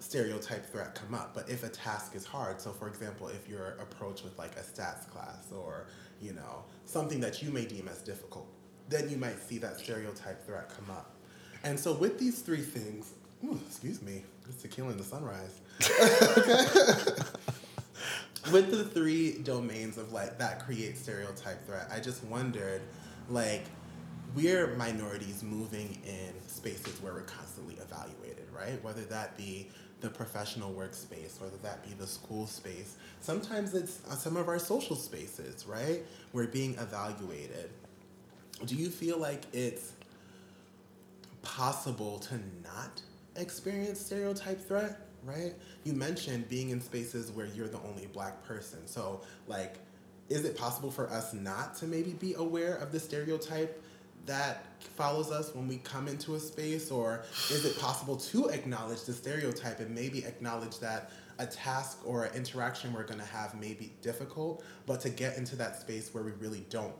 stereotype 0.03 0.69
threat 0.71 0.95
come 0.95 1.15
up. 1.15 1.33
But 1.33 1.49
if 1.49 1.63
a 1.63 1.69
task 1.69 2.15
is 2.15 2.25
hard, 2.25 2.59
so 2.59 2.71
for 2.71 2.87
example, 2.87 3.29
if 3.29 3.47
you're 3.47 3.77
approached 3.79 4.23
with 4.23 4.37
like 4.37 4.55
a 4.57 4.61
stats 4.61 5.09
class 5.09 5.51
or 5.51 5.87
you 6.21 6.33
know 6.33 6.65
something 6.85 7.19
that 7.21 7.41
you 7.41 7.51
may 7.51 7.65
deem 7.65 7.87
as 7.87 8.01
difficult, 8.01 8.47
then 8.89 9.09
you 9.09 9.17
might 9.17 9.39
see 9.39 9.57
that 9.59 9.79
stereotype 9.79 10.45
threat 10.45 10.69
come 10.75 10.89
up. 10.91 11.15
And 11.63 11.79
so 11.79 11.93
with 11.93 12.19
these 12.19 12.41
three 12.41 12.61
things, 12.61 13.13
ooh, 13.43 13.59
excuse 13.67 14.01
me, 14.01 14.23
it's 14.47 14.61
tequila 14.61 14.91
in 14.91 14.97
the 14.97 15.03
sunrise. 15.03 15.61
with 18.51 18.71
the 18.71 18.83
three 18.83 19.37
domains 19.39 19.97
of 19.97 20.11
like 20.11 20.37
that 20.39 20.65
create 20.65 20.97
stereotype 20.97 21.65
threat, 21.65 21.87
I 21.91 22.01
just 22.01 22.23
wondered, 22.25 22.81
like, 23.29 23.63
we're 24.35 24.75
minorities 24.75 25.43
moving 25.43 25.97
in 26.05 26.33
spaces 26.47 27.01
where 27.01 27.13
we're 27.13 27.21
constantly 27.21 27.75
evaluated, 27.75 28.47
right? 28.51 28.83
Whether 28.83 29.03
that 29.05 29.37
be 29.37 29.69
the 30.03 30.09
professional 30.09 30.71
workspace, 30.73 31.39
whether 31.41 31.57
that 31.63 31.81
be 31.83 31.93
the 31.95 32.05
school 32.05 32.45
space. 32.45 32.97
Sometimes 33.21 33.73
it's 33.73 34.01
uh, 34.09 34.15
some 34.15 34.37
of 34.37 34.49
our 34.49 34.59
social 34.59 34.95
spaces, 34.95 35.65
right? 35.65 36.03
We're 36.33 36.47
being 36.47 36.75
evaluated. 36.75 37.71
Do 38.65 38.75
you 38.75 38.89
feel 38.89 39.17
like 39.17 39.43
it's 39.53 39.93
possible 41.41 42.19
to 42.19 42.35
not 42.63 43.01
experience 43.35 43.99
stereotype 43.99 44.61
threat? 44.67 45.07
right? 45.25 45.53
You 45.83 45.93
mentioned 45.93 46.49
being 46.49 46.69
in 46.69 46.81
spaces 46.81 47.31
where 47.31 47.45
you're 47.45 47.67
the 47.67 47.79
only 47.81 48.07
black 48.07 48.43
person. 48.45 48.85
So, 48.85 49.21
like, 49.47 49.77
is 50.29 50.45
it 50.45 50.57
possible 50.57 50.91
for 50.91 51.09
us 51.09 51.33
not 51.33 51.75
to 51.77 51.85
maybe 51.85 52.11
be 52.11 52.33
aware 52.33 52.75
of 52.75 52.91
the 52.91 52.99
stereotype 52.99 53.82
that 54.25 54.65
follows 54.95 55.31
us 55.31 55.53
when 55.53 55.67
we 55.67 55.77
come 55.77 56.07
into 56.07 56.35
a 56.35 56.39
space? 56.39 56.91
Or 56.91 57.23
is 57.49 57.65
it 57.65 57.79
possible 57.79 58.15
to 58.17 58.47
acknowledge 58.47 59.03
the 59.03 59.13
stereotype 59.13 59.79
and 59.79 59.93
maybe 59.93 60.23
acknowledge 60.25 60.79
that 60.79 61.11
a 61.39 61.45
task 61.47 61.99
or 62.05 62.25
an 62.25 62.35
interaction 62.35 62.93
we're 62.93 63.03
gonna 63.03 63.25
have 63.25 63.59
may 63.59 63.73
be 63.73 63.91
difficult, 64.01 64.63
but 64.85 65.01
to 65.01 65.09
get 65.09 65.37
into 65.37 65.55
that 65.55 65.79
space 65.81 66.13
where 66.13 66.23
we 66.23 66.31
really 66.33 66.65
don't 66.69 66.93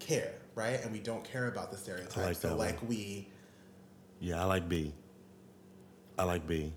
care, 0.00 0.32
right? 0.54 0.82
And 0.82 0.92
we 0.92 0.98
don't 0.98 1.24
care 1.24 1.46
about 1.48 1.70
the 1.70 1.76
stereotype. 1.76 2.18
I 2.18 2.24
like 2.26 2.36
so, 2.36 2.56
like, 2.56 2.80
one. 2.80 2.88
we. 2.88 3.28
Yeah, 4.20 4.42
I 4.42 4.44
like 4.46 4.68
B. 4.68 4.92
I 6.18 6.24
like 6.24 6.46
B 6.48 6.72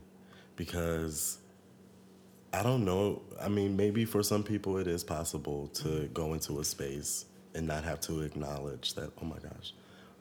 because 0.55 1.39
I 2.53 2.61
don't 2.61 2.85
know. 2.85 3.23
I 3.41 3.47
mean, 3.47 3.75
maybe 3.75 4.05
for 4.05 4.21
some 4.21 4.43
people 4.43 4.77
it 4.77 4.85
is 4.87 5.03
possible 5.03 5.67
to 5.75 5.87
Mm-hmm. 5.87 6.13
go 6.13 6.33
into 6.33 6.59
a 6.59 6.63
space 6.63 7.25
and 7.55 7.65
not 7.65 7.83
have 7.83 7.99
to 8.01 8.21
acknowledge 8.21 8.93
that, 8.93 9.11
oh 9.21 9.25
my 9.25 9.37
gosh, 9.39 9.73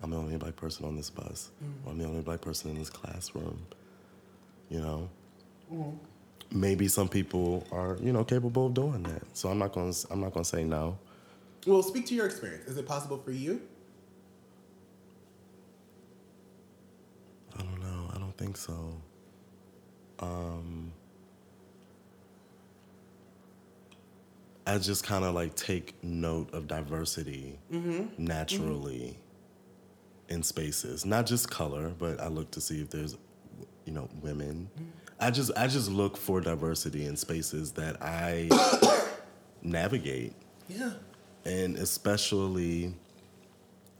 I'm 0.03 0.11
the 0.11 0.17
only 0.17 0.37
black 0.37 0.57
person 0.57 0.85
on 0.87 0.97
this 0.97 1.11
bus, 1.11 1.51
Mm-hmm. 1.63 1.89
or 1.89 1.93
I'm 1.93 1.99
the 1.99 2.05
only 2.07 2.23
black 2.23 2.41
person 2.41 2.71
in 2.71 2.79
this 2.79 2.91
classroom. 2.91 3.61
You 4.69 4.81
know? 4.81 5.09
Mm-hmm. 5.73 5.97
Maybe 6.53 6.89
some 6.89 7.09
people 7.09 7.67
are, 7.71 7.97
you 8.03 8.13
know, 8.13 8.25
capable 8.25 8.67
of 8.67 8.75
doing 8.75 9.03
that. 9.05 9.23
So 9.35 9.49
I'm 9.51 9.59
not 9.59 9.73
to 9.75 9.95
I'm 10.11 10.21
not 10.21 10.35
to 10.35 10.45
say 10.45 10.65
no. 10.65 10.99
Well, 11.67 11.83
speak 11.83 12.07
to 12.07 12.15
your 12.15 12.27
experience. 12.27 12.67
Is 12.69 12.77
it 12.79 12.87
possible 12.87 13.19
for 13.19 13.31
you? 13.31 13.61
I 17.59 17.63
don't 17.63 17.81
know. 17.81 18.11
I 18.15 18.19
don't 18.19 18.37
think 18.37 18.57
so. 18.57 18.95
Um, 20.21 20.93
I 24.67 24.79
just 24.79 25.05
kind 25.05 25.25
of 25.25 25.35
like 25.35 25.55
take 25.55 25.95
note 26.03 26.53
of 26.55 26.67
diversity 26.69 27.59
naturally 28.19 29.17
in 30.31 30.43
spaces, 30.43 31.05
not 31.05 31.27
just 31.27 31.51
color, 31.51 31.93
but 31.99 32.21
I 32.21 32.29
look 32.29 32.51
to 32.53 32.61
see 32.61 32.81
if 32.81 32.91
there's, 32.91 33.17
you 33.85 33.93
know, 33.93 34.09
women. 34.23 34.71
I 35.19 35.31
just 35.31 35.51
I 35.57 35.67
just 35.67 35.91
look 35.91 36.17
for 36.17 36.41
diversity 36.41 37.05
in 37.05 37.17
spaces 37.17 37.73
that 37.73 38.01
I 38.03 38.49
navigate 39.63 40.33
Yeah. 40.69 40.93
and 41.45 41.77
especially 41.77 42.95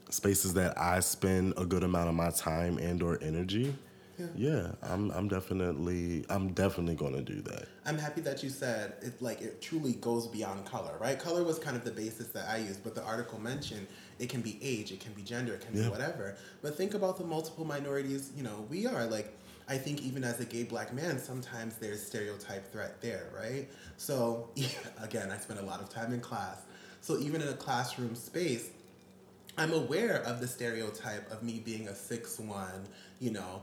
spaces 0.09 0.55
that 0.55 0.79
I 0.79 1.01
spend 1.01 1.55
a 1.57 1.65
good 1.67 1.85
amount 1.85 2.09
of 2.09 2.15
my 2.15 2.31
time 2.31 2.79
and 2.79 3.03
or 3.03 3.19
energy. 3.23 3.75
Yeah. 4.21 4.27
Yeah, 4.53 4.73
I'm 4.83 5.11
I'm 5.13 5.29
definitely 5.29 6.25
I'm 6.29 6.53
definitely 6.53 6.95
going 6.95 7.15
to 7.15 7.23
do 7.23 7.41
that. 7.43 7.67
I'm 7.87 7.97
happy 7.99 8.21
that 8.23 8.43
you 8.43 8.51
said 8.51 8.95
it 9.01 9.21
like 9.23 9.41
it 9.41 9.63
truly 9.63 9.95
goes 9.95 10.27
beyond 10.27 10.67
color, 10.67 10.97
right? 11.01 11.19
Color 11.19 11.43
was 11.45 11.59
kind 11.59 11.77
of 11.77 11.85
the 11.85 11.91
basis 11.91 12.29
that 12.29 12.49
I 12.49 12.59
used, 12.59 12.85
but 12.85 12.95
the 12.95 13.03
article 13.03 13.41
mentioned 13.41 13.87
it 14.19 14.29
can 14.29 14.43
be 14.43 14.59
age, 14.63 14.93
it 14.93 15.01
can 15.01 15.13
be 15.15 15.23
gender, 15.23 15.55
it 15.55 15.63
can 15.63 15.75
Yeah. 15.75 15.85
be 15.85 15.91
whatever. 15.91 16.37
But 16.63 16.77
think 16.77 16.95
about 16.95 17.17
the 17.17 17.25
multiple 17.25 17.65
minorities, 17.65 18.33
you 18.37 18.43
know, 18.43 18.67
we 18.69 18.87
are 18.87 19.07
like 19.07 19.33
I 19.69 19.79
think 19.79 20.03
even 20.03 20.25
as 20.25 20.41
a 20.41 20.45
gay 20.45 20.65
black 20.65 20.93
man, 20.93 21.19
sometimes 21.19 21.77
there's 21.77 22.05
stereotype 22.05 22.73
threat 22.73 23.01
there, 23.01 23.31
right? 23.35 23.69
So 23.97 24.51
again, 25.03 25.31
I 25.31 25.39
spend 25.39 25.61
a 25.61 25.65
lot 25.65 25.81
of 25.81 25.89
time 25.89 26.13
in 26.13 26.21
class. 26.21 26.59
So 27.01 27.19
even 27.19 27.41
in 27.41 27.49
a 27.49 27.55
classroom 27.55 28.15
space, 28.15 28.71
I'm 29.57 29.73
aware 29.73 30.23
of 30.23 30.41
the 30.41 30.47
stereotype 30.49 31.31
of 31.31 31.43
me 31.43 31.61
being 31.65 31.89
a 31.89 31.95
six 31.95 32.39
one, 32.39 32.87
you 33.21 33.31
know, 33.31 33.63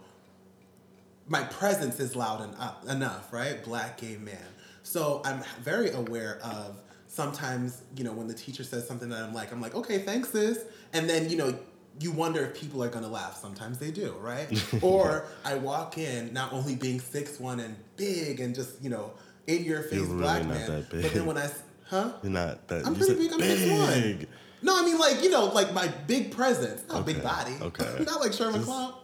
my 1.28 1.44
presence 1.44 2.00
is 2.00 2.16
loud 2.16 2.42
en- 2.42 2.56
uh, 2.56 2.74
enough, 2.90 3.32
right? 3.32 3.64
Black 3.64 3.98
gay 4.00 4.18
man. 4.18 4.38
So 4.84 5.22
I'm 5.26 5.44
very 5.62 5.92
aware 5.92 6.40
of 6.44 6.80
sometimes, 7.08 7.82
you 7.96 8.04
know, 8.04 8.14
when 8.14 8.28
the 8.28 8.34
teacher 8.34 8.64
says 8.64 8.88
something 8.88 9.10
that 9.10 9.24
I'm 9.24 9.34
like, 9.34 9.52
I'm 9.52 9.62
like, 9.62 9.76
okay, 9.76 10.00
thanks, 10.00 10.30
sis. 10.30 10.64
And 10.94 11.10
then, 11.10 11.30
you 11.30 11.38
know, 11.38 11.58
you 12.00 12.12
wonder 12.12 12.46
if 12.46 12.60
people 12.60 12.84
are 12.84 12.90
gonna 12.90 13.08
laugh. 13.08 13.38
Sometimes 13.38 13.80
they 13.80 13.92
do, 13.92 14.16
right? 14.20 14.48
or 14.82 15.26
I 15.44 15.56
walk 15.56 15.98
in 15.98 16.32
not 16.32 16.54
only 16.54 16.76
being 16.76 17.00
six 17.00 17.40
one 17.40 17.60
and 17.60 17.76
big 17.96 18.40
and 18.40 18.54
just, 18.54 18.82
you 18.82 18.90
know, 18.90 19.14
in 19.48 19.64
your 19.64 19.82
face 19.82 20.02
really 20.02 20.18
black 20.18 20.46
not 20.46 20.56
man. 20.56 20.68
But 20.68 21.02
big. 21.02 21.12
then 21.12 21.26
when 21.26 21.38
I, 21.38 21.50
huh? 21.90 22.14
You're 22.24 22.32
not 22.32 22.68
that. 22.68 22.86
I'm 22.86 22.96
pretty 22.96 23.16
big. 23.16 23.34
I'm 23.34 23.40
six 23.40 23.72
one. 23.72 24.28
No, 24.62 24.78
I 24.78 24.86
mean 24.86 24.98
like 24.98 25.24
you 25.24 25.30
know, 25.30 25.46
like 25.46 25.74
my 25.74 25.88
big 26.08 26.32
presence, 26.32 26.88
not 26.88 27.06
big 27.06 27.22
body. 27.24 27.56
okay. 27.62 28.04
not 28.06 28.20
like 28.20 28.34
Sherman 28.34 28.62
Klump. 28.62 28.96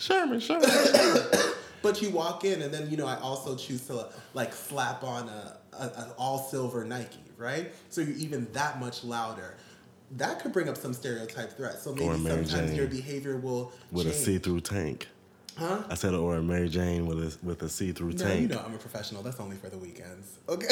Sherman, 0.00 0.40
Sherman. 0.40 0.68
But 1.82 2.02
you 2.02 2.10
walk 2.10 2.44
in, 2.44 2.60
and 2.60 2.74
then 2.74 2.90
you 2.90 2.98
know 2.98 3.06
I 3.06 3.18
also 3.20 3.56
choose 3.56 3.86
to 3.86 4.08
like 4.34 4.52
slap 4.52 5.02
on 5.02 5.30
a, 5.30 5.56
a, 5.72 5.84
an 5.96 6.10
all 6.18 6.38
silver 6.38 6.84
Nike, 6.84 7.24
right? 7.38 7.72
So 7.88 8.02
you're 8.02 8.18
even 8.18 8.46
that 8.52 8.78
much 8.78 9.02
louder. 9.02 9.56
That 10.18 10.40
could 10.42 10.52
bring 10.52 10.68
up 10.68 10.76
some 10.76 10.92
stereotype 10.92 11.56
threats. 11.56 11.82
So 11.82 11.94
maybe 11.94 12.04
Or 12.04 12.18
Mary 12.18 12.44
sometimes 12.44 12.70
Jane. 12.70 12.76
your 12.76 12.86
behavior 12.86 13.38
will 13.38 13.72
with 13.92 14.08
a 14.08 14.12
see-through 14.12 14.60
tank. 14.60 15.08
Huh? 15.56 15.82
I 15.88 15.94
said, 15.94 16.12
or 16.12 16.36
a 16.36 16.42
Mary 16.42 16.68
Jane 16.68 17.06
with 17.06 17.18
a 17.18 17.46
with 17.46 17.62
a 17.62 17.68
see-through 17.70 18.12
No, 18.12 18.24
tank 18.24 18.40
you 18.42 18.48
know 18.48 18.62
I'm 18.62 18.74
a 18.74 18.78
professional. 18.78 19.22
That's 19.22 19.40
only 19.40 19.56
for 19.56 19.70
the 19.70 19.78
weekends. 19.78 20.36
Okay. 20.50 20.66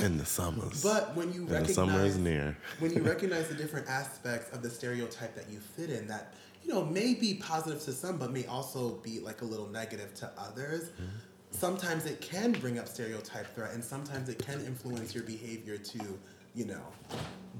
in 0.04 0.18
the 0.18 0.26
summers. 0.26 0.82
but 0.82 1.14
when 1.14 1.32
you 1.32 1.46
and 1.46 1.64
the 1.64 1.72
summer 1.72 2.04
is 2.04 2.16
near. 2.18 2.56
when 2.80 2.92
you 2.92 3.02
recognize 3.12 3.46
the 3.48 3.54
different 3.54 3.88
aspects 3.88 4.52
of 4.52 4.62
the 4.62 4.70
stereotype 4.70 5.36
that 5.36 5.48
you 5.48 5.60
fit 5.60 5.90
in 5.90 6.08
that 6.08 6.34
you 6.64 6.72
know 6.72 6.84
may 6.84 7.14
be 7.14 7.34
positive 7.34 7.82
to 7.82 7.92
some 7.92 8.16
but 8.16 8.32
may 8.32 8.46
also 8.46 8.94
be 8.96 9.20
like 9.20 9.42
a 9.42 9.44
little 9.44 9.68
negative 9.68 10.14
to 10.14 10.30
others. 10.38 10.84
Mm-hmm. 10.90 11.04
Sometimes 11.50 12.06
it 12.06 12.20
can 12.20 12.52
bring 12.52 12.78
up 12.78 12.88
stereotype 12.88 13.54
threat 13.54 13.72
and 13.74 13.84
sometimes 13.84 14.28
it 14.28 14.44
can 14.44 14.64
influence 14.64 15.14
your 15.14 15.24
behavior 15.24 15.76
to 15.76 16.18
you 16.54 16.64
know 16.66 16.82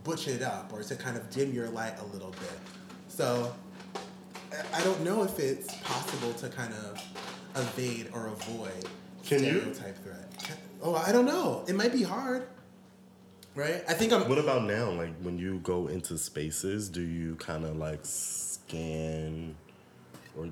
butch 0.03 0.29
it 0.29 0.43
up 0.43 0.73
or 0.73 0.83
to 0.83 0.97
kind 0.97 1.17
of 1.17 1.29
dim 1.31 1.53
your 1.53 1.69
light 1.69 1.95
a 2.01 2.05
little 2.07 2.31
bit. 2.31 2.59
So 3.09 3.55
I- 4.73 4.85
don't 4.85 5.03
know 5.03 5.23
if 5.25 5.39
it's 5.39 5.75
possible 5.81 6.33
to 6.35 6.49
kind 6.49 6.73
of 6.75 7.03
evade 7.57 8.09
or 8.13 8.29
avoid 8.29 8.89
Can 9.25 9.43
you? 9.45 9.61
stereotype 9.61 10.03
threat. 10.03 10.59
Oh 10.83 10.95
i 10.95 11.13
don't 11.13 11.27
know. 11.27 11.65
It 11.67 11.75
might 11.75 11.93
be 11.93 12.03
hard 12.03 12.47
right? 13.55 13.85
I 13.89 13.95
think 13.95 14.13
i'm 14.13 14.29
What 14.29 14.39
about 14.39 14.65
now? 14.65 14.91
Like 14.91 15.15
when 15.23 15.39
you 15.39 15.59
go 15.61 15.87
into 15.87 16.19
spaces, 16.19 16.89
do 16.89 17.03
you 17.03 17.37
kind 17.37 17.65
of 17.65 17.77
like 17.77 18.01
or 20.37 20.49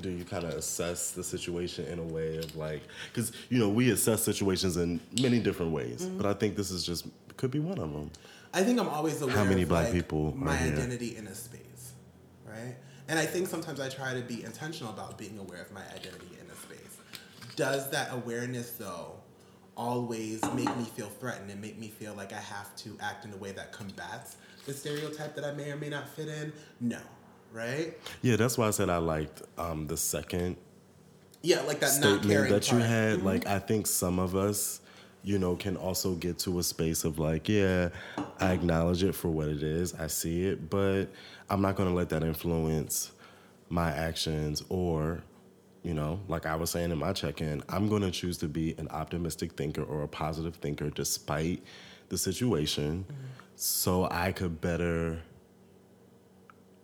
do 0.00 0.10
you 0.10 0.24
kind 0.24 0.44
of 0.44 0.50
assess 0.54 1.12
the 1.12 1.22
situation 1.22 1.86
in 1.86 1.98
a 2.00 2.02
way 2.02 2.38
of 2.38 2.56
like, 2.56 2.82
because 3.12 3.32
you 3.48 3.58
know 3.58 3.68
we 3.68 3.90
assess 3.90 4.22
situations 4.22 4.76
in 4.76 5.00
many 5.20 5.38
different 5.38 5.72
ways, 5.72 6.02
Mm-hmm. 6.02 6.16
but 6.16 6.26
I 6.26 6.34
think 6.34 6.56
this 6.56 6.70
is 6.70 6.84
just 6.84 7.06
could 7.36 7.50
be 7.50 7.60
one 7.60 7.78
of 7.78 7.92
them. 7.92 8.10
I 8.52 8.64
think 8.64 8.80
I'm 8.80 8.88
always 8.88 9.22
aware 9.22 9.44
many 9.44 9.62
of 9.62 9.68
black 9.68 9.84
like, 9.84 9.92
people 9.92 10.34
my 10.36 10.58
identity 10.58 11.16
in 11.16 11.26
a 11.28 11.34
space, 11.34 11.92
right? 12.44 12.74
And 13.08 13.18
I 13.18 13.26
think 13.26 13.48
sometimes 13.48 13.80
I 13.80 13.88
try 13.88 14.14
to 14.14 14.20
be 14.20 14.42
intentional 14.44 14.92
about 14.92 15.16
being 15.18 15.38
aware 15.38 15.62
of 15.62 15.70
my 15.72 15.82
identity 15.94 16.36
in 16.40 16.50
a 16.50 16.56
space. 16.56 16.96
Does 17.56 17.88
that 17.90 18.12
awareness 18.12 18.72
though 18.72 19.14
always 19.76 20.42
make 20.54 20.76
me 20.76 20.84
feel 20.84 21.08
threatened 21.08 21.50
and 21.50 21.60
make 21.60 21.78
me 21.78 21.88
feel 21.88 22.14
like 22.14 22.32
I 22.32 22.40
have 22.40 22.74
to 22.76 22.96
act 23.00 23.24
in 23.24 23.32
a 23.32 23.36
way 23.36 23.52
that 23.52 23.72
combats 23.72 24.36
the 24.66 24.72
stereotype 24.74 25.34
that 25.36 25.44
I 25.44 25.52
may 25.52 25.70
or 25.70 25.76
may 25.76 25.88
not 25.88 26.08
fit 26.08 26.28
in? 26.28 26.52
No, 26.80 26.98
right? 27.52 27.96
Yeah, 28.22 28.36
that's 28.36 28.56
why 28.58 28.68
I 28.68 28.70
said 28.70 28.90
I 28.90 28.98
liked 28.98 29.42
um, 29.58 29.86
the 29.86 29.96
second 29.96 30.56
Yeah, 31.42 31.60
like 31.62 31.80
that 31.80 31.86
not 31.86 31.92
statement 31.92 32.26
caring 32.26 32.52
that 32.52 32.66
you 32.70 32.78
part. 32.78 32.88
had. 32.90 33.18
Mhm. 33.20 33.24
Like, 33.24 33.46
I 33.46 33.58
think 33.58 33.86
some 33.86 34.18
of 34.18 34.36
us, 34.36 34.80
you 35.22 35.38
know, 35.38 35.56
can 35.56 35.76
also 35.76 36.14
get 36.14 36.38
to 36.40 36.58
a 36.58 36.62
space 36.62 37.04
of 37.04 37.18
like, 37.18 37.48
yeah, 37.48 37.90
I 38.38 38.52
acknowledge 38.52 39.02
it 39.02 39.14
for 39.14 39.28
what 39.28 39.48
it 39.48 39.62
is. 39.62 39.94
I 39.94 40.06
see 40.06 40.44
it, 40.46 40.70
but 40.70 41.06
I'm 41.48 41.60
not 41.62 41.76
going 41.76 41.88
to 41.88 41.94
let 41.94 42.08
that 42.10 42.22
influence 42.22 43.12
my 43.68 43.90
actions 43.90 44.62
or 44.68 45.22
you 45.82 45.94
know, 45.94 46.20
like 46.28 46.44
I 46.44 46.56
was 46.56 46.68
saying 46.70 46.90
in 46.90 46.98
my 46.98 47.14
check 47.14 47.40
in, 47.40 47.62
I'm 47.70 47.88
going 47.88 48.02
to 48.02 48.10
choose 48.10 48.36
to 48.38 48.48
be 48.48 48.74
an 48.76 48.86
optimistic 48.88 49.52
thinker 49.52 49.82
or 49.82 50.02
a 50.02 50.08
positive 50.08 50.56
thinker 50.56 50.90
despite 50.90 51.62
the 52.10 52.18
situation 52.18 53.04
mm-hmm. 53.04 53.14
so 53.56 54.06
I 54.10 54.32
could 54.32 54.60
better 54.60 55.22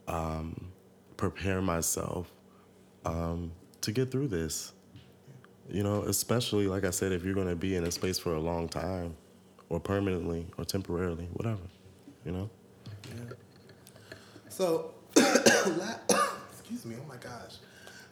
um, 0.08 0.72
prepare 1.16 1.60
myself 1.60 2.32
um, 3.04 3.52
to 3.80 3.92
get 3.92 4.10
through 4.10 4.28
this. 4.28 4.72
You 5.68 5.82
know, 5.82 6.02
especially 6.02 6.68
like 6.68 6.84
I 6.84 6.90
said, 6.90 7.12
if 7.12 7.24
you're 7.24 7.34
going 7.34 7.48
to 7.48 7.56
be 7.56 7.74
in 7.74 7.84
a 7.84 7.90
space 7.90 8.18
for 8.18 8.34
a 8.34 8.40
long 8.40 8.68
time 8.68 9.16
or 9.68 9.80
permanently 9.80 10.46
or 10.58 10.64
temporarily, 10.64 11.28
whatever, 11.32 11.62
you 12.24 12.32
know? 12.32 12.50
Yeah. 13.08 13.34
So, 14.48 14.94
excuse 15.16 16.84
me, 16.84 16.96
oh 17.02 17.08
my 17.08 17.16
gosh. 17.16 17.56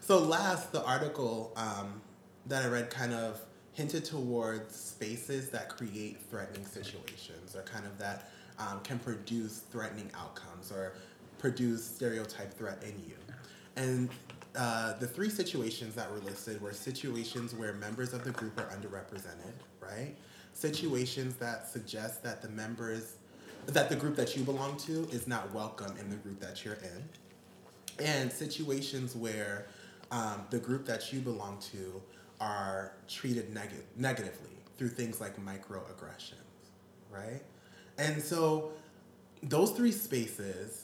So 0.01 0.19
last, 0.19 0.73
the 0.73 0.85
article 0.85 1.53
um, 1.57 2.03
that 2.47 2.65
I 2.65 2.69
read 2.69 2.91
kind 2.91 3.13
of 3.13 3.41
hinted 3.73 4.05
towards 4.05 4.75
spaces 4.75 5.51
that 5.51 5.69
create 5.69 6.21
threatening 6.31 6.67
situations 6.67 7.57
or 7.57 7.63
kind 7.63 7.87
of 7.87 7.99
that 7.99 8.31
um, 8.59 8.81
can 8.83 8.99
produce 8.99 9.59
threatening 9.71 10.11
outcomes 10.15 10.71
or 10.71 10.95
produce 11.45 11.85
stereotype 11.85 12.55
threat 12.55 12.83
in 12.83 12.99
you. 13.07 13.17
And 13.77 14.09
uh, 14.57 14.95
the 14.95 15.07
three 15.07 15.29
situations 15.29 15.95
that 15.95 16.11
were 16.11 16.21
listed 16.21 16.59
were 16.63 16.73
situations 16.73 17.55
where 17.55 17.75
members 17.75 18.15
of 18.15 18.25
the 18.25 18.31
group 18.31 18.59
are 18.59 18.65
underrepresented, 18.75 19.53
right? 19.79 20.15
Situations 20.55 21.37
that 21.37 21.69
suggest 21.69 22.23
that 22.23 22.41
the 22.41 22.49
members, 22.49 23.17
that 23.67 23.91
the 23.91 23.95
group 23.95 24.17
that 24.17 24.35
you 24.35 24.43
belong 24.43 24.79
to 24.79 25.07
is 25.13 25.29
not 25.29 25.53
welcome 25.53 25.95
in 26.01 26.09
the 26.09 26.17
group 26.17 26.41
that 26.41 26.65
you're 26.65 26.79
in. 26.93 28.03
And 28.03 28.33
situations 28.33 29.15
where 29.15 29.67
um, 30.13 30.47
the 30.49 30.59
group 30.59 30.87
that 30.87 31.13
you 31.13 31.21
belong 31.21 31.59
to 31.73 32.01
are 32.41 32.93
treated 33.07 33.53
neg- 33.53 33.85
negatively 33.99 34.57
through 34.79 34.89
things 34.89 35.21
like 35.21 35.37
microaggressions, 35.45 36.71
right? 37.11 37.43
And 37.99 38.23
so 38.23 38.73
those 39.43 39.73
three 39.73 39.93
spaces 39.93 40.84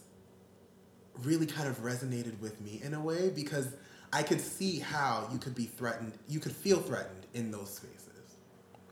really 1.22 1.46
kind 1.46 1.68
of 1.68 1.82
resonated 1.82 2.38
with 2.40 2.60
me 2.60 2.80
in 2.82 2.94
a 2.94 3.00
way 3.00 3.30
because 3.30 3.68
I 4.12 4.22
could 4.22 4.40
see 4.40 4.78
how 4.78 5.28
you 5.32 5.38
could 5.38 5.54
be 5.54 5.66
threatened, 5.66 6.12
you 6.28 6.40
could 6.40 6.52
feel 6.52 6.80
threatened 6.80 7.26
in 7.34 7.50
those 7.50 7.70
spaces. 7.74 8.36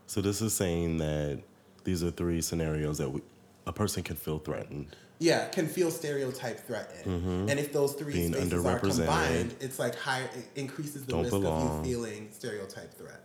So 0.06 0.20
this 0.20 0.40
is 0.40 0.54
saying 0.54 0.98
that 0.98 1.42
these 1.84 2.02
are 2.02 2.10
three 2.10 2.40
scenarios 2.40 2.98
that 2.98 3.10
we, 3.10 3.20
a 3.66 3.72
person 3.72 4.02
can 4.02 4.16
feel 4.16 4.38
threatened. 4.38 4.94
Yeah, 5.20 5.48
can 5.48 5.66
feel 5.66 5.90
stereotype 5.90 6.60
threatened. 6.60 7.04
Mm-hmm. 7.04 7.48
And 7.48 7.58
if 7.58 7.72
those 7.72 7.94
three 7.94 8.12
Being 8.12 8.32
spaces 8.32 8.64
are 8.64 8.78
combined, 8.78 9.54
it's 9.60 9.78
like 9.78 9.96
higher 9.96 10.28
it 10.34 10.48
increases 10.54 11.04
the 11.06 11.16
risk 11.16 11.30
belong. 11.30 11.80
of 11.80 11.86
you 11.86 11.94
feeling 11.94 12.28
stereotype 12.30 12.94
threat. 12.94 13.24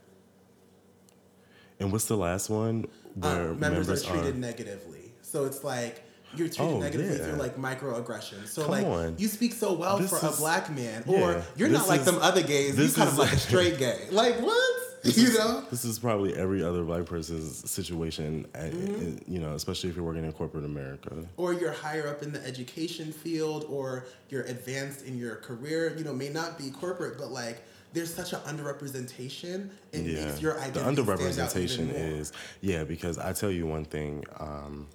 And 1.80 1.92
what's 1.92 2.06
the 2.06 2.18
last 2.18 2.50
one? 2.50 2.86
Uh, 3.22 3.36
Where 3.36 3.50
um, 3.52 3.60
members, 3.60 3.88
members, 3.88 4.06
are 4.06 4.12
treated 4.12 4.36
are... 4.36 4.40
negatively. 4.40 5.12
So 5.22 5.46
it's 5.46 5.64
like 5.64 6.04
you're 6.36 6.48
treated 6.48 6.76
oh, 6.76 6.80
negatively 6.80 7.18
yeah. 7.18 7.24
through 7.26 7.36
like 7.36 7.58
microaggressions. 7.58 8.48
So 8.48 8.64
Come 8.64 8.72
like 8.72 8.86
on. 8.86 9.16
you 9.18 9.28
speak 9.28 9.54
so 9.54 9.74
well 9.74 9.98
this 9.98 10.10
for 10.10 10.26
is, 10.26 10.38
a 10.38 10.42
black 10.42 10.70
man, 10.70 11.04
or 11.08 11.44
you're 11.56 11.70
not 11.70 11.88
like 11.88 12.02
is, 12.02 12.06
them 12.06 12.20
other 12.22 12.44
gays. 12.44 12.78
You're 12.78 12.90
kind 12.90 13.10
of 13.10 13.18
like 13.18 13.34
a 13.34 13.38
straight 13.38 13.78
gay. 13.78 14.08
Like 14.12 14.40
what? 14.40 14.80
You 15.04 15.12
is, 15.12 15.38
know, 15.38 15.66
this 15.70 15.84
is 15.84 16.00
probably 16.00 16.34
every 16.34 16.64
other 16.64 16.82
black 16.86 17.06
person's 17.06 17.70
situation. 17.70 18.48
At, 18.56 18.72
mm-hmm. 18.72 19.30
You 19.30 19.42
know, 19.42 19.54
especially 19.54 19.90
if 19.90 19.98
you're 19.98 20.06
working 20.06 20.24
in 20.24 20.32
corporate 20.32 20.64
America, 20.64 21.26
or 21.36 21.52
you're 21.52 21.74
higher 21.74 22.08
up 22.08 22.24
in 22.24 22.32
the 22.32 22.42
education 22.48 23.12
field, 23.12 23.66
or 23.68 24.06
you're 24.30 24.44
advanced 24.44 25.06
in 25.06 25.18
your 25.18 25.36
career. 25.36 25.94
You 25.98 26.06
know, 26.06 26.14
may 26.14 26.30
not 26.30 26.58
be 26.58 26.72
corporate, 26.72 27.18
but 27.18 27.32
like 27.32 27.64
there's 27.92 28.14
such 28.14 28.32
an 28.32 28.40
underrepresentation. 28.42 29.72
It 29.92 30.06
yeah. 30.06 30.26
makes 30.26 30.42
your 30.42 30.58
identity 30.62 30.96
the 30.96 31.04
underrepresentation 31.04 31.94
is 31.94 32.32
yeah. 32.62 32.86
Because 32.86 33.18
I 33.18 33.34
tell 33.34 33.52
you 33.52 33.68
one 33.68 33.84
thing. 33.84 34.24
Um, 34.40 34.88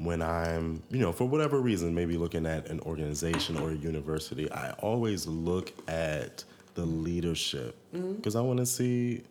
when 0.00 0.22
I'm, 0.22 0.82
you 0.90 0.98
know, 0.98 1.12
for 1.12 1.26
whatever 1.26 1.60
reason, 1.60 1.94
maybe 1.94 2.16
looking 2.16 2.46
at 2.46 2.68
an 2.70 2.80
organization 2.80 3.58
or 3.58 3.70
a 3.70 3.74
university, 3.74 4.50
I 4.50 4.70
always 4.78 5.26
look 5.26 5.74
at 5.88 6.42
the 6.74 6.86
leadership 6.86 7.76
because 7.92 8.34
mm-hmm. 8.34 8.38
I 8.38 8.40
want 8.40 8.60
to 8.60 8.66
see 8.66 9.22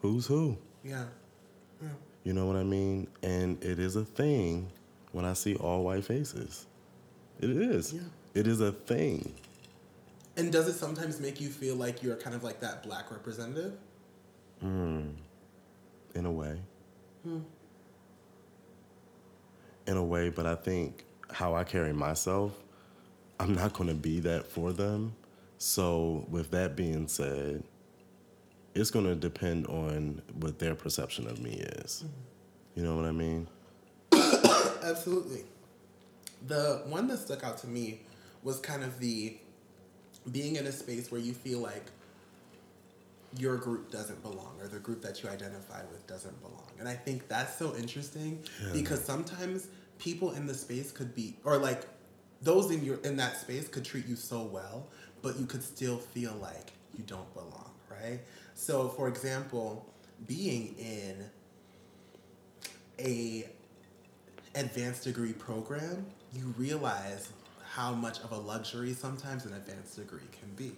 who's 0.00 0.26
who. 0.26 0.56
Yeah. 0.82 1.04
yeah. 1.82 1.88
You 2.24 2.32
know 2.32 2.46
what 2.46 2.56
I 2.56 2.62
mean? 2.62 3.08
And 3.22 3.62
it 3.62 3.78
is 3.78 3.96
a 3.96 4.04
thing 4.04 4.70
when 5.12 5.26
I 5.26 5.34
see 5.34 5.56
all 5.56 5.84
white 5.84 6.04
faces. 6.04 6.66
It 7.38 7.50
is. 7.50 7.92
Yeah. 7.92 8.00
It 8.32 8.46
is 8.46 8.62
a 8.62 8.72
thing. 8.72 9.34
And 10.38 10.50
does 10.50 10.66
it 10.66 10.74
sometimes 10.74 11.20
make 11.20 11.42
you 11.42 11.50
feel 11.50 11.76
like 11.76 12.02
you're 12.02 12.16
kind 12.16 12.34
of 12.34 12.42
like 12.42 12.60
that 12.60 12.82
black 12.82 13.10
representative? 13.10 13.74
Mm. 14.64 15.12
In 16.14 16.24
a 16.24 16.32
way. 16.32 16.58
Hmm. 17.22 17.40
In 19.90 19.96
a 19.96 20.04
way, 20.04 20.28
but 20.28 20.46
I 20.46 20.54
think 20.54 21.04
how 21.30 21.54
I 21.54 21.64
carry 21.64 21.92
myself, 21.92 22.52
I'm 23.40 23.54
not 23.54 23.72
going 23.72 23.88
to 23.88 23.94
be 23.94 24.20
that 24.20 24.46
for 24.46 24.72
them 24.72 25.14
so, 25.62 26.24
with 26.30 26.52
that 26.52 26.74
being 26.74 27.06
said, 27.06 27.62
it's 28.74 28.90
going 28.90 29.04
to 29.04 29.14
depend 29.14 29.66
on 29.66 30.22
what 30.36 30.58
their 30.58 30.74
perception 30.74 31.26
of 31.26 31.38
me 31.38 31.50
is. 31.50 32.02
Mm-hmm. 32.02 32.80
You 32.80 32.86
know 32.86 32.96
what 32.96 33.04
I 33.04 33.12
mean? 33.12 33.46
Absolutely. 34.82 35.44
The 36.46 36.80
one 36.86 37.08
that 37.08 37.18
stuck 37.18 37.44
out 37.44 37.58
to 37.58 37.66
me 37.66 38.00
was 38.42 38.58
kind 38.58 38.82
of 38.82 38.98
the 39.00 39.36
being 40.32 40.56
in 40.56 40.66
a 40.66 40.72
space 40.72 41.12
where 41.12 41.20
you 41.20 41.34
feel 41.34 41.58
like 41.58 41.84
your 43.36 43.58
group 43.58 43.90
doesn't 43.90 44.22
belong 44.22 44.54
or 44.62 44.66
the 44.66 44.78
group 44.78 45.02
that 45.02 45.22
you 45.22 45.28
identify 45.28 45.82
with 45.92 46.06
doesn't 46.06 46.40
belong. 46.40 46.70
And 46.78 46.88
I 46.88 46.94
think 46.94 47.28
that's 47.28 47.58
so 47.58 47.76
interesting 47.76 48.42
yeah. 48.64 48.72
because 48.72 49.04
sometimes 49.04 49.68
people 50.00 50.32
in 50.32 50.46
the 50.46 50.54
space 50.54 50.90
could 50.90 51.14
be 51.14 51.36
or 51.44 51.58
like 51.58 51.82
those 52.42 52.70
in 52.70 52.84
your 52.84 52.96
in 53.04 53.16
that 53.16 53.36
space 53.36 53.68
could 53.68 53.84
treat 53.84 54.06
you 54.06 54.16
so 54.16 54.42
well 54.42 54.88
but 55.22 55.38
you 55.38 55.46
could 55.46 55.62
still 55.62 55.98
feel 55.98 56.34
like 56.40 56.72
you 56.96 57.04
don't 57.06 57.32
belong, 57.34 57.70
right? 57.90 58.20
So, 58.54 58.88
for 58.88 59.08
example, 59.08 59.86
being 60.26 60.74
in 60.78 61.24
a 62.98 63.48
advanced 64.54 65.04
degree 65.04 65.32
program, 65.32 66.06
you 66.32 66.54
realize 66.58 67.30
how 67.72 67.92
much 67.92 68.18
of 68.20 68.32
a 68.32 68.36
luxury 68.36 68.92
sometimes 68.92 69.44
an 69.46 69.54
advanced 69.54 69.96
degree 69.96 70.20
can 70.38 70.50
be, 70.56 70.72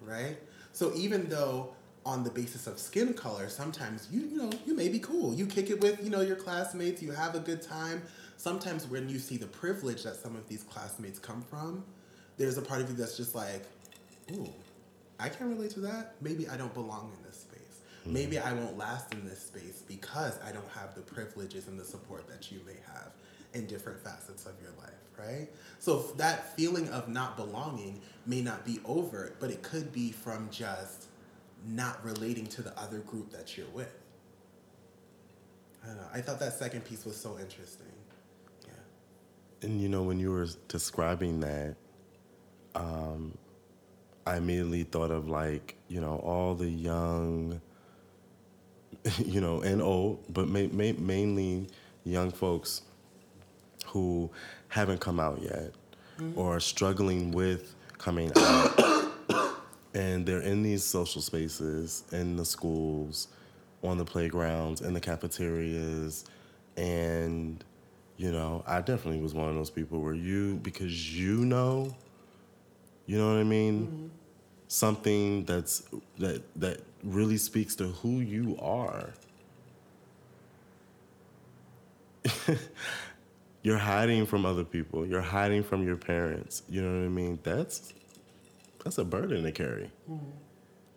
right? 0.00 0.36
So 0.72 0.92
even 0.94 1.28
though 1.28 1.74
on 2.06 2.24
the 2.24 2.30
basis 2.30 2.66
of 2.66 2.78
skin 2.78 3.14
color, 3.14 3.48
sometimes 3.48 4.08
you 4.10 4.20
you 4.20 4.36
know 4.36 4.50
you 4.66 4.74
may 4.74 4.88
be 4.88 4.98
cool. 4.98 5.34
You 5.34 5.46
kick 5.46 5.70
it 5.70 5.80
with 5.80 6.02
you 6.02 6.10
know 6.10 6.20
your 6.20 6.36
classmates. 6.36 7.02
You 7.02 7.12
have 7.12 7.34
a 7.34 7.40
good 7.40 7.60
time. 7.60 8.02
Sometimes 8.42 8.88
when 8.88 9.08
you 9.08 9.20
see 9.20 9.36
the 9.36 9.46
privilege 9.46 10.02
that 10.02 10.16
some 10.16 10.34
of 10.34 10.48
these 10.48 10.64
classmates 10.64 11.20
come 11.20 11.42
from, 11.42 11.84
there's 12.38 12.58
a 12.58 12.60
part 12.60 12.80
of 12.80 12.90
you 12.90 12.96
that's 12.96 13.16
just 13.16 13.36
like, 13.36 13.62
ooh, 14.32 14.52
I 15.20 15.28
can't 15.28 15.48
relate 15.48 15.70
to 15.74 15.80
that. 15.82 16.16
Maybe 16.20 16.48
I 16.48 16.56
don't 16.56 16.74
belong 16.74 17.12
in 17.16 17.22
this 17.22 17.38
space. 17.42 17.82
Mm-hmm. 18.00 18.12
Maybe 18.12 18.40
I 18.40 18.52
won't 18.52 18.76
last 18.76 19.14
in 19.14 19.24
this 19.24 19.40
space 19.40 19.84
because 19.86 20.40
I 20.44 20.50
don't 20.50 20.68
have 20.70 20.96
the 20.96 21.02
privileges 21.02 21.68
and 21.68 21.78
the 21.78 21.84
support 21.84 22.26
that 22.26 22.50
you 22.50 22.58
may 22.66 22.78
have 22.92 23.12
in 23.54 23.66
different 23.66 24.02
facets 24.02 24.44
of 24.44 24.54
your 24.60 24.72
life, 24.72 24.90
right? 25.16 25.46
So 25.78 26.00
that 26.16 26.56
feeling 26.56 26.88
of 26.88 27.08
not 27.08 27.36
belonging 27.36 28.00
may 28.26 28.40
not 28.40 28.64
be 28.64 28.80
overt, 28.84 29.36
but 29.38 29.52
it 29.52 29.62
could 29.62 29.92
be 29.92 30.10
from 30.10 30.48
just 30.50 31.06
not 31.64 32.04
relating 32.04 32.48
to 32.48 32.62
the 32.62 32.76
other 32.76 32.98
group 32.98 33.30
that 33.30 33.56
you're 33.56 33.68
with. 33.68 34.00
I 35.84 35.86
don't 35.86 35.96
know. 35.98 36.08
I 36.12 36.20
thought 36.20 36.40
that 36.40 36.54
second 36.54 36.84
piece 36.84 37.04
was 37.04 37.16
so 37.16 37.38
interesting. 37.38 37.86
And 39.62 39.80
you 39.80 39.88
know, 39.88 40.02
when 40.02 40.18
you 40.18 40.32
were 40.32 40.48
describing 40.68 41.40
that, 41.40 41.76
um, 42.74 43.36
I 44.26 44.36
immediately 44.36 44.84
thought 44.84 45.10
of 45.10 45.28
like, 45.28 45.76
you 45.88 46.00
know, 46.00 46.16
all 46.16 46.54
the 46.54 46.68
young, 46.68 47.60
you 49.24 49.40
know, 49.40 49.62
and 49.62 49.80
old, 49.80 50.24
but 50.32 50.48
ma- 50.48 50.68
ma- 50.72 50.98
mainly 50.98 51.68
young 52.04 52.30
folks 52.30 52.82
who 53.86 54.30
haven't 54.68 55.00
come 55.00 55.20
out 55.20 55.40
yet 55.40 55.72
mm-hmm. 56.18 56.38
or 56.38 56.56
are 56.56 56.60
struggling 56.60 57.32
with 57.32 57.74
coming 57.98 58.32
out. 58.36 59.12
and 59.94 60.26
they're 60.26 60.40
in 60.40 60.62
these 60.62 60.82
social 60.82 61.20
spaces, 61.20 62.04
in 62.12 62.36
the 62.36 62.44
schools, 62.44 63.28
on 63.82 63.98
the 63.98 64.04
playgrounds, 64.04 64.80
in 64.80 64.94
the 64.94 65.00
cafeterias. 65.00 66.24
And, 66.76 67.62
you 68.22 68.30
know, 68.30 68.62
I 68.66 68.80
definitely 68.80 69.20
was 69.20 69.34
one 69.34 69.48
of 69.48 69.54
those 69.54 69.70
people 69.70 70.00
where 70.00 70.14
you, 70.14 70.60
because 70.62 71.18
you 71.18 71.44
know 71.44 71.94
you 73.06 73.18
know 73.18 73.28
what 73.28 73.38
I 73.38 73.44
mean? 73.44 73.86
Mm-hmm. 73.86 74.06
Something 74.68 75.44
that's 75.44 75.82
that 76.18 76.42
that 76.56 76.80
really 77.04 77.36
speaks 77.36 77.74
to 77.76 77.88
who 77.88 78.20
you 78.20 78.56
are. 78.60 79.10
You're 83.62 83.78
hiding 83.78 84.26
from 84.26 84.46
other 84.46 84.64
people. 84.64 85.06
You're 85.06 85.20
hiding 85.20 85.62
from 85.62 85.84
your 85.86 85.96
parents. 85.96 86.62
You 86.68 86.82
know 86.82 87.00
what 87.00 87.04
I 87.04 87.08
mean? 87.08 87.38
That's 87.42 87.92
that's 88.82 88.98
a 88.98 89.04
burden 89.04 89.44
to 89.44 89.52
carry. 89.52 89.90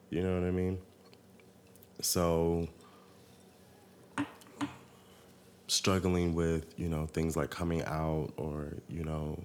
You 0.09 0.23
know 0.23 0.39
what 0.39 0.47
I 0.47 0.51
mean? 0.51 0.78
So 2.01 2.67
struggling 5.68 6.36
with 6.36 6.66
you 6.78 6.88
know 6.88 7.05
things 7.07 7.36
like 7.36 7.49
coming 7.49 7.84
out 7.86 8.32
or 8.38 8.74
you 8.88 9.03
know 9.03 9.43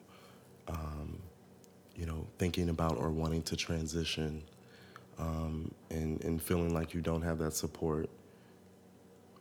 um, 0.68 1.18
you 1.97 2.07
know 2.07 2.27
thinking 2.39 2.68
about 2.68 2.97
or 2.99 3.11
wanting 3.11 3.43
to 3.43 3.57
transition 3.57 4.43
um, 5.18 5.71
and 5.91 6.23
and 6.25 6.43
feeling 6.43 6.75
like 6.75 6.93
you 6.95 7.01
don't 7.01 7.23
have 7.23 7.39
that 7.39 7.53
support 7.55 8.09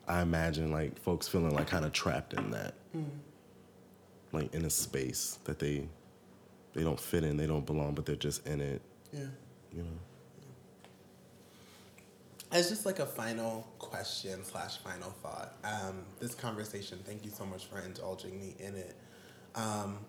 i 0.08 0.22
imagine 0.22 0.72
like 0.72 0.98
folks 1.02 1.28
feeling 1.28 1.54
like 1.54 1.68
kind 1.68 1.86
of 1.86 1.92
trapped 1.92 2.34
in 2.34 2.52
that. 2.52 2.74
Like 4.32 4.54
in 4.54 4.66
a 4.66 4.70
space 4.70 5.40
that 5.46 5.60
they 5.60 5.88
they 6.74 6.84
don't 6.84 7.00
fit 7.00 7.24
in 7.24 7.36
they 7.38 7.48
don't 7.48 7.66
belong 7.66 7.94
but 7.94 8.06
they're 8.06 8.16
just 8.16 8.46
in 8.48 8.62
it. 8.62 8.82
Yeah. 9.12 9.26
you 9.76 9.82
know 9.84 9.98
As 12.52 12.68
just 12.68 12.84
like 12.84 12.98
a 12.98 13.06
final 13.06 13.68
question 13.78 14.44
slash 14.44 14.78
final 14.78 15.12
thought, 15.22 15.54
um, 15.64 16.04
this 16.20 16.34
conversation, 16.34 16.98
thank 17.06 17.24
you 17.24 17.30
so 17.30 17.46
much 17.46 17.66
for 17.66 17.80
indulging 17.80 18.40
me 18.40 18.56
in 18.58 18.76
it, 18.76 18.96
um, 19.54 20.00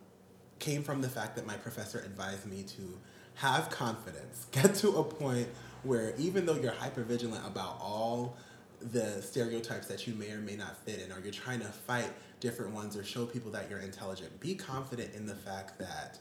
came 0.59 0.82
from 0.82 1.03
the 1.03 1.09
fact 1.09 1.36
that 1.36 1.47
my 1.47 1.57
professor 1.57 1.99
advised 1.99 2.47
me 2.47 2.62
to 2.62 2.99
have 3.34 3.68
confidence, 3.68 4.47
get 4.53 4.74
to 4.76 4.88
a 4.97 5.05
point 5.05 5.49
where 5.82 6.14
even 6.16 6.47
though 6.47 6.55
you're 6.55 6.72
hyper 6.72 7.03
vigilant 7.03 7.47
about 7.47 7.76
all 7.78 8.36
the 8.80 9.20
stereotypes 9.20 9.86
that 9.88 10.07
you 10.07 10.14
may 10.14 10.30
or 10.30 10.38
may 10.38 10.57
not 10.57 10.78
fit 10.86 10.99
in, 10.99 11.12
or 11.12 11.20
you're 11.20 11.32
trying 11.32 11.61
to 11.61 11.66
fight 11.66 12.11
different 12.41 12.72
ones 12.72 12.97
or 12.97 13.05
show 13.05 13.26
people 13.26 13.51
that 13.51 13.68
you're 13.68 13.80
intelligent, 13.80 14.41
be 14.41 14.55
confident 14.55 15.14
in 15.14 15.26
the 15.26 15.34
fact 15.34 15.78
that 15.78 16.18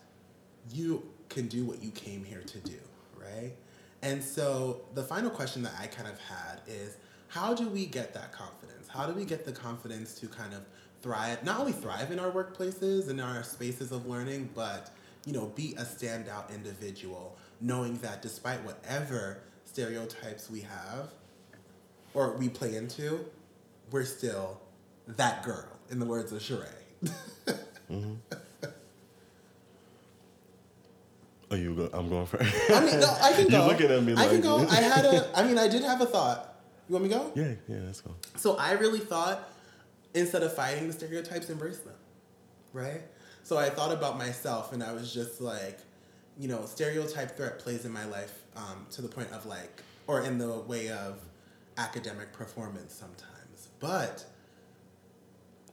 you 0.74 1.02
can 1.30 1.48
do 1.48 1.64
what 1.64 1.82
you 1.82 1.92
came 1.92 2.26
here 2.26 2.42
to 2.42 2.58
do, 2.60 2.80
right? 3.16 3.54
And 4.02 4.24
so 4.24 4.82
the 4.94 5.04
final 5.04 5.30
question 5.30 5.62
that 5.64 5.74
I 5.80 5.88
kind 5.88 6.08
of 6.08 6.20
had 6.20 6.62
is 6.68 6.98
how 7.28 7.54
do 7.54 7.68
we 7.68 7.86
get 7.86 8.14
that 8.14 8.32
confidence? 8.32 8.88
How 8.88 9.06
do 9.06 9.14
we 9.14 9.26
get 9.26 9.46
the 9.46 9.52
confidence 9.52 10.16
to 10.20 10.28
kind 10.28 10.54
of 10.54 10.62
thrive, 11.02 11.44
not 11.44 11.60
only 11.60 11.72
thrive 11.72 12.12
in 12.12 12.20
our 12.20 12.32
workplaces 12.32 13.10
and 13.10 13.22
our 13.22 13.44
spaces 13.44 13.92
of 13.92 14.06
learning, 14.08 14.50
but 14.56 14.92
you 15.26 15.34
know, 15.34 15.48
be 15.48 15.76
a 15.78 15.84
standout 15.84 16.54
individual, 16.54 17.38
knowing 17.62 17.96
that 17.98 18.22
despite 18.22 18.64
whatever 18.64 19.42
stereotypes 19.66 20.50
we 20.50 20.62
have 20.62 21.12
or 22.14 22.34
we 22.38 22.50
play 22.50 22.76
into, 22.76 23.26
we're 23.92 24.06
still 24.06 24.60
that 25.08 25.44
girl, 25.44 25.68
in 25.90 26.00
the 26.00 26.06
words 26.06 26.32
of 26.32 26.42
Sheree. 26.42 26.68
Mm-hmm. 27.90 28.38
Oh 31.52 31.56
you 31.56 31.74
go 31.76 31.90
i'm 31.94 32.10
going 32.10 32.26
for 32.26 32.42
I 32.42 32.86
mean, 32.86 33.00
no, 33.00 33.16
I 33.22 33.34
can 33.34 33.48
go. 33.50 33.60
You're 33.60 33.68
looking 33.68 33.92
at 33.92 34.04
me 34.04 34.14
Like, 34.14 34.28
I 34.28 34.32
can 34.32 34.42
go. 34.42 34.60
I 34.68 34.76
had 34.76 35.06
a. 35.06 35.30
I 35.38 35.44
mean, 35.44 35.58
I 35.58 35.68
did 35.68 35.84
have 35.84 36.02
a 36.02 36.06
thought. 36.06 36.56
You 36.88 36.94
want 36.94 37.04
me 37.06 37.10
to 37.10 37.16
go? 37.16 37.32
yeah 37.36 37.54
yeah 37.68 37.78
let's 37.86 38.02
go 38.02 38.16
So 38.38 38.56
I 38.58 38.74
really 38.74 39.00
thought 39.00 39.50
instead 40.14 40.44
of 40.44 40.54
fighting 40.54 40.88
the 40.88 40.94
stereotypes, 40.94 41.50
embrace 41.50 41.80
them, 41.80 41.96
right? 42.74 43.02
So 43.44 43.58
I 43.58 43.70
thought 43.70 43.92
about 43.92 44.18
myself, 44.18 44.74
and 44.74 44.84
I 44.84 44.92
was 44.92 45.14
just 45.14 45.42
like, 45.42 45.80
you 46.38 46.48
know, 46.48 46.66
stereotype 46.66 47.36
threat 47.38 47.60
plays 47.60 47.86
in 47.86 47.92
my 47.92 48.06
life 48.06 48.34
um, 48.56 48.86
to 48.92 49.02
the 49.02 49.08
point 49.08 49.32
of 49.32 49.46
like, 49.46 49.82
or 50.08 50.22
in 50.22 50.38
the 50.38 50.60
way 50.60 50.90
of 50.90 51.20
academic 51.78 52.34
performance 52.34 52.94
sometimes. 52.94 53.70
But 53.80 54.26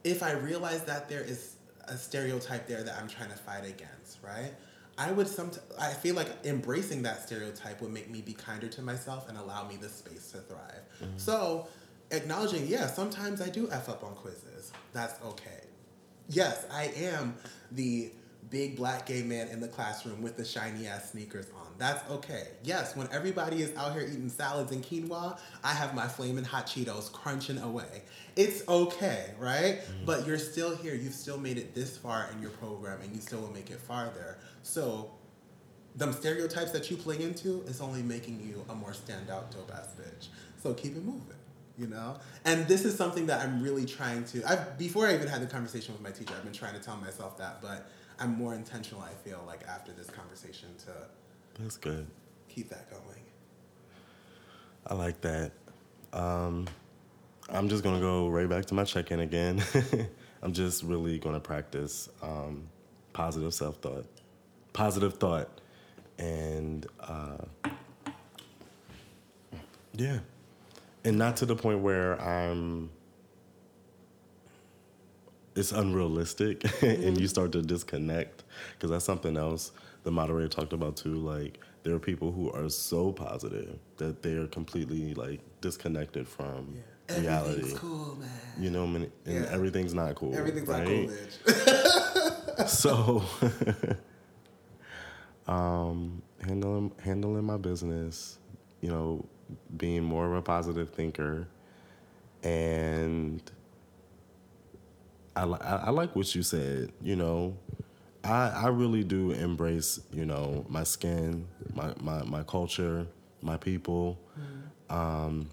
if 0.03 0.23
I 0.23 0.31
realize 0.33 0.83
that 0.85 1.09
there 1.09 1.21
is 1.21 1.55
a 1.87 1.97
stereotype 1.97 2.67
there 2.67 2.83
that 2.83 2.95
I'm 2.99 3.07
trying 3.07 3.29
to 3.29 3.35
fight 3.37 3.65
against, 3.65 4.19
right? 4.23 4.53
I 4.97 5.11
would 5.11 5.27
some. 5.27 5.51
I 5.79 5.93
feel 5.93 6.15
like 6.15 6.27
embracing 6.43 7.03
that 7.03 7.21
stereotype 7.21 7.81
would 7.81 7.91
make 7.91 8.09
me 8.09 8.21
be 8.21 8.33
kinder 8.33 8.67
to 8.69 8.81
myself 8.81 9.29
and 9.29 9.37
allow 9.37 9.67
me 9.67 9.77
the 9.77 9.89
space 9.89 10.31
to 10.31 10.39
thrive. 10.39 10.81
Mm-hmm. 11.01 11.17
So, 11.17 11.67
acknowledging, 12.09 12.65
yeah, 12.67 12.87
sometimes 12.87 13.41
I 13.41 13.49
do 13.49 13.69
f 13.71 13.89
up 13.89 14.03
on 14.03 14.15
quizzes. 14.15 14.71
That's 14.93 15.21
okay. 15.23 15.61
Yes, 16.29 16.65
I 16.71 16.85
am 16.95 17.35
the 17.71 18.11
big 18.49 18.75
black 18.75 19.05
gay 19.05 19.21
man 19.21 19.49
in 19.49 19.59
the 19.59 19.67
classroom 19.67 20.21
with 20.21 20.35
the 20.35 20.45
shiny 20.45 20.87
ass 20.87 21.11
sneakers 21.11 21.47
on. 21.55 21.66
That's 21.77 22.09
okay. 22.09 22.47
Yes, 22.63 22.95
when 22.95 23.07
everybody 23.11 23.61
is 23.61 23.75
out 23.75 23.93
here 23.93 24.01
eating 24.01 24.29
salads 24.29 24.71
and 24.71 24.83
quinoa, 24.83 25.39
I 25.63 25.73
have 25.73 25.93
my 25.93 26.07
flaming 26.07 26.43
hot 26.43 26.65
Cheetos 26.65 27.11
crunching 27.11 27.59
away. 27.59 28.03
It's 28.35 28.67
okay, 28.67 29.33
right? 29.39 29.81
Mm-hmm. 29.81 30.05
But 30.05 30.25
you're 30.25 30.39
still 30.39 30.75
here. 30.75 30.95
You've 30.95 31.13
still 31.13 31.37
made 31.37 31.57
it 31.57 31.75
this 31.75 31.97
far 31.97 32.29
in 32.33 32.41
your 32.41 32.51
program 32.51 33.01
and 33.01 33.13
you 33.13 33.21
still 33.21 33.41
will 33.41 33.53
make 33.53 33.69
it 33.69 33.79
farther. 33.79 34.37
So, 34.63 35.11
them 35.97 36.13
stereotypes 36.13 36.71
that 36.71 36.89
you 36.91 36.97
play 36.97 37.21
into 37.21 37.63
is 37.63 37.81
only 37.81 38.03
making 38.03 38.39
you 38.39 38.63
a 38.69 38.75
more 38.75 38.91
standout 38.91 39.51
dope 39.51 39.71
ass 39.73 39.89
bitch. 39.99 40.27
So 40.61 40.73
keep 40.73 40.95
it 40.95 41.03
moving, 41.03 41.35
you 41.77 41.87
know? 41.87 42.17
And 42.45 42.67
this 42.67 42.85
is 42.85 42.95
something 42.95 43.25
that 43.27 43.41
I'm 43.41 43.63
really 43.63 43.85
trying 43.85 44.23
to 44.25 44.43
I 44.47 44.55
before 44.77 45.07
I 45.07 45.15
even 45.15 45.27
had 45.27 45.41
the 45.41 45.47
conversation 45.47 45.93
with 45.93 46.03
my 46.03 46.11
teacher, 46.11 46.35
I've 46.37 46.43
been 46.43 46.53
trying 46.53 46.75
to 46.75 46.79
tell 46.79 46.97
myself 46.97 47.37
that, 47.39 47.61
but 47.61 47.89
I'm 48.19 48.35
more 48.35 48.53
intentional, 48.53 49.01
I 49.01 49.13
feel 49.27 49.43
like 49.47 49.61
after 49.67 49.91
this 49.91 50.09
conversation 50.09 50.69
to 50.85 50.91
that's 51.59 51.77
good 51.77 52.07
keep 52.57 52.69
that 52.69 52.89
going. 52.89 53.21
I 54.87 54.95
like 54.95 55.21
that. 55.21 55.51
Um, 56.11 56.67
I'm 57.49 57.69
just 57.69 57.83
gonna 57.83 57.99
go 57.99 58.29
right 58.29 58.49
back 58.49 58.65
to 58.65 58.73
my 58.73 58.83
check-in 58.83 59.19
again. 59.19 59.63
I'm 60.41 60.53
just 60.53 60.81
really 60.81 61.19
gonna 61.19 61.39
practice 61.39 62.09
um, 62.23 62.67
positive 63.13 63.53
self-thought, 63.53 64.07
positive 64.73 65.19
thought, 65.19 65.49
and 66.17 66.87
uh, 66.99 67.69
yeah, 69.93 70.17
and 71.05 71.15
not 71.19 71.37
to 71.37 71.45
the 71.45 71.55
point 71.55 71.81
where 71.81 72.19
I'm. 72.19 72.89
It's 75.55 75.71
unrealistic, 75.71 76.63
and 76.83 77.19
you 77.19 77.27
start 77.27 77.51
to 77.51 77.61
disconnect 77.61 78.43
because 78.73 78.89
that's 78.89 79.05
something 79.05 79.37
else 79.37 79.71
the 80.07 80.11
moderator 80.11 80.47
talked 80.47 80.71
about 80.71 80.95
too. 80.95 81.15
Like 81.15 81.59
there 81.83 81.93
are 81.93 81.99
people 81.99 82.31
who 82.31 82.49
are 82.53 82.69
so 82.69 83.11
positive 83.11 83.77
that 83.97 84.23
they 84.23 84.35
are 84.35 84.47
completely 84.47 85.13
like 85.15 85.41
disconnected 85.59 86.29
from 86.29 86.77
reality. 87.09 87.59
Everything's 87.59 87.79
cool, 87.79 88.15
man. 88.15 88.29
You 88.57 88.69
know, 88.69 88.85
and 88.85 89.11
Yeah. 89.25 89.47
everything's 89.51 89.93
not 89.93 90.15
cool. 90.15 90.33
Everything's 90.33 90.69
right? 90.69 90.79
not 90.79 90.87
cool, 90.87 91.09
bitch. 91.09 92.69
so 92.69 93.21
um 95.51 96.21
handling 96.41 96.93
handling 97.03 97.43
my 97.43 97.57
business 97.57 98.39
you 98.81 98.89
know 98.89 99.25
being 99.75 100.03
more 100.03 100.25
of 100.25 100.33
a 100.33 100.41
positive 100.41 100.89
thinker 100.89 101.47
and 102.43 103.41
I, 105.35 105.43
I, 105.43 105.75
I 105.75 105.89
like 105.91 106.15
what 106.15 106.33
you 106.33 106.43
said 106.43 106.91
you 107.01 107.15
know 107.17 107.57
I, 108.27 108.63
I 108.65 108.67
really 108.67 109.03
do 109.03 109.31
embrace 109.31 109.99
you 110.11 110.25
know 110.25 110.65
my 110.69 110.83
skin 110.83 111.47
my, 111.73 111.93
my, 112.01 112.23
my 112.23 112.43
culture 112.43 113.07
my 113.41 113.57
people 113.57 114.19
um, 114.89 115.49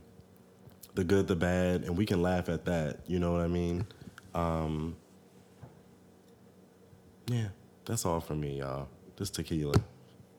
the 0.95 1.05
good 1.05 1.27
the 1.27 1.37
bad 1.37 1.83
and 1.83 1.97
we 1.97 2.07
can 2.07 2.23
laugh 2.23 2.49
at 2.49 2.65
that 2.67 3.01
you 3.07 3.19
know 3.19 3.33
what 3.33 3.41
i 3.41 3.49
mean 3.49 3.87
um, 4.35 4.97
yeah, 7.27 7.49
that's 7.85 8.05
all 8.05 8.21
for 8.21 8.35
me, 8.35 8.59
y'all. 8.59 8.89
This 9.17 9.31
tequila, 9.31 9.75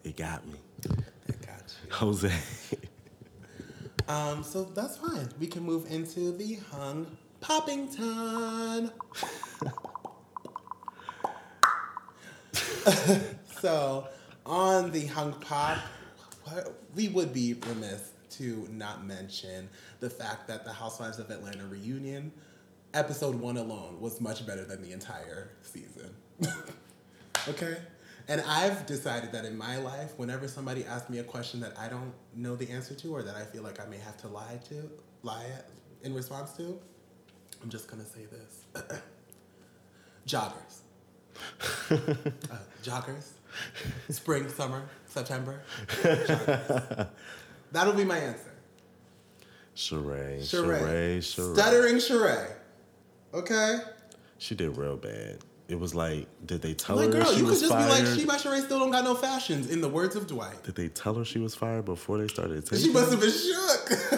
it 0.04 0.18
got 0.18 0.46
me. 0.46 0.60
I 0.90 1.46
got 1.46 1.74
you. 1.84 1.90
Jose. 1.92 2.32
Um, 4.08 4.44
so 4.44 4.66
that's 4.66 4.98
fine. 4.98 5.30
We 5.40 5.48
can 5.48 5.64
move 5.64 5.90
into 5.90 6.32
the 6.32 6.60
hung 6.72 7.18
Poppington. 7.42 8.92
so 13.62 14.08
on 14.46 14.92
the 14.92 15.06
hung 15.08 15.34
pop, 15.34 15.78
we 16.96 17.08
would 17.10 17.34
be 17.34 17.54
remiss 17.68 18.12
to 18.32 18.68
not 18.72 19.06
mention 19.06 19.70
the 20.00 20.10
fact 20.10 20.48
that 20.48 20.66
the 20.66 20.74
Housewives 20.74 21.20
of 21.20 21.30
Atlanta 21.30 21.66
reunion 21.66 22.32
episode 22.94 23.36
one 23.36 23.58
alone 23.58 24.00
was 24.00 24.22
much 24.22 24.46
better 24.46 24.64
than 24.64 24.82
the 24.82 24.92
entire 24.92 25.50
season. 25.62 26.10
okay? 27.48 27.78
And 28.28 28.42
I've 28.42 28.86
decided 28.86 29.32
that 29.34 29.46
in 29.46 29.58
my 29.58 29.78
life, 29.78 30.14
whenever 30.18 30.48
somebody 30.48 30.84
asks 30.86 31.10
me 31.10 31.20
a 31.20 31.24
question 31.24 31.60
that 31.60 31.78
I 31.78 31.90
don't 31.90 32.14
know 32.36 32.56
the 32.56 32.70
answer 32.72 32.96
to 32.96 33.16
or 33.16 33.22
that 33.24 33.36
I 33.36 33.44
feel 33.44 33.64
like 33.64 33.80
I 33.80 33.86
may 33.86 33.98
have 33.98 34.18
to 34.18 34.28
lie 34.28 34.60
to, 34.70 34.90
lie 35.24 35.46
in 36.04 36.14
response 36.14 36.54
to, 36.54 36.80
I'm 37.62 37.70
just 37.70 37.90
gonna 37.90 38.06
say 38.06 38.26
this. 38.26 38.84
joggers. 40.28 40.85
uh, 41.92 41.96
joggers. 42.84 43.30
Spring, 44.10 44.50
summer, 44.50 44.84
September. 45.08 45.62
Joggers. 45.88 47.08
That'll 47.72 47.94
be 47.94 48.04
my 48.06 48.18
answer. 48.18 48.52
Sheree, 49.76 50.40
Sheree. 50.42 51.18
Sheree. 51.18 51.54
Stuttering 51.54 51.96
Sheree. 51.96 52.52
Okay? 53.34 53.80
She 54.38 54.56
did 54.56 54.78
real 54.78 54.96
bad. 54.98 55.40
it 55.68 55.80
was 55.80 55.94
like, 55.96 56.28
did 56.46 56.62
they 56.62 56.74
tell 56.74 56.98
her? 56.98 57.06
Like, 57.06 57.14
her 57.14 57.22
girl, 57.24 57.32
she 57.34 57.40
you 57.40 57.46
could 57.46 57.60
just 57.60 57.72
fired? 57.72 57.86
be 58.04 58.06
like, 58.10 58.20
she 58.20 58.26
by 58.26 58.36
Sheree 58.36 58.64
still 58.64 58.80
don't 58.80 58.92
got 58.92 59.04
no 59.04 59.16
fashions. 59.16 59.70
In 59.70 59.82
the 59.82 59.90
words 59.90 60.16
of 60.16 60.28
Dwight, 60.28 60.64
did 60.64 60.76
they 60.76 60.88
tell 60.90 61.16
her 61.16 61.26
she 61.26 61.40
was 61.40 61.56
fired 61.56 61.86
before 61.86 62.18
they 62.18 62.28
started 62.28 62.66
taking? 62.66 62.86
she 62.86 62.92
must 62.94 63.12
have 63.12 63.20
been 63.20 63.32
shook. 63.32 63.90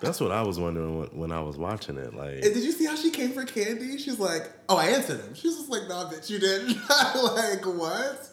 That's 0.00 0.20
what 0.20 0.30
I 0.32 0.42
was 0.42 0.58
wondering 0.58 0.98
when, 0.98 1.08
when 1.08 1.32
I 1.32 1.40
was 1.40 1.56
watching 1.56 1.96
it. 1.96 2.14
Like, 2.14 2.44
And 2.44 2.54
did 2.54 2.62
you 2.62 2.72
see 2.72 2.86
how 2.86 2.96
she 2.96 3.10
came 3.10 3.32
for 3.32 3.44
Candy? 3.44 3.98
She's 3.98 4.18
like, 4.18 4.50
"Oh, 4.68 4.76
I 4.76 4.86
answered 4.86 5.20
him." 5.20 5.34
She's 5.34 5.56
just 5.56 5.70
like, 5.70 5.88
"Nah, 5.88 6.10
bitch, 6.10 6.28
you 6.30 6.38
didn't." 6.38 6.76
like, 6.88 7.64
what? 7.64 8.28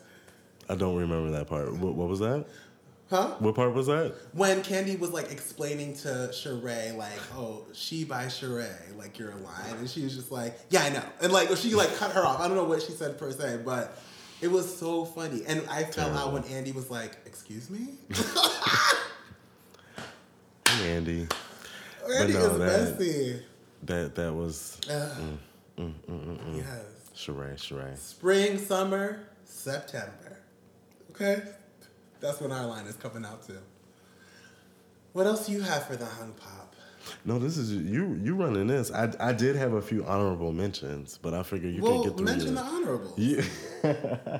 I 0.69 0.75
don't 0.75 0.95
remember 0.95 1.31
that 1.31 1.47
part. 1.47 1.73
What, 1.73 1.95
what 1.95 2.09
was 2.09 2.19
that? 2.19 2.45
Huh? 3.09 3.35
What 3.39 3.53
part 3.55 3.73
was 3.73 3.87
that? 3.87 4.15
When 4.33 4.63
Candy 4.63 4.95
was 4.95 5.11
like 5.11 5.31
explaining 5.31 5.95
to 5.97 6.29
Sheree, 6.31 6.95
like, 6.97 7.19
"Oh, 7.35 7.65
she 7.73 8.03
by 8.03 8.25
Sheree, 8.25 8.97
like 8.97 9.19
you're 9.19 9.31
a 9.31 9.37
line," 9.37 9.75
and 9.77 9.89
she 9.89 10.03
was 10.03 10.15
just 10.15 10.31
like, 10.31 10.59
"Yeah, 10.69 10.83
I 10.83 10.89
know," 10.89 11.03
and 11.21 11.31
like 11.31 11.55
she 11.57 11.75
like 11.75 11.95
cut 11.97 12.11
her 12.11 12.25
off. 12.25 12.39
I 12.39 12.47
don't 12.47 12.57
know 12.57 12.63
what 12.63 12.81
she 12.81 12.91
said 12.93 13.17
per 13.17 13.31
se, 13.31 13.61
but 13.65 14.01
it 14.41 14.47
was 14.51 14.77
so 14.77 15.05
funny. 15.05 15.43
And 15.47 15.63
I 15.69 15.83
fell 15.83 16.15
out 16.17 16.33
when 16.33 16.43
Andy 16.45 16.71
was 16.71 16.89
like, 16.89 17.17
"Excuse 17.25 17.69
me." 17.69 17.89
Hey, 20.65 20.95
Andy. 20.95 21.27
Andy 22.17 22.33
no, 22.33 22.39
is 22.39 22.57
that- 22.59 22.99
bestie. 22.99 23.41
That 23.83 24.15
that 24.15 24.33
was 24.33 24.79
Ugh. 24.89 25.17
Mm, 25.17 25.37
mm, 25.77 25.93
mm, 26.09 26.37
mm, 26.37 26.57
Yes. 26.57 26.81
Sheree, 27.15 27.55
Sheree. 27.55 27.97
Spring, 27.97 28.57
summer, 28.57 29.19
September. 29.45 30.37
Okay? 31.11 31.43
That's 32.21 32.39
when 32.39 32.51
our 32.51 32.65
line 32.65 32.85
is 32.85 32.95
coming 32.95 33.25
out 33.25 33.43
to. 33.47 33.53
What 35.11 35.27
else 35.27 35.45
do 35.45 35.51
you 35.51 35.61
have 35.61 35.85
for 35.85 35.95
the 35.97 36.05
hung 36.05 36.31
pop? 36.33 36.75
No, 37.25 37.37
this 37.37 37.57
is 37.57 37.73
you. 37.73 38.17
You 38.23 38.35
running 38.35 38.67
this? 38.67 38.89
I 38.91 39.11
I 39.19 39.33
did 39.33 39.57
have 39.57 39.73
a 39.73 39.81
few 39.81 40.05
honorable 40.05 40.53
mentions, 40.53 41.19
but 41.21 41.33
I 41.33 41.43
figured 41.43 41.73
you 41.75 41.81
well, 41.81 42.01
could 42.03 42.09
get 42.11 42.17
through. 42.17 42.25
mention 42.25 42.55
your- 42.55 42.63
the 42.63 42.69
honorable. 42.69 43.13
Yeah. 43.17 44.39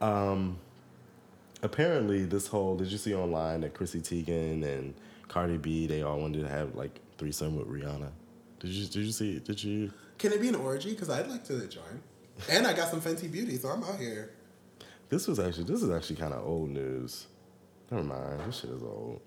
um, 0.00 0.58
apparently, 1.62 2.24
this 2.24 2.46
whole 2.46 2.76
did 2.76 2.88
you 2.92 2.98
see 2.98 3.14
online 3.14 3.62
that 3.62 3.74
Chrissy 3.74 4.00
Teigen 4.00 4.62
and 4.64 4.94
Cardi 5.34 5.56
B 5.56 5.88
they 5.88 6.02
all 6.02 6.20
wanted 6.20 6.42
to 6.42 6.48
have 6.48 6.76
like 6.76 7.00
threesome 7.18 7.56
with 7.56 7.66
Rihanna? 7.66 8.08
Did 8.60 8.70
you 8.70 8.86
did 8.86 9.04
you 9.04 9.10
see? 9.10 9.40
Did 9.40 9.64
you? 9.64 9.92
Can 10.16 10.32
it 10.32 10.40
be 10.40 10.46
an 10.46 10.54
orgy? 10.54 10.90
Because 10.90 11.10
I'd 11.10 11.26
like 11.26 11.44
to 11.46 11.66
join. 11.66 12.00
And 12.48 12.68
I 12.68 12.72
got 12.72 12.88
some 12.88 13.00
Fenty 13.00 13.30
Beauty, 13.30 13.56
so 13.56 13.68
I'm 13.68 13.82
out 13.82 13.96
here. 13.98 14.30
This 15.08 15.26
was 15.26 15.40
actually 15.40 15.64
this 15.64 15.82
is 15.82 15.90
actually 15.90 16.16
kind 16.16 16.32
of 16.32 16.46
old 16.46 16.70
news. 16.70 17.26
Never 17.90 18.04
mind. 18.04 18.42
This 18.46 18.60
shit 18.60 18.70
is 18.70 18.82
old. 18.84 19.20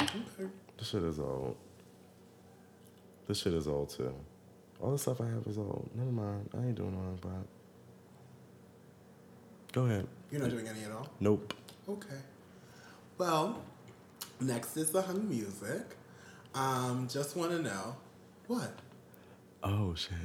Okay. 0.00 0.48
This 0.78 0.88
shit 0.88 1.02
is 1.02 1.18
old. 1.18 1.56
This 3.28 3.38
shit 3.42 3.52
is 3.52 3.68
old 3.68 3.90
too. 3.90 4.14
All 4.80 4.92
the 4.92 4.98
stuff 4.98 5.20
I 5.20 5.26
have 5.26 5.46
is 5.46 5.58
old. 5.58 5.90
Never 5.94 6.10
mind. 6.10 6.48
I 6.54 6.64
ain't 6.64 6.74
doing 6.76 6.96
all 6.96 7.12
that. 7.12 7.20
But 7.20 7.46
go 9.72 9.84
ahead. 9.84 10.06
You're 10.32 10.40
not 10.40 10.48
doing 10.48 10.66
any 10.66 10.84
at 10.84 10.90
all? 10.90 11.06
Nope. 11.20 11.52
Okay. 11.86 12.16
Well, 13.18 13.62
next 14.40 14.76
is 14.76 14.90
the 14.90 15.02
hung 15.02 15.28
music. 15.28 15.96
Um, 16.54 17.08
just 17.10 17.36
want 17.36 17.52
to 17.52 17.62
know 17.62 17.96
what? 18.46 18.72
Oh 19.62 19.94
shit! 19.94 20.16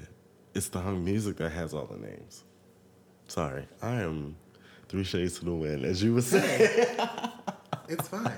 It's 0.53 0.70
the 0.70 0.80
hung 0.80 1.03
music 1.03 1.38
that 1.38 1.51
has 1.51 1.74
all 1.74 1.86
the 1.86 1.97
names. 1.97 2.43
Sorry, 3.28 3.68
I 3.82 4.01
am 4.01 4.36
three 4.88 5.03
shades 5.03 5.39
to 5.39 5.45
the 5.45 5.53
wind, 5.53 5.86
as 5.86 6.01
you 6.01 6.13
would 6.13 6.24
say. 6.24 6.88
It's 7.88 8.07
fine. 8.07 8.32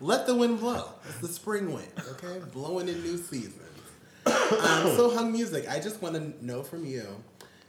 Let 0.00 0.26
the 0.26 0.34
wind 0.34 0.60
blow. 0.60 0.90
It's 1.08 1.18
the 1.20 1.28
spring 1.28 1.72
wind, 1.72 1.90
okay? 2.10 2.42
Blowing 2.52 2.88
in 2.88 3.02
new 3.02 3.16
seasons. 3.16 3.54
Um, 4.26 4.94
so, 4.96 5.10
hung 5.14 5.32
music. 5.32 5.66
I 5.68 5.80
just 5.80 6.02
want 6.02 6.14
to 6.16 6.44
know 6.44 6.62
from 6.62 6.84
you: 6.84 7.06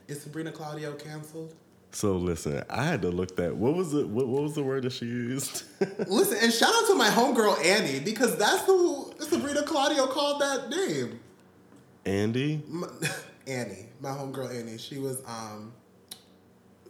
Is 0.06 0.20
Sabrina 0.20 0.52
Claudio 0.52 0.92
canceled? 0.92 1.54
So 1.90 2.16
listen, 2.16 2.62
I 2.68 2.84
had 2.84 3.02
to 3.02 3.10
look 3.10 3.36
that. 3.36 3.56
What 3.56 3.74
was 3.74 3.94
it? 3.94 4.08
What, 4.08 4.28
what 4.28 4.42
was 4.42 4.54
the 4.54 4.62
word 4.62 4.84
that 4.84 4.92
she 4.92 5.06
used? 5.06 5.64
Listen, 6.06 6.38
and 6.42 6.52
shout 6.52 6.70
out 6.74 6.86
to 6.88 6.94
my 6.94 7.08
homegirl 7.08 7.64
Annie 7.64 8.00
because 8.00 8.36
that's 8.36 8.64
who 8.64 9.12
Sabrina 9.18 9.62
Claudio 9.62 10.06
called 10.06 10.40
that 10.40 10.68
name. 10.68 11.20
Andy. 12.04 12.62
My, 12.68 12.88
Annie, 13.46 13.86
my 14.00 14.10
homegirl 14.10 14.54
Annie. 14.54 14.78
She 14.78 14.98
was 14.98 15.22
um 15.26 15.72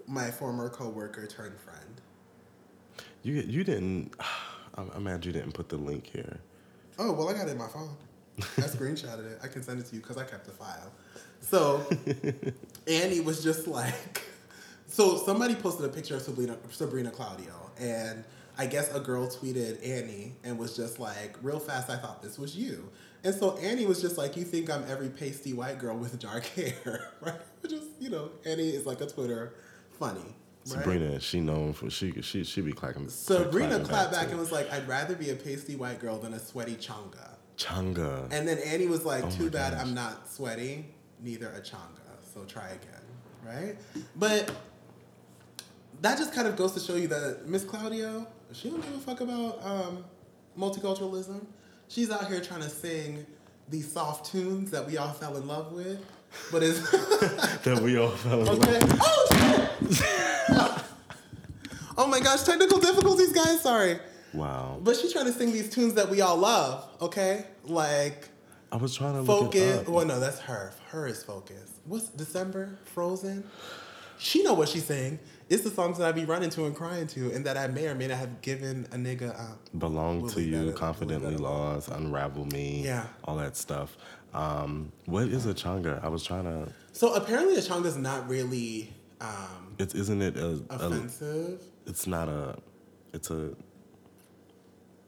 my 0.06 0.30
former 0.30 0.68
coworker 0.68 1.26
turned 1.26 1.58
friend. 1.60 2.00
You 3.22 3.34
you 3.34 3.64
didn't. 3.64 4.14
I'm, 4.74 4.90
I'm 4.94 5.02
mad 5.04 5.24
you 5.24 5.32
didn't 5.32 5.52
put 5.52 5.68
the 5.68 5.76
link 5.76 6.06
here. 6.06 6.38
Oh 6.98 7.12
well, 7.12 7.28
I 7.28 7.32
got 7.32 7.48
it 7.48 7.52
in 7.52 7.58
my 7.58 7.68
phone. 7.68 7.96
I 8.38 8.42
screenshotted 8.62 9.32
it. 9.32 9.38
I 9.42 9.48
can 9.48 9.62
send 9.62 9.80
it 9.80 9.86
to 9.86 9.94
you 9.94 10.00
because 10.00 10.16
I 10.16 10.24
kept 10.24 10.44
the 10.44 10.52
file. 10.52 10.92
So 11.40 11.84
Annie 12.86 13.20
was 13.20 13.42
just 13.42 13.66
like, 13.66 14.22
so 14.88 15.16
somebody 15.16 15.54
posted 15.54 15.84
a 15.86 15.88
picture 15.88 16.16
of 16.16 16.22
Sabrina, 16.22 16.56
Sabrina 16.70 17.10
Claudio, 17.10 17.70
and 17.78 18.24
I 18.56 18.66
guess 18.66 18.92
a 18.92 18.98
girl 19.00 19.28
tweeted 19.28 19.86
Annie 19.86 20.34
and 20.42 20.58
was 20.58 20.74
just 20.76 20.98
like, 20.98 21.36
real 21.42 21.60
fast, 21.60 21.88
I 21.90 21.96
thought 21.96 22.22
this 22.22 22.38
was 22.38 22.56
you. 22.56 22.90
And 23.22 23.32
so 23.34 23.56
Annie 23.58 23.86
was 23.86 24.00
just 24.00 24.18
like, 24.18 24.36
you 24.36 24.44
think 24.44 24.68
I'm 24.70 24.84
every 24.90 25.08
pasty 25.10 25.52
white 25.52 25.78
girl 25.78 25.96
with 25.96 26.18
dark 26.18 26.44
hair, 26.56 27.10
right? 27.20 27.40
Which 27.60 27.72
is, 27.72 27.84
you 28.00 28.10
know, 28.10 28.30
Annie 28.44 28.70
is 28.70 28.84
like 28.86 29.00
a 29.00 29.06
Twitter 29.06 29.54
funny. 29.98 30.20
Right? 30.20 30.82
Sabrina, 30.82 31.20
she 31.20 31.40
known 31.40 31.72
for 31.72 31.88
she 31.88 32.12
she 32.20 32.44
she 32.44 32.60
be 32.60 32.72
clacking. 32.72 33.08
Sabrina 33.08 33.68
clacking 33.68 33.86
clapped 33.86 34.12
back 34.12 34.24
too. 34.26 34.30
and 34.32 34.40
was 34.40 34.52
like, 34.52 34.70
I'd 34.72 34.86
rather 34.88 35.14
be 35.14 35.30
a 35.30 35.34
pasty 35.36 35.76
white 35.76 35.98
girl 36.00 36.18
than 36.18 36.34
a 36.34 36.38
sweaty 36.38 36.74
chonga. 36.74 37.36
Changa. 37.56 38.28
And 38.32 38.46
then 38.46 38.58
Annie 38.58 38.86
was 38.86 39.04
like, 39.04 39.24
Oh 39.24 39.30
"Too 39.30 39.50
bad 39.50 39.72
gosh. 39.72 39.82
I'm 39.82 39.94
not 39.94 40.28
sweaty, 40.30 40.86
neither 41.22 41.48
a 41.48 41.60
changa. 41.60 42.02
So 42.34 42.44
try 42.44 42.68
again, 42.68 43.02
right?" 43.46 43.76
But 44.16 44.50
that 46.00 46.18
just 46.18 46.32
kind 46.34 46.46
of 46.48 46.56
goes 46.56 46.72
to 46.72 46.80
show 46.80 46.96
you 46.96 47.08
that 47.08 47.46
Miss 47.46 47.64
Claudio, 47.64 48.26
she 48.52 48.70
don't 48.70 48.80
give 48.82 48.94
a 48.94 48.98
fuck 48.98 49.20
about 49.20 49.60
um, 49.64 50.04
multiculturalism. 50.58 51.44
She's 51.88 52.10
out 52.10 52.26
here 52.28 52.40
trying 52.40 52.62
to 52.62 52.68
sing 52.68 53.26
these 53.68 53.90
soft 53.90 54.30
tunes 54.30 54.70
that 54.70 54.86
we 54.86 54.96
all 54.96 55.12
fell 55.12 55.36
in 55.36 55.46
love 55.46 55.72
with, 55.72 56.04
but 56.50 56.62
it's 56.62 56.90
that 57.62 57.80
we 57.82 57.98
all 57.98 58.10
fell 58.10 58.40
in 58.40 58.46
love. 58.46 58.62
okay. 58.62 58.78
Oh 59.00 59.70
shit! 59.90 60.84
oh 61.96 62.06
my 62.06 62.20
gosh, 62.20 62.42
technical 62.42 62.78
difficulties, 62.78 63.32
guys. 63.32 63.60
Sorry. 63.60 63.98
Wow. 64.34 64.78
But 64.82 64.96
she's 64.96 65.12
trying 65.12 65.26
to 65.26 65.32
sing 65.32 65.52
these 65.52 65.70
tunes 65.70 65.94
that 65.94 66.08
we 66.10 66.20
all 66.20 66.36
love, 66.36 66.88
okay? 67.00 67.44
Like 67.64 68.28
I 68.70 68.76
was 68.76 68.94
trying 68.94 69.14
to 69.14 69.24
Focus. 69.24 69.86
Well, 69.88 70.04
no, 70.04 70.20
that's 70.20 70.38
her. 70.40 70.72
Her 70.88 71.06
is 71.06 71.22
Focus. 71.22 71.72
What's 71.84 72.08
December? 72.08 72.78
Frozen? 72.84 73.44
She 74.18 74.42
know 74.42 74.54
what 74.54 74.68
she's 74.68 74.84
saying. 74.84 75.18
It's 75.48 75.64
the 75.64 75.70
songs 75.70 75.96
that 75.98 76.06
I 76.06 76.12
be 76.12 76.24
running 76.26 76.50
to 76.50 76.66
and 76.66 76.76
crying 76.76 77.06
to, 77.08 77.32
and 77.32 77.44
that 77.46 77.56
I 77.56 77.68
may 77.68 77.86
or 77.88 77.94
may 77.94 78.06
not 78.08 78.18
have 78.18 78.42
given 78.42 78.86
a 78.92 78.96
nigga. 78.96 79.34
Uh, 79.38 79.54
Belong 79.78 80.28
to 80.30 80.42
you, 80.42 80.72
confidently 80.72 81.30
leave 81.30 81.38
that 81.38 81.44
alone. 81.44 81.74
lost, 81.76 81.88
unravel 81.88 82.44
me, 82.46 82.82
Yeah. 82.84 83.06
all 83.24 83.36
that 83.36 83.56
stuff. 83.56 83.96
Um, 84.34 84.92
what 85.06 85.24
is 85.28 85.46
a 85.46 85.54
changa? 85.54 86.04
I 86.04 86.08
was 86.08 86.22
trying 86.22 86.44
to. 86.44 86.70
so 86.92 87.14
apparently, 87.14 87.54
a 87.56 87.60
changa 87.60 87.86
is 87.86 87.96
not 87.96 88.28
really 88.28 88.92
um, 89.22 89.74
It's 89.78 89.94
isn't 89.94 90.20
it 90.20 90.36
a, 90.36 90.62
a? 90.68 90.74
offensive. 90.76 91.62
It's 91.86 92.06
not 92.06 92.28
a. 92.28 92.56
It's 93.14 93.30
a. 93.30 93.50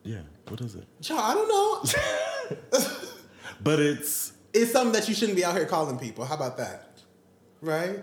Yeah. 0.04 0.22
What 0.48 0.62
is 0.62 0.74
it? 0.74 0.86
Child, 1.02 1.20
I 1.22 1.34
don't 1.34 1.48
know. 1.48 2.80
But 3.62 3.78
it's. 3.78 4.32
it's 4.54 4.72
something 4.72 4.92
that 4.98 5.06
you 5.06 5.14
shouldn't 5.14 5.36
be 5.36 5.44
out 5.44 5.54
here 5.54 5.66
calling 5.66 5.98
people. 5.98 6.24
How 6.24 6.34
about 6.34 6.56
that? 6.56 6.98
Right? 7.60 8.02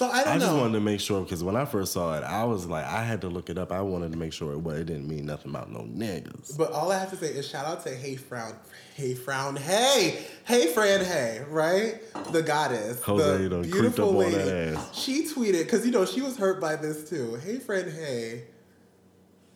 So 0.00 0.08
I 0.08 0.24
don't. 0.24 0.32
I 0.32 0.38
just 0.38 0.54
wanted 0.54 0.72
to 0.72 0.80
make 0.80 0.98
sure 0.98 1.20
because 1.22 1.44
when 1.44 1.56
I 1.56 1.66
first 1.66 1.92
saw 1.92 2.16
it, 2.16 2.24
I 2.24 2.44
was 2.44 2.64
like, 2.64 2.86
I 2.86 3.04
had 3.04 3.20
to 3.20 3.28
look 3.28 3.50
it 3.50 3.58
up. 3.58 3.70
I 3.70 3.82
wanted 3.82 4.12
to 4.12 4.16
make 4.18 4.32
sure 4.32 4.54
it, 4.54 4.58
well, 4.60 4.74
it 4.74 4.86
didn't 4.86 5.06
mean 5.06 5.26
nothing 5.26 5.50
about 5.50 5.70
no 5.70 5.80
niggas. 5.80 6.56
But 6.56 6.72
all 6.72 6.90
I 6.90 6.98
have 6.98 7.10
to 7.10 7.16
say 7.16 7.26
is 7.26 7.46
shout 7.46 7.66
out 7.66 7.84
to 7.84 7.94
Hey 7.94 8.16
Frown, 8.16 8.54
Hey 8.94 9.12
Frown, 9.12 9.56
Hey, 9.56 10.24
Hey 10.46 10.72
Fran, 10.72 11.04
Hey, 11.04 11.42
right? 11.50 12.00
The 12.32 12.40
goddess, 12.40 13.02
Jose 13.02 13.48
the 13.48 13.58
beautiful 13.60 14.04
up 14.04 14.10
on 14.12 14.16
lady. 14.32 14.36
that 14.36 14.74
ass. 14.78 14.98
She 14.98 15.26
tweeted 15.26 15.64
because 15.64 15.84
you 15.84 15.92
know 15.92 16.06
she 16.06 16.22
was 16.22 16.38
hurt 16.38 16.62
by 16.62 16.76
this 16.76 17.10
too. 17.10 17.34
Hey 17.34 17.58
Fran, 17.58 17.90
Hey, 17.90 18.44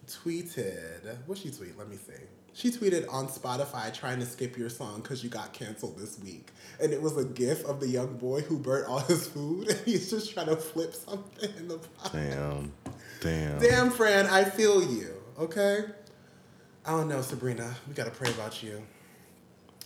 tweeted. 0.06 1.16
What 1.24 1.38
she 1.38 1.52
tweet? 1.52 1.78
Let 1.78 1.88
me 1.88 1.96
see. 1.96 2.12
She 2.56 2.70
tweeted 2.70 3.12
on 3.12 3.26
Spotify 3.26 3.92
trying 3.92 4.20
to 4.20 4.26
skip 4.26 4.56
your 4.56 4.70
song 4.70 5.00
because 5.02 5.24
you 5.24 5.28
got 5.28 5.52
canceled 5.52 5.98
this 5.98 6.20
week, 6.20 6.52
and 6.80 6.92
it 6.92 7.02
was 7.02 7.16
a 7.16 7.24
gif 7.24 7.64
of 7.64 7.80
the 7.80 7.88
young 7.88 8.16
boy 8.16 8.42
who 8.42 8.58
burnt 8.58 8.88
all 8.88 9.00
his 9.00 9.26
food, 9.26 9.68
and 9.70 9.78
he's 9.80 10.08
just 10.08 10.32
trying 10.32 10.46
to 10.46 10.56
flip 10.56 10.94
something 10.94 11.50
in 11.58 11.66
the 11.66 11.78
pot. 11.78 12.12
Damn. 12.12 12.72
Damn. 13.20 13.58
Damn, 13.58 13.90
Fran, 13.90 14.26
I 14.26 14.44
feel 14.44 14.80
you. 14.82 15.14
Okay. 15.36 15.80
I 16.86 16.90
don't 16.90 17.08
know, 17.08 17.22
Sabrina. 17.22 17.74
We 17.88 17.94
gotta 17.94 18.12
pray 18.12 18.30
about 18.30 18.62
you. 18.62 18.80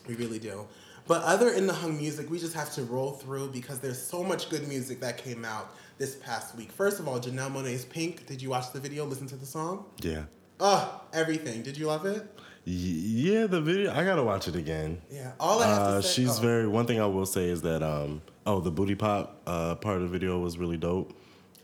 We 0.06 0.16
really 0.16 0.38
do. 0.38 0.66
But 1.06 1.22
other 1.22 1.52
in 1.52 1.66
the 1.66 1.72
hung 1.72 1.96
music, 1.96 2.28
we 2.28 2.38
just 2.38 2.52
have 2.52 2.70
to 2.74 2.82
roll 2.82 3.12
through 3.12 3.48
because 3.48 3.78
there's 3.78 4.00
so 4.00 4.22
much 4.22 4.50
good 4.50 4.68
music 4.68 5.00
that 5.00 5.16
came 5.16 5.42
out 5.42 5.74
this 5.96 6.16
past 6.16 6.54
week. 6.54 6.70
First 6.70 7.00
of 7.00 7.08
all, 7.08 7.18
Janelle 7.18 7.50
Monae's 7.50 7.86
Pynk. 7.86 8.26
Did 8.26 8.42
you 8.42 8.50
watch 8.50 8.72
the 8.72 8.80
video? 8.80 9.06
Listen 9.06 9.26
to 9.28 9.36
the 9.36 9.46
song? 9.46 9.86
Yeah. 10.02 10.24
Oh, 10.60 11.02
everything. 11.14 11.62
Did 11.62 11.78
you 11.78 11.86
love 11.86 12.04
it? 12.04 12.28
Yeah, 12.70 13.46
the 13.46 13.62
video. 13.62 13.94
I 13.94 14.04
gotta 14.04 14.22
watch 14.22 14.46
it 14.46 14.54
again. 14.54 15.00
Yeah. 15.10 15.32
All 15.40 15.62
I 15.62 15.66
have 15.68 15.78
Uh, 15.78 15.96
to 15.96 16.02
say. 16.02 16.12
she's 16.22 16.38
oh. 16.38 16.42
very. 16.42 16.66
One 16.68 16.84
thing 16.86 17.00
I 17.00 17.06
will 17.06 17.24
say 17.24 17.48
is 17.48 17.62
that 17.62 17.82
um 17.82 18.20
oh 18.46 18.60
the 18.60 18.70
booty 18.70 18.94
pop 18.94 19.40
uh 19.46 19.74
part 19.76 19.96
of 19.96 20.02
the 20.02 20.08
video 20.08 20.38
was 20.38 20.58
really 20.58 20.76
dope. 20.76 21.14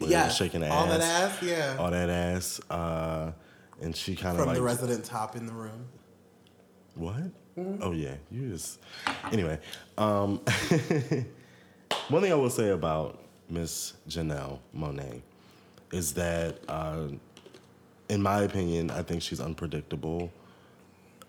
Yeah. 0.01 0.29
shaking 0.29 0.61
the 0.63 0.71
all 0.71 0.87
ass, 0.87 0.99
that 0.99 1.33
ass. 1.33 1.43
Yeah. 1.43 1.77
all 1.79 1.91
that 1.91 2.09
ass. 2.09 2.59
Uh, 2.71 3.33
and 3.83 3.95
she 3.95 4.17
kind 4.17 4.33
of 4.37 4.39
From 4.39 4.49
like 4.49 4.57
the 4.57 4.63
resident 4.63 5.05
top 5.05 5.37
in 5.37 5.45
the 5.47 5.53
room. 5.53 5.85
what? 6.95 7.17
Mm-hmm. 7.59 7.83
Oh 7.83 7.93
yeah, 7.93 8.15
you 8.31 8.49
just 8.49 8.81
anyway. 9.31 9.59
Um, 9.99 10.39
one 12.09 12.23
thing 12.23 12.33
I 12.33 12.35
will 12.35 12.51
say 12.51 12.71
about 12.71 13.23
Miss 13.51 13.93
Janelle 14.09 14.59
Monae 14.77 15.21
is 15.93 16.15
that, 16.15 16.59
uh, 16.67 17.09
in 18.09 18.23
my 18.23 18.41
opinion, 18.43 18.91
I 18.91 19.03
think 19.03 19.21
she's 19.23 19.41
unpredictable. 19.41 20.33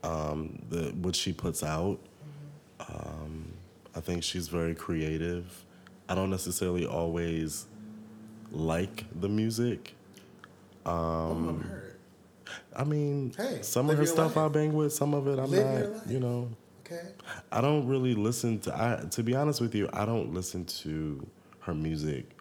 Um, 0.05 0.59
the 0.69 0.93
what 1.01 1.15
she 1.15 1.33
puts 1.33 1.63
out, 1.63 1.99
um, 2.79 3.53
I 3.95 3.99
think 4.01 4.23
she's 4.23 4.47
very 4.47 4.75
creative. 4.75 5.65
I 6.07 6.13
don't 6.15 6.29
necessarily 6.29 6.85
always 6.85 7.65
like 8.51 9.05
the 9.19 9.27
music. 9.29 9.95
hurt. 10.85 11.99
I 12.75 12.83
mean, 12.83 13.33
Hey, 13.35 13.59
some 13.61 13.89
of 13.89 13.97
her 13.97 14.05
stuff 14.05 14.35
life. 14.35 14.45
I 14.45 14.47
bang 14.49 14.73
with, 14.73 14.93
some 14.93 15.13
of 15.13 15.27
it 15.27 15.39
I'm 15.39 15.49
Live 15.49 15.95
not. 15.95 16.07
You 16.07 16.19
know, 16.19 16.49
Okay. 16.85 17.01
I 17.51 17.61
don't 17.61 17.87
really 17.87 18.13
listen 18.13 18.59
to. 18.59 18.75
I 18.75 19.05
to 19.09 19.23
be 19.23 19.35
honest 19.35 19.59
with 19.61 19.73
you, 19.73 19.89
I 19.91 20.05
don't 20.05 20.33
listen 20.33 20.65
to 20.65 21.25
her 21.61 21.73
music 21.73 22.34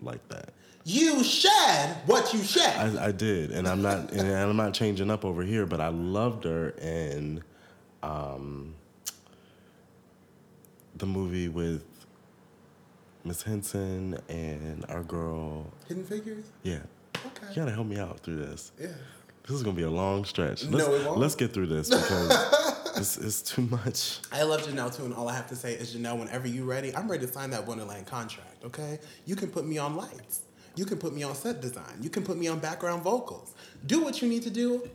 like 0.00 0.26
that. 0.28 0.50
You 0.84 1.22
shed 1.22 1.96
what 2.06 2.32
you 2.32 2.42
shed. 2.42 2.96
I, 2.96 3.06
I 3.08 3.12
did, 3.12 3.50
and 3.50 3.68
I'm 3.68 3.82
not, 3.82 4.10
and 4.12 4.30
I'm 4.30 4.56
not 4.56 4.72
changing 4.74 5.10
up 5.10 5.24
over 5.24 5.42
here. 5.42 5.66
But 5.66 5.80
I 5.80 5.88
loved 5.88 6.44
her 6.44 6.70
in 6.70 7.42
um, 8.02 8.74
the 10.96 11.06
movie 11.06 11.48
with 11.48 11.84
Miss 13.24 13.42
Henson 13.42 14.18
and 14.28 14.84
our 14.88 15.02
girl. 15.02 15.66
Hidden 15.88 16.04
figures. 16.04 16.44
Yeah, 16.62 16.78
Okay. 17.16 17.48
you 17.50 17.56
gotta 17.56 17.72
help 17.72 17.86
me 17.86 17.98
out 17.98 18.20
through 18.20 18.36
this. 18.36 18.72
Yeah. 18.80 18.88
This 19.42 19.56
is 19.56 19.62
gonna 19.62 19.76
be 19.76 19.82
a 19.82 19.90
long 19.90 20.24
stretch. 20.24 20.64
No, 20.66 20.76
Let's, 20.78 20.88
it 20.88 21.06
won't. 21.06 21.18
Let's 21.18 21.34
get 21.34 21.52
through 21.52 21.66
this 21.68 21.88
because 21.90 22.30
it's, 23.00 23.16
it's 23.16 23.42
too 23.42 23.62
much. 23.62 24.20
I 24.32 24.42
love 24.42 24.62
Janelle 24.62 24.94
too, 24.94 25.04
and 25.04 25.14
all 25.14 25.28
I 25.28 25.34
have 25.34 25.48
to 25.48 25.56
say 25.56 25.74
is 25.74 25.94
Janelle, 25.94 26.18
whenever 26.18 26.46
you're 26.46 26.64
ready, 26.64 26.94
I'm 26.94 27.10
ready 27.10 27.26
to 27.26 27.32
sign 27.32 27.50
that 27.50 27.66
Wondaland 27.66 28.06
contract. 28.06 28.64
Okay, 28.64 28.98
you 29.26 29.36
can 29.36 29.50
put 29.50 29.66
me 29.66 29.78
on 29.78 29.96
lights, 29.96 30.42
you 30.74 30.84
can 30.84 30.98
put 30.98 31.14
me 31.14 31.22
on 31.22 31.34
set 31.34 31.60
design, 31.60 31.98
you 32.00 32.10
can 32.10 32.22
put 32.22 32.36
me 32.36 32.48
on 32.48 32.58
background 32.58 33.02
vocals. 33.02 33.54
Do 33.86 34.02
what 34.02 34.22
you 34.22 34.28
need 34.28 34.42
to 34.42 34.50
do. 34.50 34.88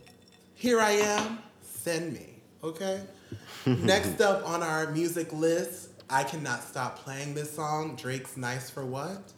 Here 0.54 0.80
I 0.80 0.92
am. 0.92 1.38
Send 1.62 2.12
me. 2.12 2.34
Okay. 2.62 3.02
Next 3.66 4.20
up 4.20 4.48
on 4.48 4.62
our 4.62 4.90
music 4.92 5.32
list, 5.32 5.90
I 6.08 6.22
cannot 6.24 6.62
stop 6.62 6.98
playing 6.98 7.34
this 7.34 7.54
song. 7.54 7.96
Drake's 7.96 8.36
"Nice 8.36 8.70
for 8.70 8.84
What." 8.84 9.32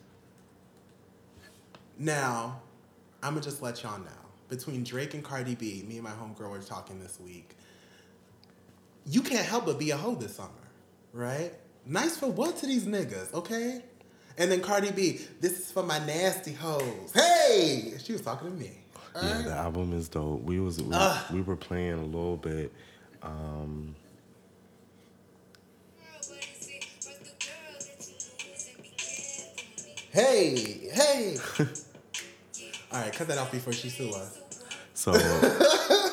Now, 1.99 2.61
I'm 3.23 3.35
gonna 3.35 3.45
just 3.45 3.63
let 3.63 3.83
y'all 3.83 3.99
know. 3.99 4.07
Between 4.49 4.85
Drake 4.85 5.15
and 5.15 5.25
Cardi 5.25 5.55
B, 5.55 5.85
me 5.89 5.95
and 5.95 6.05
my 6.05 6.11
homegirl 6.11 6.51
were 6.51 6.59
talking 6.61 7.01
this 7.01 7.19
week 7.19 7.57
you 9.07 9.23
can't 9.23 9.47
help 9.47 9.67
but 9.67 9.79
be 9.79 9.91
a 9.91 9.97
hoe 9.97 10.15
this 10.15 10.37
summer, 10.37 10.51
right? 11.13 11.53
Nice 11.85 12.17
for 12.17 12.27
what 12.27 12.57
to 12.59 12.67
these 12.67 12.85
niggas, 12.85 13.33
okay? 13.33 13.83
And 14.39 14.51
then 14.51 14.61
Cardi 14.61 14.91
B, 14.91 15.21
this 15.41 15.59
is 15.61 15.71
for 15.73 15.83
my 15.83 15.99
nasty 16.05 16.53
hoes. 16.53 17.13
Hey, 17.15 17.95
she 18.03 18.13
was 18.13 18.21
talking 18.23 18.51
to 18.51 18.55
me. 18.57 18.73
all 19.15 19.23
Yeah, 19.23 19.37
right? 19.37 19.45
the 19.45 19.53
album 19.53 19.93
is 19.93 20.09
dope. 20.09 20.43
We 20.43 20.61
was 20.61 20.83
we, 20.83 20.97
we 21.33 21.41
were 21.43 21.57
playing 21.57 21.93
a 21.95 22.05
little 22.05 22.37
bit. 22.37 22.73
Um, 23.23 23.95
Hey, 30.11 30.89
hey. 30.93 31.37
all 32.93 33.01
right, 33.01 33.13
cut 33.13 33.29
that 33.29 33.39
off 33.39 33.53
before 33.53 33.73
she 33.73 33.89
sue 33.91 34.11
us. 34.11 34.39
so 34.95 35.13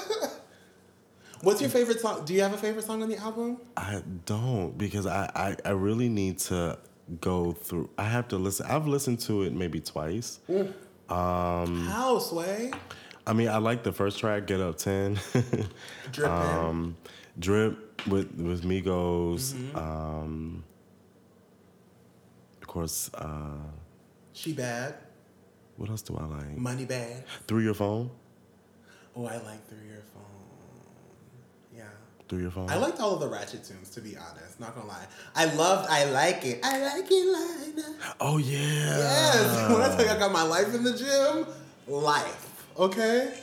What's 1.43 1.59
your 1.61 1.69
favorite 1.69 1.99
song? 1.99 2.23
Do 2.25 2.33
you 2.33 2.41
have 2.41 2.53
a 2.53 2.57
favorite 2.57 2.85
song 2.85 3.03
on 3.03 3.09
the 3.09 3.17
album? 3.17 3.57
I 3.75 4.01
don't 4.25 4.77
because 4.77 5.05
I, 5.05 5.29
I 5.35 5.55
I 5.65 5.71
really 5.71 6.07
need 6.09 6.39
to 6.49 6.79
go 7.19 7.51
through. 7.51 7.89
I 7.97 8.03
have 8.05 8.29
to 8.29 8.37
listen. 8.37 8.65
I've 8.65 8.87
listened 8.87 9.19
to 9.21 9.43
it 9.43 9.53
maybe 9.53 9.81
twice. 9.81 10.39
Um, 11.09 11.85
How, 11.87 12.17
Sway? 12.19 12.71
I 13.27 13.33
mean, 13.33 13.49
I 13.49 13.57
like 13.57 13.83
the 13.83 13.91
first 13.91 14.19
track, 14.19 14.47
"Get 14.47 14.61
Up 14.61 14.77
10. 14.77 15.19
Drippin'. 16.13 16.31
um, 16.31 16.95
"Drip" 17.37 18.01
with 18.07 18.31
with 18.39 18.63
Migos. 18.63 19.53
Mm-hmm. 19.53 19.77
Um, 19.77 20.63
of 22.61 22.67
course. 22.67 23.09
Uh, 23.13 23.57
She 24.31 24.53
bad. 24.53 24.95
what 25.77 25.89
else 25.89 26.01
do 26.03 26.15
I 26.17 26.25
like? 26.25 26.57
Money 26.57 26.85
bad. 26.85 27.25
Through 27.47 27.63
your 27.63 27.73
phone. 27.73 28.11
Oh, 29.15 29.25
I 29.25 29.37
like 29.43 29.67
Through 29.67 29.85
Your 29.87 30.01
Phone. 30.12 30.12
Through 32.29 32.39
your 32.41 32.51
phone. 32.51 32.69
I 32.69 32.77
liked 32.77 32.99
all 32.99 33.13
of 33.13 33.19
the 33.19 33.27
Ratchet 33.27 33.63
tunes, 33.65 33.89
to 33.91 34.01
be 34.01 34.15
honest. 34.17 34.59
Not 34.59 34.73
gonna 34.75 34.87
lie. 34.87 35.05
I 35.35 35.45
loved 35.53 35.89
I 35.89 36.05
Like 36.05 36.45
It. 36.45 36.59
I 36.63 36.79
Like 36.81 37.05
It 37.11 37.75
Lina. 37.75 37.95
Oh 38.21 38.37
yeah. 38.37 38.97
Yes. 38.97 39.69
When 39.71 39.81
I 39.81 39.95
tell 39.95 40.05
you 40.05 40.11
I 40.11 40.17
got 40.19 40.31
my 40.31 40.43
life 40.43 40.73
in 40.73 40.83
the 40.83 40.93
gym, 40.97 41.45
life. 41.87 42.63
Okay? 42.77 43.33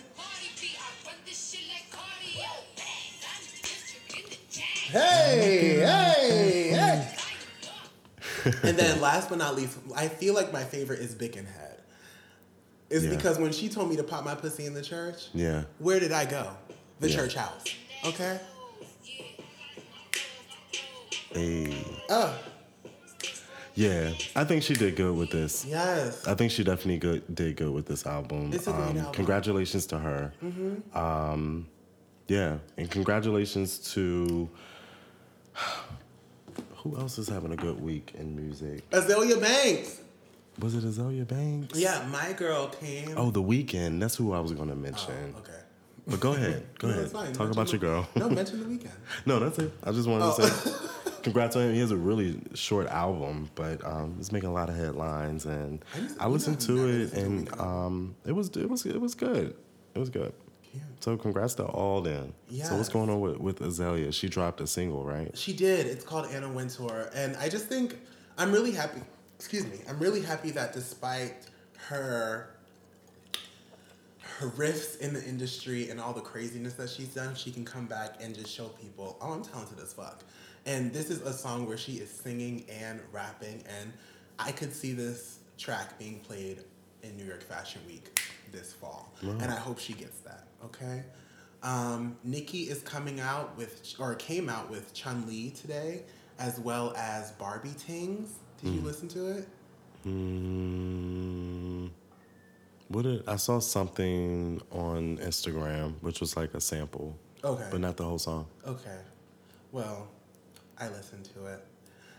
Hey, 4.90 5.80
hey, 5.80 6.70
hey. 6.70 7.16
and 8.64 8.76
then 8.78 9.00
last 9.00 9.28
but 9.28 9.38
not 9.38 9.54
least, 9.54 9.78
I 9.94 10.08
feel 10.08 10.34
like 10.34 10.52
my 10.52 10.64
favorite 10.64 10.98
is 11.00 11.14
Bickenhead. 11.14 11.78
It's 12.88 13.04
Yeah. 13.04 13.10
because 13.14 13.38
when 13.38 13.52
she 13.52 13.68
told 13.68 13.88
me 13.88 13.96
to 13.96 14.02
pop 14.02 14.24
my 14.24 14.34
pussy 14.34 14.66
in 14.66 14.74
the 14.74 14.82
church, 14.82 15.28
Yeah. 15.32 15.64
where 15.78 16.00
did 16.00 16.10
I 16.12 16.24
go? 16.24 16.56
The 16.98 17.08
Yeah. 17.10 17.16
church 17.16 17.34
house. 17.34 17.64
Okay? 18.04 18.40
Hey. 21.32 21.84
Uh, 22.08 22.32
Yeah. 23.74 24.12
I 24.36 24.44
think 24.44 24.62
she 24.62 24.74
did 24.74 24.96
good 24.96 25.16
with 25.16 25.30
this. 25.30 25.64
yes. 25.64 26.26
I 26.26 26.34
think 26.34 26.50
she 26.52 26.64
definitely 26.64 26.98
good, 26.98 27.34
did 27.34 27.56
good 27.56 27.72
with 27.72 27.86
this 27.86 28.04
album. 28.06 28.50
It's 28.52 28.66
a 28.66 28.72
great 28.72 28.82
um, 28.90 28.98
album. 28.98 29.12
Congratulations 29.14 29.86
to 29.86 29.98
her. 29.98 30.32
Mhm. 30.42 30.94
Um, 30.96 31.66
yeah, 32.28 32.58
and 32.76 32.90
congratulations 32.90 33.78
to 33.94 34.48
who 36.76 36.96
else 36.96 37.18
is 37.18 37.28
having 37.28 37.52
a 37.52 37.56
good 37.56 37.80
week 37.80 38.12
in 38.18 38.34
music? 38.36 38.88
Azealia 38.90 39.40
Banks. 39.40 40.00
Was 40.58 40.74
it 40.74 40.84
Azealia 40.84 41.26
Banks? 41.26 41.78
Yeah, 41.78 42.04
my 42.10 42.32
girl 42.32 42.68
came. 42.68 43.14
Oh, 43.16 43.30
The 43.30 43.42
Weeknd. 43.42 44.00
That's 44.00 44.16
who 44.16 44.32
I 44.32 44.40
was 44.40 44.52
going 44.52 44.68
to 44.68 44.76
mention. 44.76 45.34
okay. 45.38 45.52
But 46.06 46.20
go 46.20 46.32
ahead. 46.32 46.66
Go 46.78 46.88
No, 46.88 46.94
ahead. 46.94 47.12
Talk 47.12 47.22
Mention 47.24 47.46
about 47.52 47.66
the- 47.66 47.72
your 47.72 47.80
girl. 47.80 48.08
No, 48.16 48.28
mention 48.40 48.58
the 48.60 48.64
Weeknd. 48.66 48.90
no, 49.26 49.38
that's 49.38 49.58
it. 49.58 49.72
I 49.84 49.92
just 49.92 50.08
wanted 50.08 50.24
Oh. 50.26 50.36
to 50.36 50.42
say 50.48 50.86
congrats 51.22 51.56
on 51.56 51.62
him. 51.62 51.74
He 51.74 51.80
has 51.80 51.90
a 51.90 51.96
really 51.96 52.40
short 52.54 52.86
album, 52.88 53.50
but 53.54 53.84
um, 53.84 54.16
it's 54.18 54.32
making 54.32 54.48
a 54.48 54.52
lot 54.52 54.68
of 54.68 54.76
headlines, 54.76 55.46
and 55.46 55.84
I 56.18 56.24
I 56.24 56.28
listened 56.28 56.60
to 56.62 56.88
it, 56.88 57.12
to 57.12 57.20
and 57.20 57.60
um, 57.60 58.14
it 58.26 58.32
was 58.32 58.48
it 58.56 58.68
was 58.68 58.86
it 58.86 59.00
was 59.00 59.14
good. 59.14 59.54
It 59.94 59.98
was 59.98 60.10
good. 60.10 60.32
Yeah. 60.72 60.80
So 61.00 61.16
congrats 61.16 61.54
to 61.54 61.64
all 61.64 61.98
of 61.98 62.04
them. 62.04 62.32
So 62.62 62.76
what's 62.76 62.88
going 62.88 63.10
on 63.10 63.20
with, 63.20 63.38
with 63.38 63.58
Azealia? 63.60 64.12
She 64.12 64.28
dropped 64.28 64.60
a 64.60 64.66
single, 64.66 65.04
right? 65.04 65.36
She 65.36 65.52
did. 65.52 65.86
It's 65.86 66.04
called 66.04 66.26
Anna 66.30 66.48
Wintour. 66.48 67.10
And 67.14 67.36
I 67.36 67.48
just 67.48 67.66
think 67.66 67.98
I'm 68.38 68.52
really 68.52 68.72
happy. 68.72 69.00
Excuse 69.36 69.66
me. 69.66 69.80
I'm 69.88 69.98
really 69.98 70.22
happy 70.22 70.50
that 70.52 70.72
despite 70.72 71.34
her 71.88 72.50
her 74.38 74.48
riffs 74.50 74.98
in 75.00 75.12
the 75.12 75.22
industry 75.24 75.90
and 75.90 76.00
all 76.00 76.12
the 76.14 76.20
craziness 76.20 76.74
that 76.74 76.88
she's 76.88 77.08
done, 77.08 77.34
she 77.34 77.50
can 77.50 77.64
come 77.64 77.86
back 77.86 78.14
and 78.20 78.34
just 78.34 78.50
show 78.50 78.68
people, 78.68 79.18
oh, 79.20 79.32
I'm 79.32 79.42
talented 79.42 79.78
as 79.80 79.92
fuck. 79.92 80.22
And 80.66 80.92
this 80.92 81.10
is 81.10 81.22
a 81.22 81.32
song 81.32 81.66
where 81.66 81.78
she 81.78 81.92
is 81.94 82.10
singing 82.10 82.64
and 82.68 83.00
rapping, 83.12 83.62
and 83.80 83.92
I 84.38 84.52
could 84.52 84.74
see 84.74 84.92
this 84.92 85.38
track 85.58 85.98
being 85.98 86.20
played 86.20 86.62
in 87.02 87.16
New 87.16 87.24
York 87.24 87.42
Fashion 87.42 87.80
Week 87.86 88.20
this 88.52 88.72
fall. 88.72 89.12
And 89.22 89.44
I 89.44 89.56
hope 89.56 89.78
she 89.78 89.92
gets 89.94 90.18
that, 90.20 90.46
okay? 90.64 91.02
Um, 91.62 92.16
Nikki 92.24 92.62
is 92.62 92.80
coming 92.82 93.20
out 93.20 93.56
with, 93.56 93.94
or 93.98 94.14
came 94.16 94.48
out 94.48 94.68
with 94.70 94.92
Chun 94.92 95.26
Li 95.26 95.50
today, 95.50 96.02
as 96.38 96.58
well 96.58 96.94
as 96.96 97.32
Barbie 97.32 97.74
Tings. 97.78 98.32
Did 98.62 98.74
you 98.74 98.80
listen 98.80 99.08
to 99.08 99.38
it? 99.38 99.48
Mm, 100.06 101.90
what 102.88 103.02
did, 103.02 103.26
I 103.28 103.36
saw 103.36 103.58
something 103.60 104.60
on 104.72 105.18
Instagram, 105.18 105.94
which 106.00 106.20
was 106.20 106.36
like 106.36 106.54
a 106.54 106.60
sample, 106.60 107.16
Okay. 107.44 107.68
but 107.70 107.80
not 107.80 107.96
the 107.96 108.04
whole 108.04 108.18
song. 108.18 108.46
Okay. 108.66 108.98
Well, 109.72 110.08
I 110.80 110.88
listened 110.88 111.26
to 111.34 111.46
it. 111.46 111.64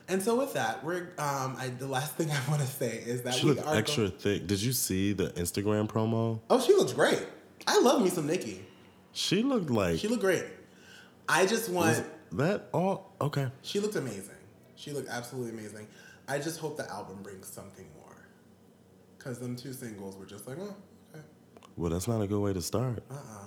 And 0.07 0.21
so 0.21 0.35
with 0.35 0.53
that, 0.53 0.83
we're 0.83 1.09
um 1.17 1.55
I 1.57 1.71
the 1.77 1.87
last 1.87 2.13
thing 2.17 2.29
I 2.31 2.39
want 2.49 2.61
to 2.61 2.67
say 2.67 3.01
is 3.05 3.21
that 3.23 3.33
She 3.35 3.45
we 3.47 3.53
looked 3.53 3.67
are 3.67 3.75
extra 3.75 4.05
go- 4.05 4.09
thick. 4.17 4.47
Did 4.47 4.61
you 4.61 4.71
see 4.73 5.13
the 5.13 5.29
Instagram 5.31 5.87
promo? 5.87 6.39
Oh, 6.49 6.59
she 6.59 6.73
looks 6.73 6.93
great. 6.93 7.25
I 7.67 7.79
love 7.81 8.01
me 8.01 8.09
some 8.09 8.27
Nikki. 8.27 8.65
She 9.13 9.43
looked 9.43 9.69
like 9.69 9.99
She 9.99 10.07
looked 10.07 10.21
great. 10.21 10.45
I 11.29 11.45
just 11.45 11.69
want. 11.69 12.03
That 12.33 12.69
all? 12.73 13.13
Okay. 13.19 13.47
She 13.61 13.79
looked 13.79 13.95
amazing. 13.95 14.35
She 14.75 14.91
looked 14.91 15.09
absolutely 15.09 15.51
amazing. 15.51 15.87
I 16.27 16.39
just 16.39 16.59
hope 16.59 16.77
the 16.77 16.89
album 16.89 17.21
brings 17.21 17.45
something 17.47 17.85
more. 17.97 18.15
Because 19.17 19.37
them 19.37 19.55
two 19.55 19.73
singles 19.73 20.17
were 20.17 20.25
just 20.25 20.47
like, 20.47 20.57
oh, 20.59 20.73
okay. 21.13 21.23
Well, 21.75 21.89
that's 21.91 22.07
not 22.07 22.21
a 22.21 22.27
good 22.27 22.39
way 22.39 22.53
to 22.53 22.61
start. 22.61 23.03
Uh-uh. 23.11 23.45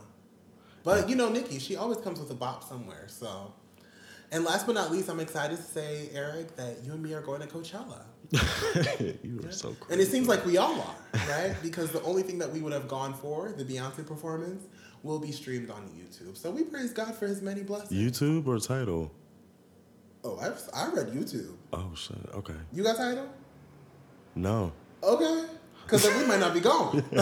But, 0.84 1.08
you 1.08 1.16
know, 1.16 1.30
Nikki, 1.30 1.58
she 1.58 1.76
always 1.76 1.98
comes 1.98 2.20
with 2.20 2.30
a 2.30 2.34
bop 2.34 2.62
somewhere, 2.62 3.06
so. 3.08 3.52
And 4.32 4.44
last 4.44 4.66
but 4.66 4.74
not 4.74 4.90
least, 4.90 5.08
I'm 5.08 5.20
excited 5.20 5.56
to 5.56 5.62
say, 5.62 6.08
Eric, 6.12 6.56
that 6.56 6.84
you 6.84 6.92
and 6.92 7.02
me 7.02 7.12
are 7.14 7.20
going 7.20 7.40
to 7.40 7.46
Coachella. 7.46 8.04
you 9.22 9.40
are 9.44 9.52
so 9.52 9.76
cool. 9.78 9.92
And 9.92 10.00
it 10.00 10.06
seems 10.06 10.26
like 10.26 10.44
we 10.44 10.56
all 10.56 10.80
are, 10.80 11.20
right? 11.28 11.54
because 11.62 11.90
the 11.92 12.02
only 12.02 12.22
thing 12.22 12.38
that 12.38 12.50
we 12.50 12.60
would 12.60 12.72
have 12.72 12.88
gone 12.88 13.14
for, 13.14 13.52
the 13.56 13.64
Beyonce 13.64 14.04
performance, 14.06 14.64
will 15.02 15.18
be 15.18 15.30
streamed 15.30 15.70
on 15.70 15.82
YouTube. 15.90 16.36
So 16.36 16.50
we 16.50 16.64
praise 16.64 16.92
God 16.92 17.14
for 17.14 17.26
his 17.26 17.42
many 17.42 17.62
blessings. 17.62 17.92
YouTube 17.92 18.46
or 18.46 18.58
Tidal? 18.58 19.12
Oh, 20.24 20.38
I've, 20.38 20.60
I 20.74 20.88
read 20.88 21.08
YouTube. 21.08 21.54
Oh 21.72 21.92
shit. 21.94 22.16
Okay. 22.34 22.54
You 22.72 22.82
got 22.82 22.96
Tidal? 22.96 23.28
No. 24.34 24.72
Okay. 25.02 25.44
Because 25.84 26.02
then 26.02 26.18
we 26.18 26.26
might 26.26 26.40
not 26.40 26.54
be 26.54 26.60
going. 26.60 27.02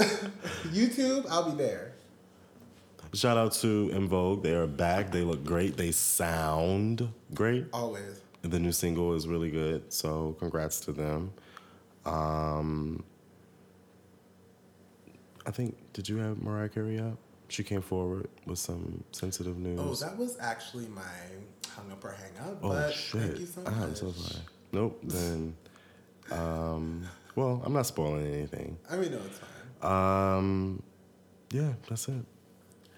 YouTube, 0.72 1.26
I'll 1.28 1.50
be 1.50 1.56
there. 1.56 1.89
Shout 3.12 3.36
out 3.36 3.52
to 3.54 3.90
En 3.92 4.06
Vogue. 4.06 4.42
They 4.42 4.54
are 4.54 4.68
back. 4.68 5.10
They 5.10 5.22
look 5.22 5.44
great. 5.44 5.76
They 5.76 5.90
sound 5.90 7.08
great. 7.34 7.66
Always. 7.72 8.20
The 8.42 8.58
new 8.58 8.72
single 8.72 9.14
is 9.14 9.26
really 9.26 9.50
good. 9.50 9.92
So 9.92 10.36
congrats 10.38 10.80
to 10.82 10.92
them. 10.92 11.32
Um, 12.06 13.02
I 15.44 15.50
think 15.50 15.76
did 15.92 16.08
you 16.08 16.18
have 16.18 16.40
Mariah 16.40 16.68
Carey 16.68 17.00
up? 17.00 17.18
She 17.48 17.64
came 17.64 17.82
forward 17.82 18.28
with 18.46 18.60
some 18.60 19.02
sensitive 19.10 19.58
news. 19.58 19.80
Oh, 19.82 19.94
that 20.06 20.16
was 20.16 20.38
actually 20.40 20.86
my 20.86 21.02
hung 21.68 21.90
up 21.90 22.04
or 22.04 22.12
hang 22.12 22.48
up. 22.48 22.58
Oh, 22.62 22.68
but 22.68 22.92
shit! 22.92 23.20
thank 23.22 23.38
you 23.40 23.46
so 23.46 23.60
much. 23.62 23.72
I'm 23.74 23.94
so 23.96 24.12
sorry. 24.12 24.44
Nope. 24.70 25.00
Then, 25.02 25.56
um, 26.30 27.04
well, 27.34 27.60
I'm 27.64 27.72
not 27.72 27.86
spoiling 27.86 28.32
anything. 28.32 28.78
I 28.88 28.96
mean, 28.96 29.10
no, 29.10 29.18
it's 29.26 29.40
fine. 29.40 30.36
Um, 30.38 30.82
yeah, 31.50 31.72
that's 31.88 32.06
it 32.06 32.24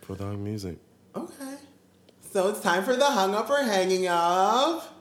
for 0.03 0.15
the 0.15 0.27
music. 0.37 0.79
Okay. 1.17 1.57
So 2.21 2.49
it's 2.49 2.61
time 2.61 2.85
for 2.85 2.97
the 2.97 3.05
hung 3.05 3.35
up 3.35 3.49
or 3.51 3.63
hanging 3.63 4.07
up. 4.07 4.99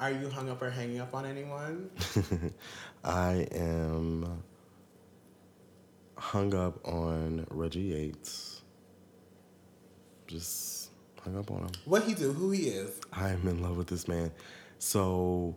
Are 0.00 0.10
you 0.10 0.28
hung 0.28 0.48
up 0.48 0.62
or 0.62 0.70
hanging 0.70 1.00
up 1.00 1.14
on 1.14 1.26
anyone? 1.26 1.90
I 3.04 3.48
am 3.52 4.42
hung 6.16 6.54
up 6.54 6.86
on 6.86 7.46
Reggie 7.50 7.80
Yates. 7.80 8.62
Just 10.26 10.90
hung 11.22 11.36
up 11.36 11.50
on 11.50 11.60
him. 11.60 11.70
What 11.84 12.04
he 12.04 12.14
do? 12.14 12.32
Who 12.32 12.50
he 12.50 12.68
is? 12.68 13.00
I'm 13.12 13.46
in 13.48 13.62
love 13.62 13.76
with 13.76 13.88
this 13.88 14.06
man. 14.06 14.30
So 14.78 15.56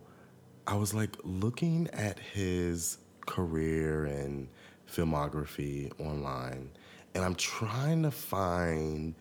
I 0.66 0.74
was 0.74 0.92
like 0.94 1.16
looking 1.22 1.88
at 1.92 2.18
his 2.18 2.98
career 3.26 4.04
and 4.04 4.48
filmography 4.90 5.92
online, 6.00 6.70
and 7.14 7.24
I'm 7.24 7.34
trying 7.34 8.02
to 8.02 8.10
find 8.10 9.14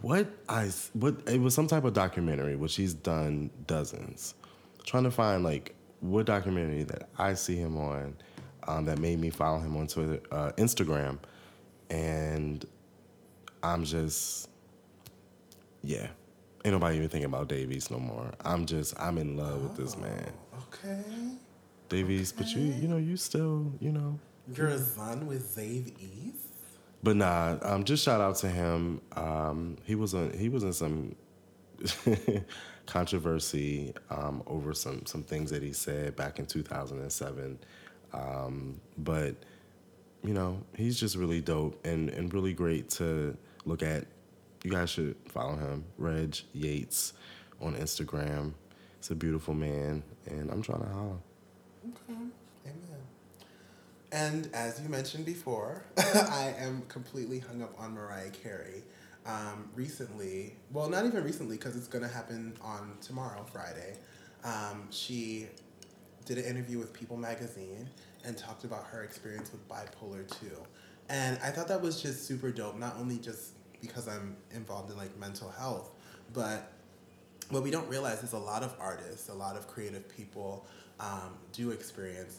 what 0.00 0.28
I 0.48 0.70
what 0.92 1.16
it 1.26 1.40
was 1.40 1.54
some 1.54 1.66
type 1.66 1.84
of 1.84 1.94
documentary, 1.94 2.56
which 2.56 2.76
he's 2.76 2.94
done 2.94 3.50
dozens. 3.66 4.34
Trying 4.84 5.04
to 5.04 5.10
find 5.10 5.42
like 5.42 5.74
what 6.00 6.26
documentary 6.26 6.82
that 6.84 7.08
I 7.18 7.34
see 7.34 7.56
him 7.56 7.78
on 7.78 8.16
um, 8.66 8.84
that 8.84 8.98
made 8.98 9.18
me 9.18 9.30
follow 9.30 9.58
him 9.58 9.76
on 9.76 9.86
Twitter, 9.86 10.20
uh, 10.30 10.52
Instagram, 10.52 11.18
and 11.90 12.64
I'm 13.62 13.84
just 13.84 14.48
yeah. 15.82 16.08
Ain't 16.64 16.72
nobody 16.72 16.96
even 16.96 17.08
thinking 17.10 17.26
about 17.26 17.48
Davies 17.48 17.90
no 17.90 17.98
more. 17.98 18.30
I'm 18.42 18.64
just 18.64 18.98
I'm 18.98 19.18
in 19.18 19.36
love 19.36 19.62
with 19.62 19.76
this 19.76 19.96
man. 19.96 20.32
Okay. 20.68 21.02
Davies, 21.88 22.32
but 22.32 22.48
you 22.48 22.62
you 22.62 22.88
know, 22.88 22.96
you 22.96 23.16
still, 23.16 23.72
you 23.80 23.92
know. 23.92 24.18
You're 24.54 24.68
a 24.68 24.78
son 24.78 25.26
with 25.26 25.56
Zave 25.56 25.92
East? 25.98 26.53
But 27.04 27.16
nah, 27.16 27.58
um, 27.60 27.84
just 27.84 28.02
shout 28.02 28.22
out 28.22 28.36
to 28.36 28.48
him. 28.48 29.02
Um, 29.14 29.76
he 29.84 29.94
was 29.94 30.14
on 30.14 30.32
he 30.32 30.48
was 30.48 30.64
in 30.64 30.72
some 30.72 31.14
controversy 32.86 33.92
um, 34.08 34.42
over 34.46 34.72
some 34.72 35.04
some 35.04 35.22
things 35.22 35.50
that 35.50 35.62
he 35.62 35.74
said 35.74 36.16
back 36.16 36.38
in 36.38 36.46
2007. 36.46 37.58
Um, 38.14 38.80
but 38.96 39.36
you 40.22 40.32
know, 40.32 40.62
he's 40.74 40.98
just 40.98 41.16
really 41.16 41.42
dope 41.42 41.78
and 41.84 42.08
and 42.08 42.32
really 42.32 42.54
great 42.54 42.88
to 42.90 43.36
look 43.66 43.82
at. 43.82 44.06
You 44.62 44.70
guys 44.70 44.88
should 44.88 45.14
follow 45.28 45.56
him, 45.56 45.84
Reg 45.98 46.38
Yates, 46.54 47.12
on 47.60 47.74
Instagram. 47.74 48.54
It's 48.96 49.10
a 49.10 49.14
beautiful 49.14 49.52
man, 49.52 50.02
and 50.24 50.50
I'm 50.50 50.62
trying 50.62 50.80
to 50.80 50.88
holler. 50.88 51.18
And 54.14 54.48
as 54.54 54.80
you 54.80 54.88
mentioned 54.88 55.26
before, 55.26 55.82
I 55.98 56.54
am 56.56 56.82
completely 56.86 57.40
hung 57.40 57.62
up 57.62 57.74
on 57.80 57.94
Mariah 57.94 58.30
Carey. 58.30 58.84
Um, 59.26 59.68
recently, 59.74 60.54
well, 60.70 60.88
not 60.88 61.04
even 61.04 61.24
recently, 61.24 61.56
because 61.56 61.74
it's 61.74 61.88
going 61.88 62.04
to 62.04 62.10
happen 62.14 62.54
on 62.62 62.96
tomorrow, 63.00 63.44
Friday. 63.52 63.96
Um, 64.44 64.86
she 64.90 65.48
did 66.26 66.38
an 66.38 66.44
interview 66.44 66.78
with 66.78 66.92
People 66.92 67.16
Magazine 67.16 67.90
and 68.24 68.38
talked 68.38 68.62
about 68.62 68.84
her 68.84 69.02
experience 69.02 69.50
with 69.50 69.68
bipolar 69.68 70.24
2. 70.40 70.46
And 71.08 71.36
I 71.42 71.50
thought 71.50 71.66
that 71.66 71.82
was 71.82 72.00
just 72.00 72.24
super 72.24 72.52
dope, 72.52 72.78
not 72.78 72.94
only 73.00 73.18
just 73.18 73.54
because 73.80 74.06
I'm 74.06 74.36
involved 74.52 74.92
in 74.92 74.96
like 74.96 75.18
mental 75.18 75.50
health, 75.50 75.90
but 76.32 76.70
what 77.50 77.64
we 77.64 77.72
don't 77.72 77.88
realize 77.88 78.22
is 78.22 78.32
a 78.32 78.38
lot 78.38 78.62
of 78.62 78.76
artists, 78.78 79.28
a 79.28 79.34
lot 79.34 79.56
of 79.56 79.66
creative 79.66 80.08
people 80.08 80.66
um, 81.00 81.34
do 81.52 81.72
experience 81.72 82.38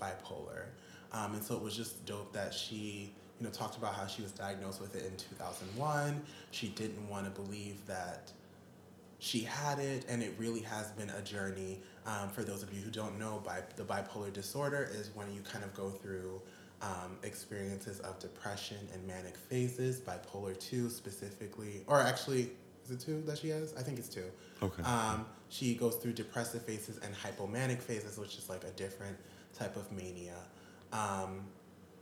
bipolar. 0.00 0.66
Um, 1.12 1.34
and 1.34 1.42
so 1.42 1.54
it 1.54 1.62
was 1.62 1.76
just 1.76 2.04
dope 2.06 2.32
that 2.32 2.52
she, 2.52 3.12
you 3.38 3.46
know, 3.46 3.50
talked 3.50 3.76
about 3.76 3.94
how 3.94 4.06
she 4.06 4.22
was 4.22 4.32
diagnosed 4.32 4.80
with 4.80 4.94
it 4.96 5.04
in 5.04 5.16
2001. 5.16 6.22
She 6.50 6.68
didn't 6.68 7.08
want 7.08 7.24
to 7.24 7.42
believe 7.42 7.84
that 7.86 8.32
she 9.18 9.40
had 9.40 9.78
it, 9.78 10.04
and 10.08 10.22
it 10.22 10.34
really 10.38 10.60
has 10.60 10.90
been 10.92 11.10
a 11.10 11.22
journey. 11.22 11.80
Um, 12.06 12.28
for 12.28 12.42
those 12.42 12.62
of 12.62 12.72
you 12.72 12.80
who 12.80 12.90
don't 12.90 13.18
know, 13.18 13.42
bi- 13.44 13.62
the 13.76 13.82
bipolar 13.82 14.32
disorder 14.32 14.88
is 14.92 15.10
when 15.14 15.32
you 15.32 15.40
kind 15.40 15.64
of 15.64 15.74
go 15.74 15.90
through 15.90 16.40
um, 16.82 17.16
experiences 17.22 18.00
of 18.00 18.18
depression 18.18 18.76
and 18.92 19.06
manic 19.06 19.36
phases, 19.36 20.00
bipolar 20.00 20.58
2 20.58 20.90
specifically, 20.90 21.82
or 21.86 22.00
actually, 22.00 22.50
is 22.84 22.90
it 22.90 23.00
two 23.00 23.22
that 23.22 23.38
she 23.38 23.48
has? 23.48 23.74
I 23.74 23.82
think 23.82 23.98
it's 23.98 24.08
two. 24.08 24.24
Okay. 24.62 24.82
Um, 24.82 25.26
she 25.48 25.74
goes 25.74 25.96
through 25.96 26.12
depressive 26.12 26.62
phases 26.62 26.98
and 26.98 27.14
hypomanic 27.14 27.80
phases, 27.80 28.18
which 28.18 28.36
is 28.36 28.48
like 28.48 28.64
a 28.64 28.70
different 28.70 29.16
type 29.58 29.76
of 29.76 29.90
mania. 29.90 30.36
Um, 30.96 31.40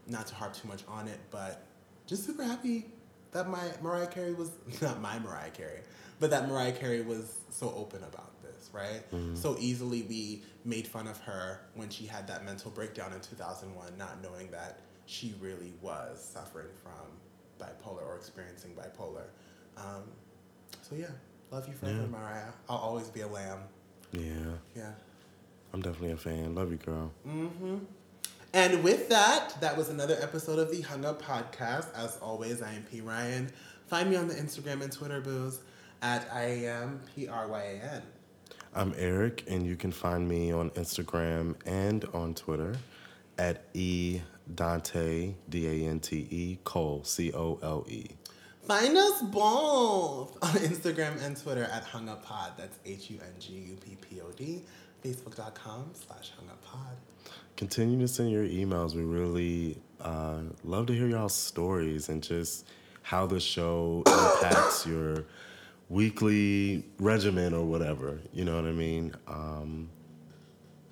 not 0.06 0.26
to 0.28 0.34
harp 0.34 0.54
too 0.54 0.68
much 0.68 0.82
on 0.86 1.08
it, 1.08 1.18
but 1.30 1.62
just 2.06 2.24
super 2.24 2.42
happy 2.44 2.86
that 3.32 3.48
my 3.48 3.62
Mariah 3.82 4.06
Carey 4.06 4.34
was 4.34 4.50
not 4.82 5.00
my 5.00 5.18
Mariah 5.18 5.50
Carey, 5.50 5.80
but 6.20 6.30
that 6.30 6.46
Mariah 6.48 6.72
Carey 6.72 7.00
was 7.02 7.38
so 7.50 7.72
open 7.76 8.02
about 8.04 8.40
this, 8.42 8.70
right? 8.72 9.02
So 9.34 9.56
easily 9.58 10.02
we 10.02 10.42
made 10.64 10.86
fun 10.86 11.06
of 11.08 11.18
her 11.20 11.60
when 11.74 11.88
she 11.88 12.06
had 12.06 12.26
that 12.28 12.44
mental 12.44 12.70
breakdown 12.70 13.12
in 13.12 13.20
2001, 13.20 13.96
not 13.98 14.22
knowing 14.22 14.50
that 14.50 14.80
she 15.06 15.34
really 15.40 15.72
was 15.82 16.22
suffering 16.22 16.68
from 16.82 16.92
bipolar 17.58 18.06
or 18.06 18.16
experiencing 18.16 18.72
bipolar. 18.74 19.24
Um, 19.76 20.02
so 20.82 20.94
yeah, 20.94 21.06
love 21.50 21.66
you 21.66 21.74
forever, 21.74 22.00
Yeah. 22.02 22.06
Mariah. 22.06 22.52
I'll 22.68 22.76
always 22.78 23.08
be 23.08 23.22
a 23.22 23.28
lamb. 23.28 23.60
Yeah, 24.12 24.30
Yeah. 24.76 24.92
I'm 25.72 25.80
definitely 25.82 26.12
a 26.12 26.16
fan. 26.16 26.54
Love 26.54 26.70
you, 26.70 26.76
girl. 26.76 27.10
And 28.54 28.84
with 28.84 29.08
that, 29.08 29.60
that 29.60 29.76
was 29.76 29.88
another 29.88 30.16
episode 30.22 30.60
of 30.60 30.70
the 30.70 30.80
Hung 30.82 31.04
Up 31.04 31.20
Podcast. 31.20 31.92
As 31.92 32.16
always, 32.22 32.62
I 32.62 32.72
am 32.72 32.84
P. 32.84 33.00
Ryan. 33.00 33.50
Find 33.88 34.08
me 34.08 34.14
on 34.14 34.28
the 34.28 34.34
Instagram 34.34 34.80
and 34.80 34.92
Twitter 34.92 35.20
booze 35.20 35.58
at 36.02 36.28
I 36.32 36.42
am 36.66 37.00
P 37.16 37.26
R 37.26 37.48
Y 37.48 37.60
A 37.60 37.94
N. 37.94 38.02
I'm 38.72 38.94
Eric, 38.96 39.42
and 39.48 39.66
you 39.66 39.74
can 39.74 39.90
find 39.90 40.28
me 40.28 40.52
on 40.52 40.70
Instagram 40.70 41.56
and 41.66 42.04
on 42.14 42.32
Twitter 42.34 42.76
at 43.38 43.64
E 43.74 44.20
Dante 44.54 45.34
D 45.48 45.66
A 45.66 45.90
N 45.90 45.98
T 45.98 46.28
E 46.30 46.58
Cole 46.62 47.02
C 47.02 47.32
O 47.32 47.58
L 47.60 47.84
E. 47.88 48.06
Find 48.68 48.96
us 48.96 49.20
both 49.20 50.38
on 50.40 50.52
Instagram 50.60 51.20
and 51.26 51.36
Twitter 51.36 51.64
at 51.64 51.82
Hung 51.82 52.08
Up 52.08 52.24
Pod. 52.24 52.52
That's 52.56 52.78
H 52.86 53.10
U 53.10 53.18
N 53.20 53.32
G 53.40 53.52
U 53.54 53.76
P 53.84 53.96
P 54.00 54.20
O 54.20 54.30
D. 54.30 54.62
Facebook.com 55.04 55.90
slash 55.92 56.30
Hung 56.38 56.48
Up 56.48 56.62
Pod. 56.64 56.96
Continue 57.56 57.98
to 58.00 58.08
send 58.08 58.30
your 58.30 58.44
emails. 58.44 58.94
We 58.94 59.02
really 59.02 59.78
uh, 60.00 60.40
love 60.64 60.86
to 60.86 60.92
hear 60.94 61.06
y'all's 61.06 61.34
stories 61.34 62.08
and 62.08 62.22
just 62.22 62.66
how 63.02 63.26
the 63.26 63.38
show 63.38 64.02
impacts 64.06 64.86
your 64.86 65.24
weekly 65.88 66.84
regimen 66.98 67.54
or 67.54 67.64
whatever. 67.64 68.18
You 68.32 68.44
know 68.44 68.56
what 68.56 68.64
I 68.64 68.72
mean? 68.72 69.14
Um, 69.28 69.88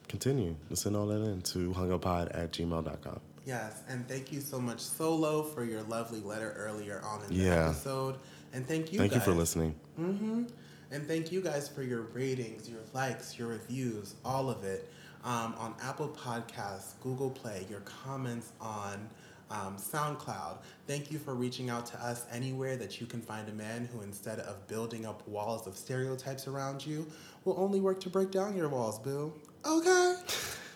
continue 0.08 0.54
to 0.68 0.76
send 0.76 0.94
all 0.94 1.06
that 1.06 1.22
in 1.22 1.40
to 1.42 1.72
hunguppod 1.72 2.36
at 2.36 2.52
gmail.com. 2.52 3.20
Yes, 3.44 3.82
and 3.88 4.06
thank 4.06 4.30
you 4.30 4.40
so 4.40 4.60
much, 4.60 4.78
Solo, 4.78 5.42
for 5.42 5.64
your 5.64 5.82
lovely 5.82 6.20
letter 6.20 6.52
earlier 6.56 7.02
on 7.04 7.22
in 7.24 7.28
the 7.30 7.44
Yeah. 7.44 7.70
episode. 7.70 8.18
And 8.52 8.64
thank 8.68 8.92
you 8.92 8.98
Thank 8.98 9.14
you 9.14 9.20
for 9.20 9.32
listening. 9.32 9.74
And 9.96 11.08
thank 11.08 11.32
you 11.32 11.40
guys 11.40 11.68
for 11.68 11.82
your 11.82 12.02
ratings, 12.02 12.68
your 12.68 12.80
likes, 12.92 13.38
your 13.38 13.48
reviews, 13.48 14.14
all 14.24 14.48
of 14.50 14.62
it 14.62 14.92
um, 15.24 15.54
on 15.58 15.74
Apple 15.82 16.08
Podcasts, 16.08 16.94
Google 17.00 17.30
Play, 17.30 17.66
your 17.70 17.80
comments 17.80 18.52
on 18.60 19.08
um, 19.50 19.76
SoundCloud. 19.76 20.58
Thank 20.86 21.10
you 21.12 21.18
for 21.18 21.34
reaching 21.34 21.70
out 21.70 21.86
to 21.86 22.04
us 22.04 22.26
anywhere 22.32 22.76
that 22.76 23.00
you 23.00 23.06
can 23.06 23.20
find 23.20 23.48
a 23.48 23.52
man 23.52 23.88
who, 23.92 24.00
instead 24.00 24.40
of 24.40 24.66
building 24.66 25.06
up 25.06 25.26
walls 25.28 25.66
of 25.66 25.76
stereotypes 25.76 26.46
around 26.48 26.84
you, 26.84 27.06
will 27.44 27.58
only 27.58 27.80
work 27.80 28.00
to 28.00 28.08
break 28.08 28.30
down 28.30 28.56
your 28.56 28.68
walls, 28.68 28.98
boo. 28.98 29.32
Okay. 29.64 30.14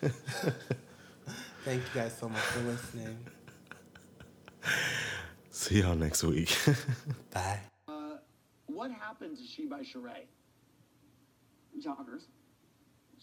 Thank 1.65 1.81
you 1.83 1.89
guys 1.93 2.15
so 2.17 2.29
much 2.29 2.41
for 2.41 2.61
listening. 2.61 3.17
See 5.49 5.81
y'all 5.81 5.95
next 5.95 6.23
week. 6.23 6.55
Bye. 7.33 7.59
What 8.67 8.91
happened 8.91 9.37
to 9.37 9.43
She 9.43 9.65
by 9.65 9.79
Sheree? 9.79 10.27
joggers. 11.83 12.23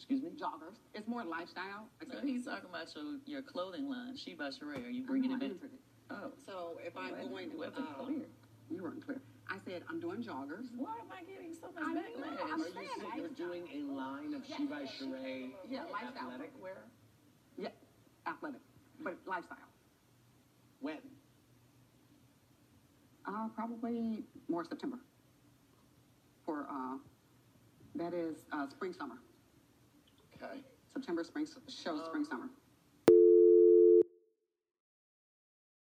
Excuse 0.05 0.23
me? 0.23 0.31
Joggers. 0.39 0.77
It's 0.93 1.09
more 1.09 1.25
lifestyle. 1.25 1.89
So 2.13 2.19
he's 2.23 2.45
talking 2.45 2.69
about 2.69 2.89
your, 2.95 3.05
your 3.25 3.41
clothing 3.43 3.89
line, 3.89 4.15
She 4.17 4.35
by 4.35 4.49
Sheree. 4.51 4.85
Are 4.85 4.91
you 4.91 5.03
bringing 5.07 5.33
I 5.33 5.35
it 5.37 5.41
back? 5.41 5.49
answered 5.51 5.71
it. 5.73 5.81
Oh. 6.11 6.33
So 6.45 6.73
if 6.85 6.95
I'm 6.95 7.13
Well, 7.13 7.29
going, 7.29 7.51
it 7.53 7.57
wasn't 7.59 7.79
uh, 7.89 8.05
clear. 8.05 8.27
you 8.71 8.83
weren't 8.83 9.03
clear. 9.05 9.23
I 9.49 9.57
said 9.65 9.83
I'm 9.89 10.01
doing 10.01 10.23
joggers. 10.23 10.67
Why 10.77 10.97
am 11.01 11.09
I 11.11 11.25
getting 11.25 11.55
so 11.55 11.69
much 11.75 11.83
I 11.87 11.95
know, 11.95 12.01
backlash? 12.03 12.53
I'm 12.53 12.61
Are 12.61 12.67
you 12.67 12.75
saying 12.75 13.13
you're 13.17 13.29
doing 13.49 13.65
a 13.73 13.93
line 13.95 14.35
of 14.35 14.43
She 14.47 14.67
by 14.67 14.83
Sheree 14.83 15.53
Yeah, 15.71 15.85
lifestyle. 15.91 16.29
athletic 16.33 16.53
wear? 16.61 16.85
Yeah, 17.57 17.69
athletic, 18.27 18.61
but 19.03 19.17
lifestyle. 19.27 19.57
When? 20.81 20.99
Uh, 23.27 23.49
probably 23.55 24.25
more 24.51 24.65
September. 24.67 24.99
For 26.45 26.67
uh, 26.71 26.99
that 27.95 28.13
is 28.13 28.37
uh, 28.53 28.69
spring 28.69 28.93
summer. 28.93 29.15
Okay. 30.45 30.61
September 30.93 31.25
spring 31.25 31.47
show 31.47 31.61
spring 32.05 32.23
um, 32.23 32.25
summer. 32.25 32.49